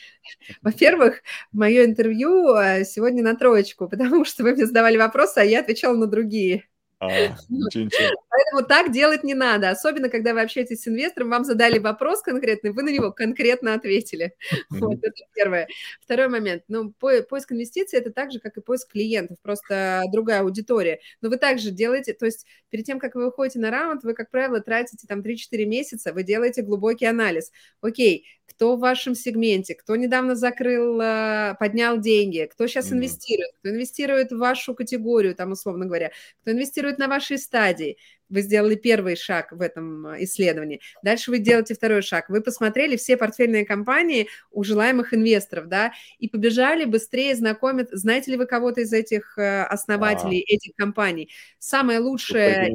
Во-первых, 0.62 1.22
мое 1.52 1.84
интервью 1.84 2.54
э, 2.56 2.84
сегодня 2.84 3.22
на 3.22 3.36
троечку, 3.36 3.88
потому 3.90 4.24
что 4.24 4.42
вы 4.42 4.52
мне 4.52 4.66
задавали 4.66 4.96
вопросы, 4.96 5.38
а 5.38 5.44
я 5.44 5.60
отвечала 5.60 5.96
на 5.96 6.06
другие. 6.06 6.64
А, 6.98 7.08
Поэтому 7.48 8.66
так 8.66 8.90
делать 8.90 9.22
не 9.22 9.34
надо, 9.34 9.70
особенно 9.70 10.08
когда 10.08 10.32
вы 10.32 10.40
общаетесь 10.40 10.82
с 10.82 10.88
инвестором, 10.88 11.30
вам 11.30 11.44
задали 11.44 11.78
вопрос 11.78 12.22
конкретный, 12.22 12.70
вы 12.70 12.82
на 12.82 12.90
него 12.90 13.12
конкретно 13.12 13.74
ответили. 13.74 14.34
Вот 14.70 14.98
это 15.02 15.22
первое. 15.34 15.68
Второй 16.00 16.28
момент. 16.28 16.62
Ну, 16.68 16.92
поиск 16.92 17.52
инвестиций– 17.52 17.98
это 18.00 18.10
так 18.10 18.32
же, 18.32 18.40
как 18.40 18.56
и 18.56 18.60
поиск 18.60 18.92
клиентов, 18.92 19.38
просто 19.42 20.02
другая 20.12 20.40
аудитория. 20.40 21.00
Но 21.20 21.28
вы 21.28 21.36
также 21.36 21.70
делаете, 21.70 22.12
то 22.14 22.26
есть 22.26 22.46
перед 22.70 22.84
тем, 22.84 22.98
как 22.98 23.14
вы 23.14 23.26
выходите 23.26 23.58
на 23.58 23.70
раунд, 23.70 24.02
вы, 24.02 24.14
как 24.14 24.30
правило, 24.30 24.60
тратите 24.60 25.06
там 25.06 25.20
3-4 25.20 25.64
месяца, 25.66 26.12
вы 26.12 26.22
делаете 26.22 26.62
глубокий 26.62 27.06
анализ. 27.06 27.52
Окей, 27.80 28.26
кто 28.46 28.76
в 28.76 28.80
вашем 28.80 29.14
сегменте, 29.14 29.74
кто 29.74 29.96
недавно 29.96 30.34
закрыл, 30.34 31.00
э, 31.00 31.56
поднял 31.58 31.98
деньги, 31.98 32.48
кто 32.50 32.66
сейчас 32.66 32.92
инвестирует, 32.92 33.50
кто 33.58 33.70
инвестирует 33.70 34.32
в 34.32 34.38
вашу 34.38 34.74
категорию, 34.74 35.34
там, 35.34 35.52
условно 35.52 35.84
говоря, 35.86 36.10
кто 36.42 36.52
инвестирует 36.52 36.85
на 36.94 37.08
вашей 37.08 37.38
стадии. 37.38 37.96
Вы 38.28 38.40
сделали 38.40 38.74
первый 38.74 39.16
шаг 39.16 39.52
в 39.52 39.60
этом 39.60 40.06
э, 40.08 40.24
исследовании. 40.24 40.80
Дальше 41.02 41.30
вы 41.30 41.38
делаете 41.38 41.74
второй 41.74 42.02
шаг. 42.02 42.28
Вы 42.28 42.40
посмотрели 42.40 42.96
все 42.96 43.16
портфельные 43.16 43.64
компании 43.64 44.28
у 44.50 44.64
желаемых 44.64 45.14
инвесторов, 45.14 45.68
да, 45.68 45.92
и 46.18 46.28
побежали 46.28 46.84
быстрее 46.84 47.34
знакомить. 47.36 47.88
Знаете 47.92 48.32
ли 48.32 48.36
вы 48.36 48.46
кого-то 48.46 48.80
из 48.80 48.92
этих 48.92 49.38
э, 49.38 49.62
основателей 49.62 50.44
а. 50.48 50.54
этих 50.54 50.74
компаний? 50.74 51.30
Самое 51.58 52.00
лучшее... 52.00 52.74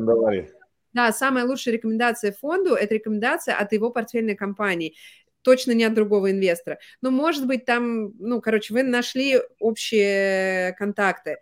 Да, 0.94 1.14
самая 1.14 1.46
лучшая 1.46 1.76
рекомендация 1.76 2.34
фонду– 2.34 2.74
это 2.76 2.96
рекомендация 2.96 3.56
от 3.56 3.72
его 3.72 3.92
портфельной 3.92 4.36
компании 4.36 4.96
точно 5.42 5.72
не 5.72 5.84
от 5.84 5.94
другого 5.94 6.32
инвестора. 6.32 6.80
Но, 7.02 7.12
может 7.12 7.48
быть, 7.48 7.66
там, 7.66 8.14
ну, 8.20 8.42
короче, 8.42 8.74
вы 8.74 8.84
нашли 8.84 9.40
общие 9.60 10.74
контакты 10.74 11.38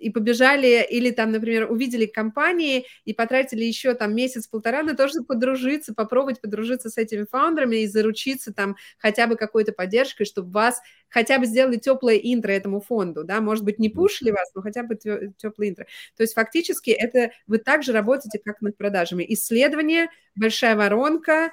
и 0.00 0.10
побежали, 0.10 0.84
или 0.88 1.10
там, 1.10 1.30
например, 1.30 1.70
увидели 1.70 2.06
компании 2.06 2.86
и 3.04 3.12
потратили 3.12 3.64
еще 3.64 3.94
там 3.94 4.14
месяц-полтора 4.14 4.82
на 4.82 4.96
то, 4.96 5.08
чтобы 5.08 5.26
подружиться, 5.26 5.94
попробовать 5.94 6.40
подружиться 6.40 6.90
с 6.90 6.96
этими 6.96 7.26
фаундерами 7.30 7.76
и 7.76 7.86
заручиться 7.86 8.52
там 8.52 8.76
хотя 8.98 9.26
бы 9.26 9.36
какой-то 9.36 9.72
поддержкой, 9.72 10.24
чтобы 10.24 10.50
вас 10.50 10.80
хотя 11.08 11.38
бы 11.38 11.46
сделали 11.46 11.76
теплое 11.76 12.16
интро 12.16 12.52
этому 12.52 12.80
фонду, 12.80 13.24
да, 13.24 13.40
может 13.40 13.64
быть, 13.64 13.78
не 13.78 13.88
пушили 13.88 14.30
вас, 14.30 14.50
но 14.54 14.62
хотя 14.62 14.82
бы 14.82 14.96
теплое 14.96 15.68
интро. 15.68 15.86
То 16.16 16.22
есть 16.22 16.34
фактически 16.34 16.90
это 16.90 17.32
вы 17.46 17.58
также 17.58 17.92
работаете, 17.92 18.40
как 18.44 18.60
над 18.62 18.76
продажами. 18.76 19.24
Исследование, 19.28 20.08
большая 20.34 20.76
воронка, 20.76 21.50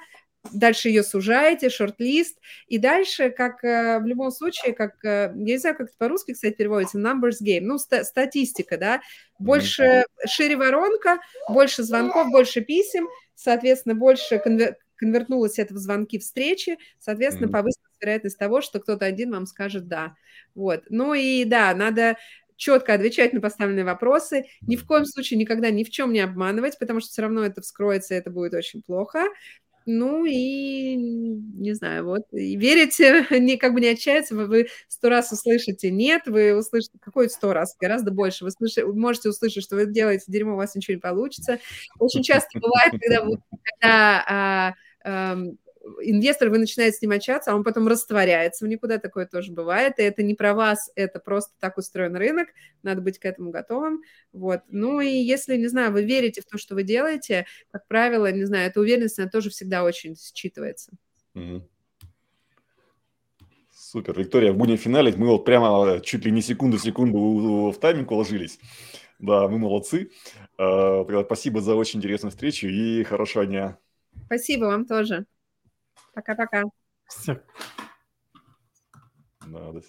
дальше 0.52 0.88
ее 0.88 1.02
сужаете, 1.02 1.68
шорт-лист, 1.68 2.38
и 2.68 2.78
дальше, 2.78 3.30
как 3.30 3.62
э, 3.64 3.98
в 3.98 4.06
любом 4.06 4.30
случае, 4.30 4.72
как, 4.72 5.04
э, 5.04 5.32
я 5.34 5.54
не 5.54 5.58
знаю, 5.58 5.76
как 5.76 5.88
это 5.88 5.96
по-русски, 5.98 6.32
кстати, 6.32 6.54
переводится, 6.54 6.98
numbers 6.98 7.42
game, 7.42 7.62
ну, 7.62 7.78
ста- 7.78 8.04
статистика, 8.04 8.78
да, 8.78 9.00
больше, 9.38 9.82
mm-hmm. 9.82 10.26
шире 10.26 10.56
воронка, 10.56 11.20
больше 11.48 11.82
звонков, 11.82 12.30
больше 12.30 12.60
писем, 12.60 13.08
соответственно, 13.34 13.94
больше 13.94 14.36
конвер- 14.36 14.76
конвертнулось 14.96 15.58
это 15.58 15.74
в 15.74 15.78
звонки 15.78 16.18
встречи, 16.18 16.78
соответственно, 16.98 17.48
mm-hmm. 17.48 17.52
повысилась 17.52 17.96
вероятность 18.00 18.38
того, 18.38 18.60
что 18.60 18.80
кто-то 18.80 19.04
один 19.04 19.32
вам 19.32 19.46
скажет 19.46 19.88
«да». 19.88 20.14
Вот. 20.54 20.84
Ну 20.88 21.14
и 21.14 21.44
да, 21.44 21.74
надо 21.74 22.16
четко 22.56 22.94
отвечать 22.94 23.32
на 23.32 23.40
поставленные 23.40 23.84
вопросы, 23.84 24.46
ни 24.62 24.76
в 24.76 24.84
коем 24.84 25.04
случае 25.04 25.38
никогда 25.38 25.70
ни 25.70 25.84
в 25.84 25.90
чем 25.90 26.12
не 26.12 26.20
обманывать, 26.20 26.78
потому 26.78 27.00
что 27.00 27.10
все 27.10 27.22
равно 27.22 27.44
это 27.44 27.62
вскроется, 27.62 28.14
и 28.14 28.18
это 28.18 28.30
будет 28.30 28.52
очень 28.54 28.82
плохо. 28.82 29.26
Ну 29.90 30.26
и, 30.26 30.96
не 30.96 31.72
знаю, 31.72 32.04
вот, 32.04 32.24
и 32.32 32.56
верите, 32.56 33.26
не, 33.40 33.56
как 33.56 33.72
бы 33.72 33.80
не 33.80 33.88
отчаяться, 33.88 34.34
вы, 34.34 34.44
вы 34.46 34.66
сто 34.86 35.08
раз 35.08 35.32
услышите 35.32 35.90
«нет», 35.90 36.24
вы 36.26 36.54
услышите, 36.54 36.98
какой 37.00 37.30
сто 37.30 37.54
раз, 37.54 37.74
гораздо 37.80 38.10
больше, 38.10 38.44
вы, 38.44 38.50
слышите, 38.50 38.84
можете 38.84 39.30
услышать, 39.30 39.64
что 39.64 39.76
вы 39.76 39.86
делаете 39.86 40.24
дерьмо, 40.28 40.52
у 40.52 40.56
вас 40.56 40.74
ничего 40.74 40.96
не 40.96 41.00
получится. 41.00 41.58
Очень 41.98 42.22
часто 42.22 42.60
бывает, 42.60 43.00
когда, 43.00 43.20
когда 43.22 44.24
а, 44.28 44.74
а, 45.04 45.38
инвестор, 46.02 46.50
вы 46.50 46.58
начинаете 46.58 46.96
с 46.96 47.02
ним 47.02 47.12
общаться, 47.12 47.52
а 47.52 47.54
он 47.54 47.64
потом 47.64 47.88
растворяется 47.88 48.64
в 48.64 48.68
никуда, 48.68 48.98
такое 48.98 49.26
тоже 49.26 49.52
бывает, 49.52 49.98
и 49.98 50.02
это 50.02 50.22
не 50.22 50.34
про 50.34 50.54
вас, 50.54 50.90
это 50.94 51.20
просто 51.20 51.52
так 51.58 51.78
устроен 51.78 52.16
рынок, 52.16 52.48
надо 52.82 53.00
быть 53.00 53.18
к 53.18 53.24
этому 53.24 53.50
готовым, 53.50 54.02
вот. 54.32 54.60
Ну 54.68 55.00
и 55.00 55.08
если, 55.08 55.56
не 55.56 55.68
знаю, 55.68 55.92
вы 55.92 56.04
верите 56.04 56.40
в 56.40 56.46
то, 56.46 56.58
что 56.58 56.74
вы 56.74 56.82
делаете, 56.82 57.46
как 57.70 57.86
правило, 57.88 58.30
не 58.30 58.44
знаю, 58.44 58.68
эта 58.68 58.80
уверенность, 58.80 59.18
она 59.18 59.28
тоже 59.28 59.50
всегда 59.50 59.84
очень 59.84 60.14
считывается. 60.14 60.90
Супер, 63.72 64.18
Виктория, 64.18 64.52
будем 64.52 64.76
финалить, 64.76 65.16
мы 65.16 65.28
вот 65.28 65.44
прямо 65.44 66.00
чуть 66.02 66.24
ли 66.24 66.30
не 66.30 66.42
секунду-секунду 66.42 67.70
в 67.70 67.78
тайминг 67.78 68.10
уложились. 68.10 68.58
Да, 69.18 69.48
мы 69.48 69.58
молодцы. 69.58 70.10
А, 70.58 71.04
спасибо 71.24 71.60
за 71.60 71.74
очень 71.74 71.98
интересную 71.98 72.30
встречу 72.30 72.68
и 72.68 73.02
хорошего 73.02 73.46
дня. 73.46 73.78
Спасибо 74.26 74.66
вам 74.66 74.84
тоже. 74.84 75.26
Пока-пока. 76.18 76.64
Все. 77.06 77.40
Да, 79.46 79.70
до 79.72 79.80